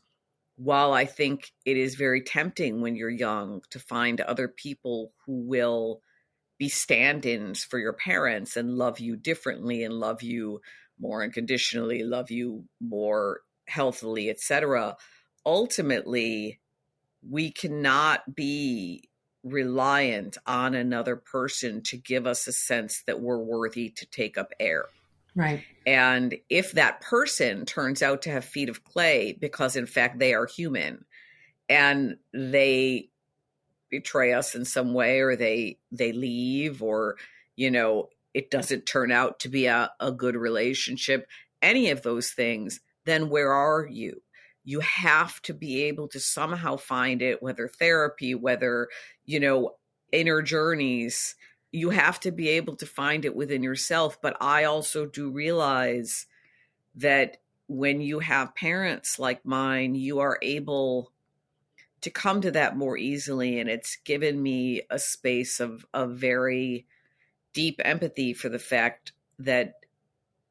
while 0.56 0.92
i 0.92 1.04
think 1.04 1.52
it 1.66 1.76
is 1.76 1.94
very 1.94 2.22
tempting 2.22 2.80
when 2.80 2.96
you're 2.96 3.10
young 3.10 3.60
to 3.70 3.78
find 3.78 4.20
other 4.22 4.48
people 4.48 5.12
who 5.26 5.46
will 5.46 6.00
be 6.58 6.68
stand-ins 6.68 7.64
for 7.64 7.78
your 7.78 7.92
parents 7.92 8.56
and 8.56 8.76
love 8.76 8.98
you 8.98 9.16
differently 9.16 9.84
and 9.84 9.94
love 9.94 10.22
you 10.22 10.60
more 10.98 11.22
unconditionally 11.22 12.02
love 12.02 12.30
you 12.30 12.64
more 12.80 13.40
healthily 13.66 14.30
etc 14.30 14.96
ultimately 15.44 16.60
we 17.28 17.50
cannot 17.50 18.34
be 18.34 19.08
reliant 19.46 20.36
on 20.46 20.74
another 20.74 21.16
person 21.16 21.82
to 21.82 21.96
give 21.96 22.26
us 22.26 22.46
a 22.46 22.52
sense 22.52 23.02
that 23.06 23.20
we're 23.20 23.38
worthy 23.38 23.90
to 23.90 24.06
take 24.06 24.36
up 24.36 24.52
air. 24.58 24.86
Right. 25.36 25.62
And 25.86 26.36
if 26.48 26.72
that 26.72 27.00
person 27.00 27.64
turns 27.64 28.02
out 28.02 28.22
to 28.22 28.30
have 28.30 28.44
feet 28.44 28.68
of 28.68 28.84
clay 28.84 29.36
because 29.38 29.76
in 29.76 29.86
fact 29.86 30.18
they 30.18 30.34
are 30.34 30.46
human 30.46 31.04
and 31.68 32.16
they 32.32 33.10
betray 33.90 34.32
us 34.32 34.54
in 34.54 34.64
some 34.64 34.94
way 34.94 35.20
or 35.20 35.36
they 35.36 35.78
they 35.92 36.12
leave 36.12 36.82
or 36.82 37.16
you 37.54 37.70
know 37.70 38.08
it 38.34 38.50
doesn't 38.50 38.84
turn 38.84 39.10
out 39.10 39.40
to 39.40 39.48
be 39.48 39.66
a, 39.66 39.90
a 40.00 40.12
good 40.12 40.36
relationship 40.36 41.26
any 41.62 41.90
of 41.90 42.02
those 42.02 42.30
things 42.30 42.80
then 43.06 43.30
where 43.30 43.52
are 43.52 43.86
you? 43.86 44.20
You 44.64 44.80
have 44.80 45.40
to 45.42 45.54
be 45.54 45.84
able 45.84 46.08
to 46.08 46.20
somehow 46.20 46.76
find 46.76 47.22
it 47.22 47.42
whether 47.42 47.68
therapy 47.68 48.34
whether 48.34 48.88
you 49.24 49.40
know 49.40 49.76
inner 50.12 50.42
journeys. 50.42 51.34
You 51.72 51.90
have 51.90 52.20
to 52.20 52.32
be 52.32 52.50
able 52.50 52.76
to 52.76 52.86
find 52.86 53.24
it 53.24 53.36
within 53.36 53.62
yourself 53.62 54.20
but 54.22 54.36
i 54.40 54.64
also 54.64 55.04
do 55.04 55.30
realize 55.30 56.26
that 56.94 57.38
when 57.68 58.00
you 58.00 58.20
have 58.20 58.54
parents 58.54 59.18
like 59.18 59.44
mine 59.44 59.94
you 59.94 60.20
are 60.20 60.38
able 60.40 61.12
to 62.06 62.10
come 62.12 62.40
to 62.40 62.52
that 62.52 62.76
more 62.76 62.96
easily 62.96 63.58
and 63.58 63.68
it's 63.68 63.96
given 64.04 64.40
me 64.40 64.80
a 64.90 64.98
space 64.98 65.58
of 65.58 65.84
of 65.92 66.12
very 66.12 66.86
deep 67.52 67.80
empathy 67.84 68.32
for 68.32 68.48
the 68.48 68.60
fact 68.60 69.10
that 69.40 69.74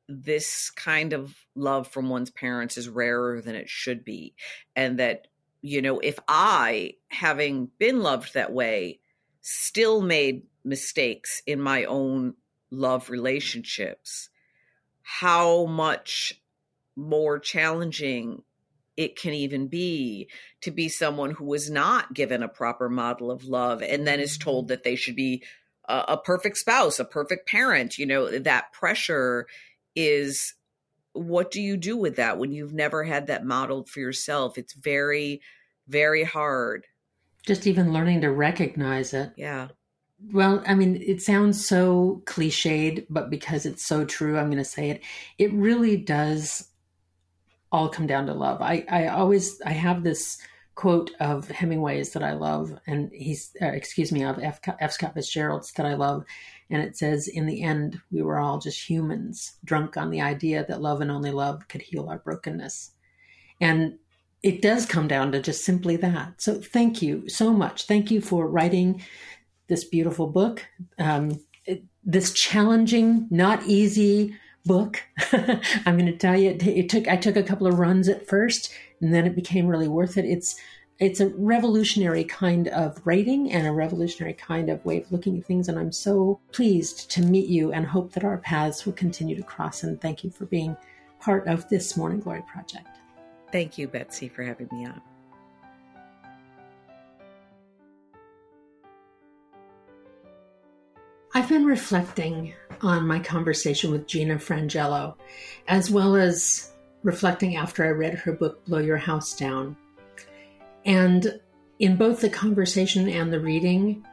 this 0.09 0.69
kind 0.69 1.13
of 1.13 1.33
love 1.55 1.87
from 1.87 2.09
one's 2.09 2.29
parents 2.29 2.77
is 2.77 2.89
rarer 2.89 3.41
than 3.41 3.55
it 3.55 3.69
should 3.69 4.03
be. 4.03 4.35
And 4.75 4.99
that 4.99 5.27
you 5.61 5.81
know 5.81 5.99
if 5.99 6.19
i 6.27 6.91
having 7.07 7.71
been 7.79 8.01
loved 8.01 8.33
that 8.33 8.51
way 8.51 8.99
still 9.41 10.01
made 10.01 10.43
mistakes 10.65 11.41
in 11.47 11.61
my 11.61 11.85
own 11.85 12.33
love 12.69 13.09
relationships 13.09 14.29
how 15.01 15.65
much 15.65 16.39
more 16.97 17.39
challenging 17.39 18.43
it 18.97 19.17
can 19.17 19.33
even 19.33 19.67
be 19.67 20.29
to 20.61 20.71
be 20.71 20.89
someone 20.89 21.31
who 21.31 21.45
was 21.45 21.69
not 21.69 22.13
given 22.13 22.43
a 22.43 22.47
proper 22.47 22.89
model 22.89 23.31
of 23.31 23.43
love 23.43 23.81
and 23.81 24.07
then 24.07 24.19
is 24.19 24.37
told 24.37 24.65
mm-hmm. 24.65 24.69
that 24.69 24.83
they 24.83 24.95
should 24.95 25.15
be 25.15 25.43
a, 25.87 26.03
a 26.09 26.17
perfect 26.17 26.57
spouse, 26.57 26.99
a 26.99 27.05
perfect 27.05 27.47
parent. 27.47 27.97
You 27.97 28.05
know, 28.05 28.39
that 28.39 28.71
pressure 28.71 29.47
is 29.95 30.53
what 31.13 31.51
do 31.51 31.61
you 31.61 31.77
do 31.77 31.95
with 31.97 32.17
that 32.17 32.37
when 32.37 32.51
you've 32.51 32.73
never 32.73 33.03
had 33.03 33.27
that 33.27 33.45
modeled 33.45 33.89
for 33.89 33.99
yourself? 33.99 34.57
It's 34.57 34.73
very, 34.73 35.41
very 35.87 36.23
hard. 36.23 36.85
Just 37.45 37.67
even 37.67 37.93
learning 37.93 38.21
to 38.21 38.31
recognize 38.31 39.13
it. 39.13 39.31
Yeah. 39.37 39.69
Well, 40.31 40.63
I 40.65 40.75
mean, 40.75 41.01
it 41.05 41.21
sounds 41.21 41.65
so 41.65 42.23
cliched, 42.25 43.05
but 43.09 43.29
because 43.29 43.65
it's 43.65 43.85
so 43.85 44.05
true, 44.05 44.37
I'm 44.37 44.47
going 44.47 44.57
to 44.57 44.65
say 44.65 44.89
it. 44.89 45.01
It 45.37 45.53
really 45.53 45.97
does 45.97 46.69
all 47.75 47.89
come 47.89 48.07
down 48.07 48.25
to 48.25 48.33
love. 48.33 48.61
I, 48.61 48.85
I 48.89 49.07
always 49.07 49.61
I 49.65 49.73
have 49.73 50.01
this 50.01 50.37
quote 50.75 51.11
of 51.19 51.49
Hemingway's 51.49 52.13
that 52.13 52.23
I 52.23 52.31
love, 52.31 52.73
and 52.87 53.11
he's 53.11 53.51
uh, 53.61 53.67
excuse 53.67 54.13
me 54.13 54.23
of 54.23 54.39
F. 54.39 54.61
F. 54.79 54.93
Scott 54.93 55.13
Fitzgerald's 55.13 55.73
that 55.73 55.85
I 55.85 55.95
love, 55.95 56.23
and 56.69 56.81
it 56.81 56.97
says, 56.97 57.27
"In 57.27 57.45
the 57.45 57.61
end, 57.63 57.99
we 58.11 58.21
were 58.21 58.39
all 58.39 58.59
just 58.59 58.89
humans, 58.89 59.57
drunk 59.65 59.97
on 59.97 60.09
the 60.09 60.21
idea 60.21 60.65
that 60.65 60.81
love 60.81 61.01
and 61.01 61.11
only 61.11 61.31
love 61.31 61.67
could 61.67 61.81
heal 61.81 62.07
our 62.07 62.19
brokenness." 62.19 62.91
And 63.59 63.97
it 64.41 64.61
does 64.61 64.85
come 64.85 65.09
down 65.09 65.33
to 65.33 65.41
just 65.41 65.65
simply 65.65 65.97
that. 65.97 66.41
So 66.41 66.61
thank 66.61 67.01
you 67.01 67.27
so 67.27 67.51
much. 67.51 67.87
Thank 67.87 68.09
you 68.09 68.21
for 68.21 68.47
writing 68.47 69.01
this 69.67 69.83
beautiful 69.83 70.27
book, 70.27 70.65
um, 70.97 71.41
it, 71.65 71.83
this 72.05 72.31
challenging, 72.31 73.27
not 73.31 73.63
easy 73.65 74.35
book. 74.65 75.03
I'm 75.31 75.97
going 75.97 76.05
to 76.05 76.17
tell 76.17 76.37
you, 76.37 76.51
it, 76.51 76.65
it 76.65 76.89
took 76.89 77.07
I 77.07 77.15
took 77.15 77.35
a 77.35 77.43
couple 77.43 77.67
of 77.67 77.79
runs 77.79 78.09
at 78.09 78.27
first, 78.27 78.73
and 79.01 79.13
then 79.13 79.25
it 79.25 79.35
became 79.35 79.67
really 79.67 79.87
worth 79.87 80.17
it. 80.17 80.25
It's 80.25 80.59
it's 80.97 81.19
a 81.19 81.27
revolutionary 81.27 82.23
kind 82.23 82.69
of 82.69 83.01
writing 83.05 83.51
and 83.51 83.67
a 83.67 83.71
revolutionary 83.71 84.33
kind 84.33 84.69
of 84.69 84.83
way 84.85 85.01
of 85.01 85.11
looking 85.11 85.37
at 85.37 85.45
things. 85.45 85.67
And 85.67 85.77
I'm 85.77 85.91
so 85.91 86.39
pleased 86.53 87.11
to 87.11 87.21
meet 87.21 87.47
you 87.47 87.73
and 87.73 87.85
hope 87.85 88.13
that 88.13 88.23
our 88.23 88.37
paths 88.37 88.85
will 88.85 88.93
continue 88.93 89.35
to 89.35 89.43
cross. 89.43 89.83
And 89.83 89.99
thank 89.99 90.23
you 90.23 90.29
for 90.29 90.45
being 90.45 90.77
part 91.19 91.47
of 91.47 91.67
this 91.67 91.97
Morning 91.97 92.21
Glory 92.21 92.43
project. 92.43 92.87
Thank 93.51 93.77
you, 93.77 93.89
Betsy, 93.89 94.29
for 94.29 94.43
having 94.43 94.69
me 94.71 94.85
on. 94.85 95.01
I've 101.33 101.49
been 101.49 101.65
reflecting 101.65 102.53
on 102.85 103.07
my 103.07 103.19
conversation 103.19 103.91
with 103.91 104.07
Gina 104.07 104.35
Frangello, 104.35 105.15
as 105.67 105.89
well 105.89 106.15
as 106.15 106.71
reflecting 107.03 107.55
after 107.55 107.83
I 107.83 107.89
read 107.89 108.15
her 108.15 108.31
book, 108.31 108.63
Blow 108.65 108.79
Your 108.79 108.97
House 108.97 109.35
Down. 109.35 109.75
And 110.85 111.39
in 111.79 111.97
both 111.97 112.21
the 112.21 112.29
conversation 112.29 113.09
and 113.09 113.33
the 113.33 113.39
reading, 113.39 114.05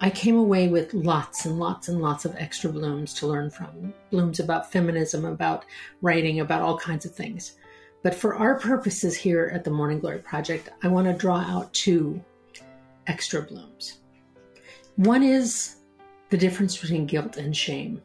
I 0.00 0.10
came 0.10 0.36
away 0.36 0.68
with 0.68 0.94
lots 0.94 1.44
and 1.44 1.58
lots 1.58 1.88
and 1.88 2.00
lots 2.00 2.24
of 2.24 2.34
extra 2.36 2.70
blooms 2.70 3.12
to 3.14 3.26
learn 3.26 3.50
from. 3.50 3.92
Blooms 4.10 4.40
about 4.40 4.72
feminism, 4.72 5.24
about 5.24 5.66
writing, 6.00 6.40
about 6.40 6.62
all 6.62 6.78
kinds 6.78 7.04
of 7.04 7.14
things. 7.14 7.56
But 8.02 8.14
for 8.14 8.34
our 8.34 8.58
purposes 8.58 9.14
here 9.16 9.50
at 9.52 9.64
the 9.64 9.70
Morning 9.70 10.00
Glory 10.00 10.20
Project, 10.20 10.70
I 10.82 10.88
want 10.88 11.06
to 11.06 11.12
draw 11.12 11.40
out 11.40 11.72
two 11.74 12.24
extra 13.06 13.42
blooms. 13.42 13.98
One 14.96 15.22
is 15.22 15.76
the 16.30 16.38
difference 16.38 16.76
between 16.76 17.06
guilt 17.06 17.36
and 17.36 17.54
shame. 17.54 18.00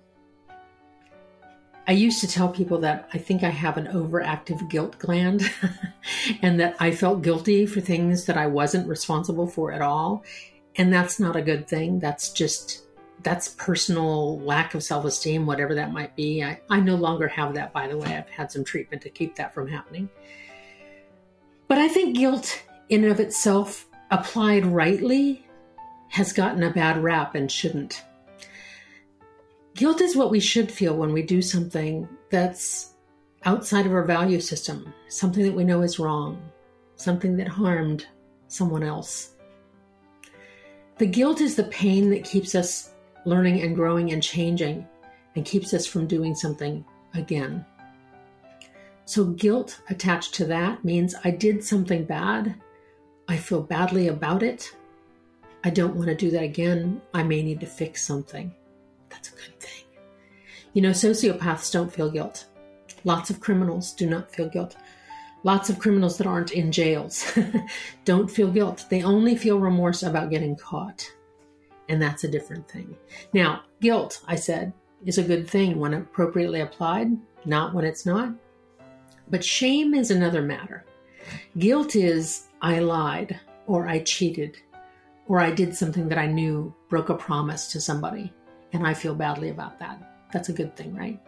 I 1.87 1.91
used 1.91 2.19
to 2.21 2.27
tell 2.27 2.49
people 2.49 2.79
that 2.79 3.07
I 3.13 3.19
think 3.19 3.43
I 3.43 3.49
have 3.49 3.77
an 3.77 3.87
overactive 3.87 4.67
guilt 4.69 4.97
gland 4.97 5.51
and 6.41 6.59
that 6.59 6.75
I 6.79 6.91
felt 6.91 7.21
guilty 7.21 7.67
for 7.67 7.79
things 7.79 8.25
that 8.25 8.37
I 8.37 8.47
wasn't 8.47 8.87
responsible 8.87 9.47
for 9.47 9.71
at 9.71 9.81
all. 9.81 10.23
And 10.77 10.91
that's 10.91 11.19
not 11.19 11.35
a 11.35 11.41
good 11.41 11.67
thing. 11.67 11.99
That's 11.99 12.31
just, 12.31 12.85
that's 13.21 13.49
personal 13.49 14.39
lack 14.39 14.73
of 14.73 14.83
self 14.83 15.05
esteem, 15.05 15.45
whatever 15.45 15.75
that 15.75 15.93
might 15.93 16.15
be. 16.15 16.43
I, 16.43 16.59
I 16.69 16.79
no 16.79 16.95
longer 16.95 17.27
have 17.27 17.53
that, 17.53 17.71
by 17.71 17.87
the 17.87 17.97
way. 17.97 18.17
I've 18.17 18.29
had 18.29 18.51
some 18.51 18.63
treatment 18.63 19.03
to 19.03 19.09
keep 19.09 19.35
that 19.35 19.53
from 19.53 19.67
happening. 19.67 20.09
But 21.67 21.77
I 21.77 21.87
think 21.87 22.17
guilt, 22.17 22.63
in 22.89 23.03
and 23.03 23.11
of 23.11 23.19
itself, 23.19 23.87
applied 24.09 24.65
rightly, 24.65 25.45
has 26.09 26.33
gotten 26.33 26.63
a 26.63 26.71
bad 26.71 27.01
rap 27.01 27.35
and 27.35 27.51
shouldn't. 27.51 28.03
Guilt 29.75 29.99
is 29.99 30.15
what 30.15 30.31
we 30.31 30.39
should 30.39 30.71
feel 30.71 30.95
when 30.95 31.11
we 31.11 31.21
do 31.21 31.41
something 31.41 32.07
that's 32.29 32.93
outside 33.43 33.85
of 33.85 33.91
our 33.91 34.05
value 34.05 34.39
system, 34.39 34.93
something 35.09 35.43
that 35.43 35.53
we 35.53 35.65
know 35.65 35.81
is 35.81 35.99
wrong, 35.99 36.41
something 36.95 37.35
that 37.35 37.49
harmed 37.49 38.07
someone 38.47 38.83
else. 38.83 39.35
The 40.97 41.05
guilt 41.05 41.41
is 41.41 41.55
the 41.55 41.65
pain 41.65 42.09
that 42.11 42.23
keeps 42.23 42.55
us 42.55 42.93
learning 43.25 43.63
and 43.63 43.75
growing 43.75 44.13
and 44.13 44.23
changing 44.23 44.87
and 45.35 45.43
keeps 45.43 45.73
us 45.73 45.85
from 45.85 46.07
doing 46.07 46.35
something 46.35 46.85
again. 47.13 47.65
So, 49.03 49.25
guilt 49.25 49.81
attached 49.89 50.35
to 50.35 50.45
that 50.45 50.85
means 50.85 51.15
I 51.25 51.31
did 51.31 51.61
something 51.61 52.05
bad. 52.05 52.55
I 53.27 53.35
feel 53.35 53.61
badly 53.61 54.07
about 54.07 54.41
it. 54.41 54.73
I 55.65 55.69
don't 55.69 55.97
want 55.97 56.07
to 56.07 56.15
do 56.15 56.31
that 56.31 56.43
again. 56.43 57.01
I 57.13 57.23
may 57.23 57.43
need 57.43 57.59
to 57.59 57.65
fix 57.65 58.07
something. 58.07 58.53
That's 59.15 59.29
a 59.29 59.31
good 59.31 59.59
thing. 59.61 59.85
You 60.73 60.81
know, 60.81 60.89
sociopaths 60.89 61.71
don't 61.71 61.91
feel 61.91 62.11
guilt. 62.11 62.47
Lots 63.05 63.29
of 63.29 63.39
criminals 63.39 63.93
do 63.93 64.09
not 64.09 64.29
feel 64.29 64.49
guilt. 64.49 64.75
Lots 65.43 65.69
of 65.69 65.79
criminals 65.79 66.17
that 66.17 66.27
aren't 66.27 66.51
in 66.51 66.71
jails 66.71 67.31
don't 68.05 68.29
feel 68.29 68.51
guilt. 68.51 68.85
They 68.89 69.03
only 69.03 69.37
feel 69.37 69.57
remorse 69.57 70.03
about 70.03 70.31
getting 70.31 70.57
caught. 70.57 71.09
And 71.87 72.01
that's 72.01 72.25
a 72.25 72.27
different 72.27 72.67
thing. 72.67 72.97
Now, 73.31 73.61
guilt, 73.79 74.21
I 74.27 74.35
said, 74.35 74.73
is 75.05 75.17
a 75.17 75.23
good 75.23 75.49
thing 75.49 75.79
when 75.79 75.93
appropriately 75.93 76.59
applied, 76.59 77.11
not 77.45 77.73
when 77.73 77.85
it's 77.85 78.05
not. 78.05 78.33
But 79.29 79.45
shame 79.45 79.93
is 79.93 80.11
another 80.11 80.41
matter. 80.41 80.83
Guilt 81.57 81.95
is 81.95 82.47
I 82.61 82.79
lied, 82.79 83.39
or 83.65 83.87
I 83.87 83.99
cheated, 83.99 84.57
or 85.27 85.39
I 85.39 85.51
did 85.51 85.73
something 85.73 86.09
that 86.09 86.17
I 86.17 86.27
knew 86.27 86.73
broke 86.89 87.09
a 87.09 87.15
promise 87.15 87.71
to 87.71 87.79
somebody 87.79 88.33
and 88.75 88.85
I 88.85 88.93
feel 88.93 89.15
badly 89.15 89.49
about 89.49 89.79
that. 89.79 90.27
That's 90.33 90.49
a 90.49 90.53
good 90.53 90.75
thing, 90.75 90.93
right? 90.93 91.19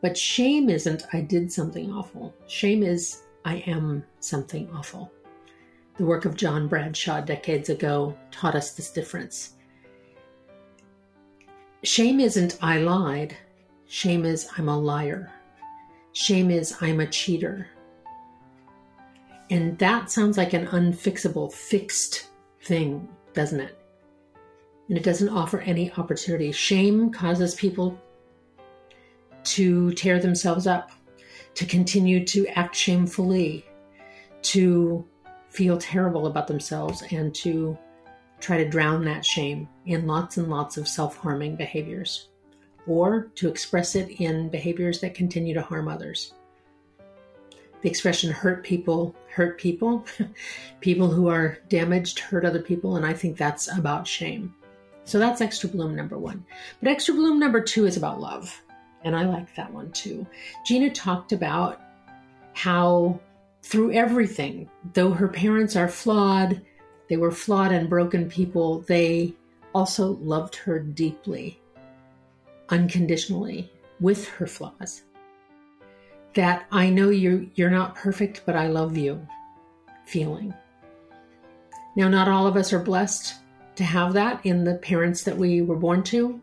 But 0.00 0.18
shame 0.18 0.68
isn't 0.68 1.06
I 1.12 1.20
did 1.20 1.52
something 1.52 1.92
awful. 1.92 2.34
Shame 2.48 2.82
is 2.82 3.22
I 3.44 3.58
am 3.68 4.04
something 4.18 4.68
awful. 4.74 5.12
The 5.96 6.04
work 6.04 6.24
of 6.24 6.36
John 6.36 6.66
Bradshaw 6.66 7.20
decades 7.20 7.70
ago 7.70 8.16
taught 8.32 8.56
us 8.56 8.72
this 8.72 8.90
difference. 8.90 9.54
Shame 11.84 12.18
isn't 12.18 12.58
I 12.60 12.78
lied. 12.78 13.36
Shame 13.86 14.24
is 14.24 14.48
I'm 14.58 14.68
a 14.68 14.78
liar. 14.78 15.30
Shame 16.12 16.50
is 16.50 16.76
I'm 16.80 16.98
a 16.98 17.06
cheater. 17.06 17.68
And 19.50 19.78
that 19.78 20.10
sounds 20.10 20.36
like 20.36 20.52
an 20.52 20.66
unfixable, 20.66 21.52
fixed 21.52 22.28
thing, 22.62 23.08
doesn't 23.34 23.60
it? 23.60 23.81
And 24.92 24.98
it 24.98 25.04
doesn't 25.04 25.30
offer 25.30 25.60
any 25.60 25.90
opportunity. 25.92 26.52
Shame 26.52 27.10
causes 27.10 27.54
people 27.54 27.98
to 29.44 29.90
tear 29.92 30.20
themselves 30.20 30.66
up, 30.66 30.90
to 31.54 31.64
continue 31.64 32.26
to 32.26 32.46
act 32.48 32.76
shamefully, 32.76 33.64
to 34.42 35.02
feel 35.48 35.78
terrible 35.78 36.26
about 36.26 36.46
themselves, 36.46 37.02
and 37.10 37.34
to 37.36 37.78
try 38.38 38.58
to 38.58 38.68
drown 38.68 39.02
that 39.06 39.24
shame 39.24 39.66
in 39.86 40.06
lots 40.06 40.36
and 40.36 40.50
lots 40.50 40.76
of 40.76 40.86
self 40.86 41.16
harming 41.16 41.56
behaviors, 41.56 42.28
or 42.86 43.30
to 43.36 43.48
express 43.48 43.94
it 43.94 44.20
in 44.20 44.50
behaviors 44.50 45.00
that 45.00 45.14
continue 45.14 45.54
to 45.54 45.62
harm 45.62 45.88
others. 45.88 46.34
The 47.80 47.88
expression 47.88 48.30
hurt 48.30 48.62
people 48.62 49.16
hurt 49.30 49.56
people. 49.56 50.04
people 50.82 51.10
who 51.10 51.28
are 51.28 51.56
damaged 51.70 52.18
hurt 52.18 52.44
other 52.44 52.60
people, 52.60 52.96
and 52.96 53.06
I 53.06 53.14
think 53.14 53.38
that's 53.38 53.74
about 53.74 54.06
shame. 54.06 54.54
So 55.04 55.18
that's 55.18 55.40
extra 55.40 55.68
bloom 55.68 55.96
number 55.96 56.18
one. 56.18 56.44
But 56.80 56.90
extra 56.90 57.14
bloom 57.14 57.38
number 57.38 57.60
two 57.60 57.86
is 57.86 57.96
about 57.96 58.20
love. 58.20 58.62
And 59.04 59.16
I 59.16 59.24
like 59.24 59.54
that 59.56 59.72
one 59.72 59.90
too. 59.92 60.26
Gina 60.64 60.90
talked 60.90 61.32
about 61.32 61.80
how 62.54 63.20
through 63.62 63.92
everything, 63.92 64.68
though 64.94 65.12
her 65.12 65.28
parents 65.28 65.76
are 65.76 65.88
flawed, 65.88 66.60
they 67.08 67.16
were 67.16 67.30
flawed 67.30 67.72
and 67.72 67.88
broken 67.88 68.28
people, 68.28 68.80
they 68.80 69.34
also 69.74 70.12
loved 70.20 70.54
her 70.56 70.78
deeply, 70.78 71.60
unconditionally, 72.68 73.70
with 74.00 74.28
her 74.28 74.46
flaws. 74.46 75.02
That 76.34 76.66
I 76.70 76.90
know 76.90 77.10
you're, 77.10 77.44
you're 77.54 77.70
not 77.70 77.94
perfect, 77.94 78.42
but 78.46 78.56
I 78.56 78.68
love 78.68 78.96
you 78.96 79.26
feeling. 80.06 80.54
Now, 81.96 82.08
not 82.08 82.28
all 82.28 82.46
of 82.46 82.56
us 82.56 82.72
are 82.72 82.78
blessed 82.78 83.34
to 83.76 83.84
have 83.84 84.12
that 84.12 84.44
in 84.44 84.64
the 84.64 84.74
parents 84.74 85.24
that 85.24 85.36
we 85.36 85.62
were 85.62 85.76
born 85.76 86.02
to, 86.04 86.40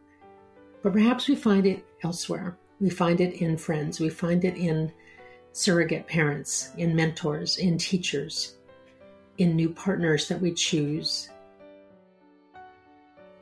but 0.82 0.94
perhaps 0.94 1.28
we 1.28 1.36
find 1.36 1.66
it 1.66 1.86
elsewhere. 2.04 2.58
We 2.80 2.90
find 2.90 3.20
it 3.20 3.42
in 3.42 3.58
friends, 3.58 4.00
we 4.00 4.10
find 4.10 4.46
it 4.46 4.56
in 4.56 4.92
surrogate 5.52 6.08
parents, 6.08 6.72
in 6.78 6.96
mentors, 6.96 7.58
in 7.58 7.78
teachers, 7.78 8.56
in 9.38 9.56
new 9.56 9.70
partners 9.70 10.28
that 10.30 10.40
we 10.40 10.54
choose. 10.54 11.30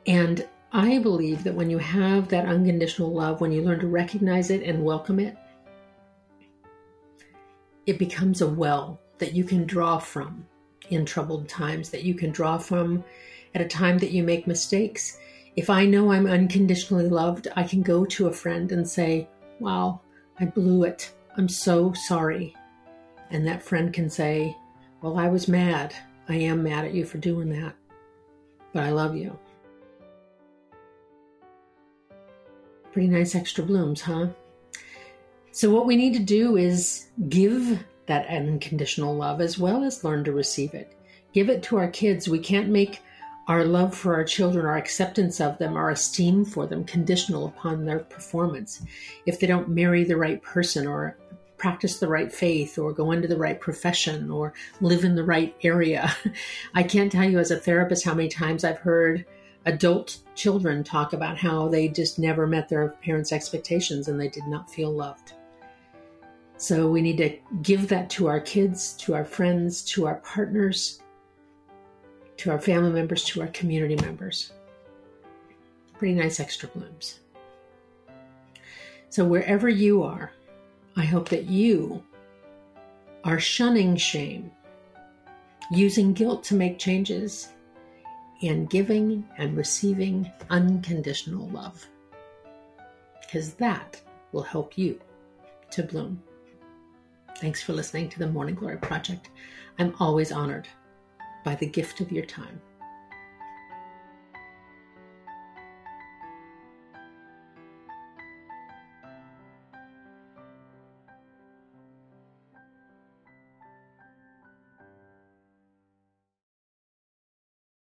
And 0.06 0.46
I 0.72 0.98
believe 0.98 1.44
that 1.44 1.54
when 1.54 1.70
you 1.70 1.78
have 1.78 2.28
that 2.28 2.46
unconditional 2.46 3.12
love, 3.12 3.40
when 3.40 3.52
you 3.52 3.62
learn 3.62 3.80
to 3.80 3.86
recognize 3.86 4.50
it 4.50 4.62
and 4.62 4.84
welcome 4.84 5.20
it, 5.20 5.36
it 7.86 7.98
becomes 7.98 8.42
a 8.42 8.48
well 8.48 9.00
that 9.18 9.34
you 9.34 9.44
can 9.44 9.64
draw 9.66 9.98
from 9.98 10.46
in 10.90 11.04
troubled 11.04 11.48
times, 11.48 11.90
that 11.90 12.04
you 12.04 12.14
can 12.14 12.30
draw 12.30 12.58
from 12.58 13.04
at 13.54 13.60
a 13.60 13.68
time 13.68 13.98
that 13.98 14.10
you 14.10 14.22
make 14.22 14.46
mistakes. 14.46 15.18
If 15.56 15.70
I 15.70 15.86
know 15.86 16.12
I'm 16.12 16.26
unconditionally 16.26 17.08
loved, 17.08 17.48
I 17.56 17.64
can 17.64 17.82
go 17.82 18.04
to 18.04 18.28
a 18.28 18.32
friend 18.32 18.70
and 18.72 18.88
say, 18.88 19.28
Wow, 19.60 20.00
I 20.38 20.44
blew 20.44 20.84
it. 20.84 21.12
I'm 21.36 21.48
so 21.48 21.92
sorry. 21.92 22.54
And 23.30 23.46
that 23.46 23.62
friend 23.62 23.92
can 23.92 24.08
say, 24.08 24.56
Well, 25.02 25.18
I 25.18 25.28
was 25.28 25.48
mad. 25.48 25.94
I 26.28 26.36
am 26.36 26.62
mad 26.62 26.84
at 26.84 26.94
you 26.94 27.04
for 27.04 27.18
doing 27.18 27.48
that, 27.50 27.74
but 28.72 28.84
I 28.84 28.90
love 28.90 29.16
you. 29.16 29.38
Pretty 32.92 33.08
nice 33.08 33.34
extra 33.34 33.64
blooms, 33.64 34.02
huh? 34.02 34.28
So, 35.52 35.70
what 35.70 35.86
we 35.86 35.96
need 35.96 36.12
to 36.14 36.20
do 36.20 36.56
is 36.56 37.08
give 37.28 37.82
that 38.06 38.28
unconditional 38.28 39.16
love 39.16 39.40
as 39.40 39.58
well 39.58 39.84
as 39.84 40.04
learn 40.04 40.24
to 40.24 40.32
receive 40.32 40.74
it. 40.74 40.94
Give 41.32 41.48
it 41.48 41.62
to 41.64 41.76
our 41.76 41.88
kids. 41.88 42.28
We 42.28 42.38
can't 42.38 42.68
make 42.68 43.00
our 43.48 43.64
love 43.64 43.94
for 43.94 44.14
our 44.14 44.24
children, 44.24 44.66
our 44.66 44.76
acceptance 44.76 45.40
of 45.40 45.56
them, 45.58 45.76
our 45.76 45.90
esteem 45.90 46.44
for 46.44 46.66
them 46.66 46.84
conditional 46.84 47.46
upon 47.46 47.84
their 47.84 48.00
performance. 48.00 48.82
If 49.24 49.40
they 49.40 49.46
don't 49.46 49.70
marry 49.70 50.04
the 50.04 50.18
right 50.18 50.40
person 50.42 50.86
or 50.86 51.16
practice 51.56 51.98
the 51.98 52.06
right 52.06 52.32
faith 52.32 52.78
or 52.78 52.92
go 52.92 53.10
into 53.10 53.26
the 53.26 53.36
right 53.36 53.60
profession 53.60 54.30
or 54.30 54.54
live 54.80 55.02
in 55.02 55.16
the 55.16 55.24
right 55.24 55.56
area. 55.64 56.14
I 56.74 56.84
can't 56.84 57.10
tell 57.10 57.28
you 57.28 57.38
as 57.38 57.50
a 57.50 57.56
therapist 57.56 58.04
how 58.04 58.14
many 58.14 58.28
times 58.28 58.62
I've 58.62 58.78
heard 58.78 59.24
adult 59.66 60.18
children 60.34 60.84
talk 60.84 61.12
about 61.12 61.36
how 61.36 61.68
they 61.68 61.88
just 61.88 62.18
never 62.18 62.46
met 62.46 62.68
their 62.68 62.90
parents' 63.02 63.32
expectations 63.32 64.08
and 64.08 64.20
they 64.20 64.28
did 64.28 64.46
not 64.46 64.70
feel 64.70 64.92
loved. 64.92 65.32
So 66.58 66.88
we 66.88 67.02
need 67.02 67.18
to 67.18 67.36
give 67.62 67.88
that 67.88 68.08
to 68.10 68.28
our 68.28 68.40
kids, 68.40 68.94
to 68.98 69.14
our 69.14 69.24
friends, 69.24 69.82
to 69.86 70.06
our 70.06 70.16
partners, 70.16 71.00
to 72.38 72.50
our 72.50 72.60
family 72.60 72.92
members, 72.92 73.24
to 73.24 73.42
our 73.42 73.48
community 73.48 73.96
members. 73.96 74.52
Pretty 75.98 76.14
nice 76.14 76.40
extra 76.40 76.68
blooms. 76.68 77.20
So 79.10 79.24
wherever 79.24 79.68
you 79.68 80.02
are, 80.02 80.32
I 80.96 81.04
hope 81.04 81.28
that 81.30 81.44
you 81.44 82.02
are 83.24 83.40
shunning 83.40 83.96
shame, 83.96 84.50
using 85.70 86.12
guilt 86.12 86.44
to 86.44 86.54
make 86.54 86.78
changes, 86.78 87.48
and 88.42 88.70
giving 88.70 89.28
and 89.36 89.56
receiving 89.56 90.30
unconditional 90.50 91.48
love. 91.48 91.86
Because 93.20 93.54
that 93.54 94.00
will 94.32 94.42
help 94.42 94.78
you 94.78 95.00
to 95.70 95.82
bloom. 95.82 96.22
Thanks 97.38 97.62
for 97.62 97.72
listening 97.72 98.08
to 98.10 98.18
the 98.18 98.28
Morning 98.28 98.54
Glory 98.54 98.78
Project. 98.78 99.30
I'm 99.78 99.94
always 99.98 100.32
honored 100.32 100.68
by 101.48 101.54
the 101.54 101.64
gift 101.64 102.02
of 102.02 102.12
your 102.12 102.26
time. 102.26 102.60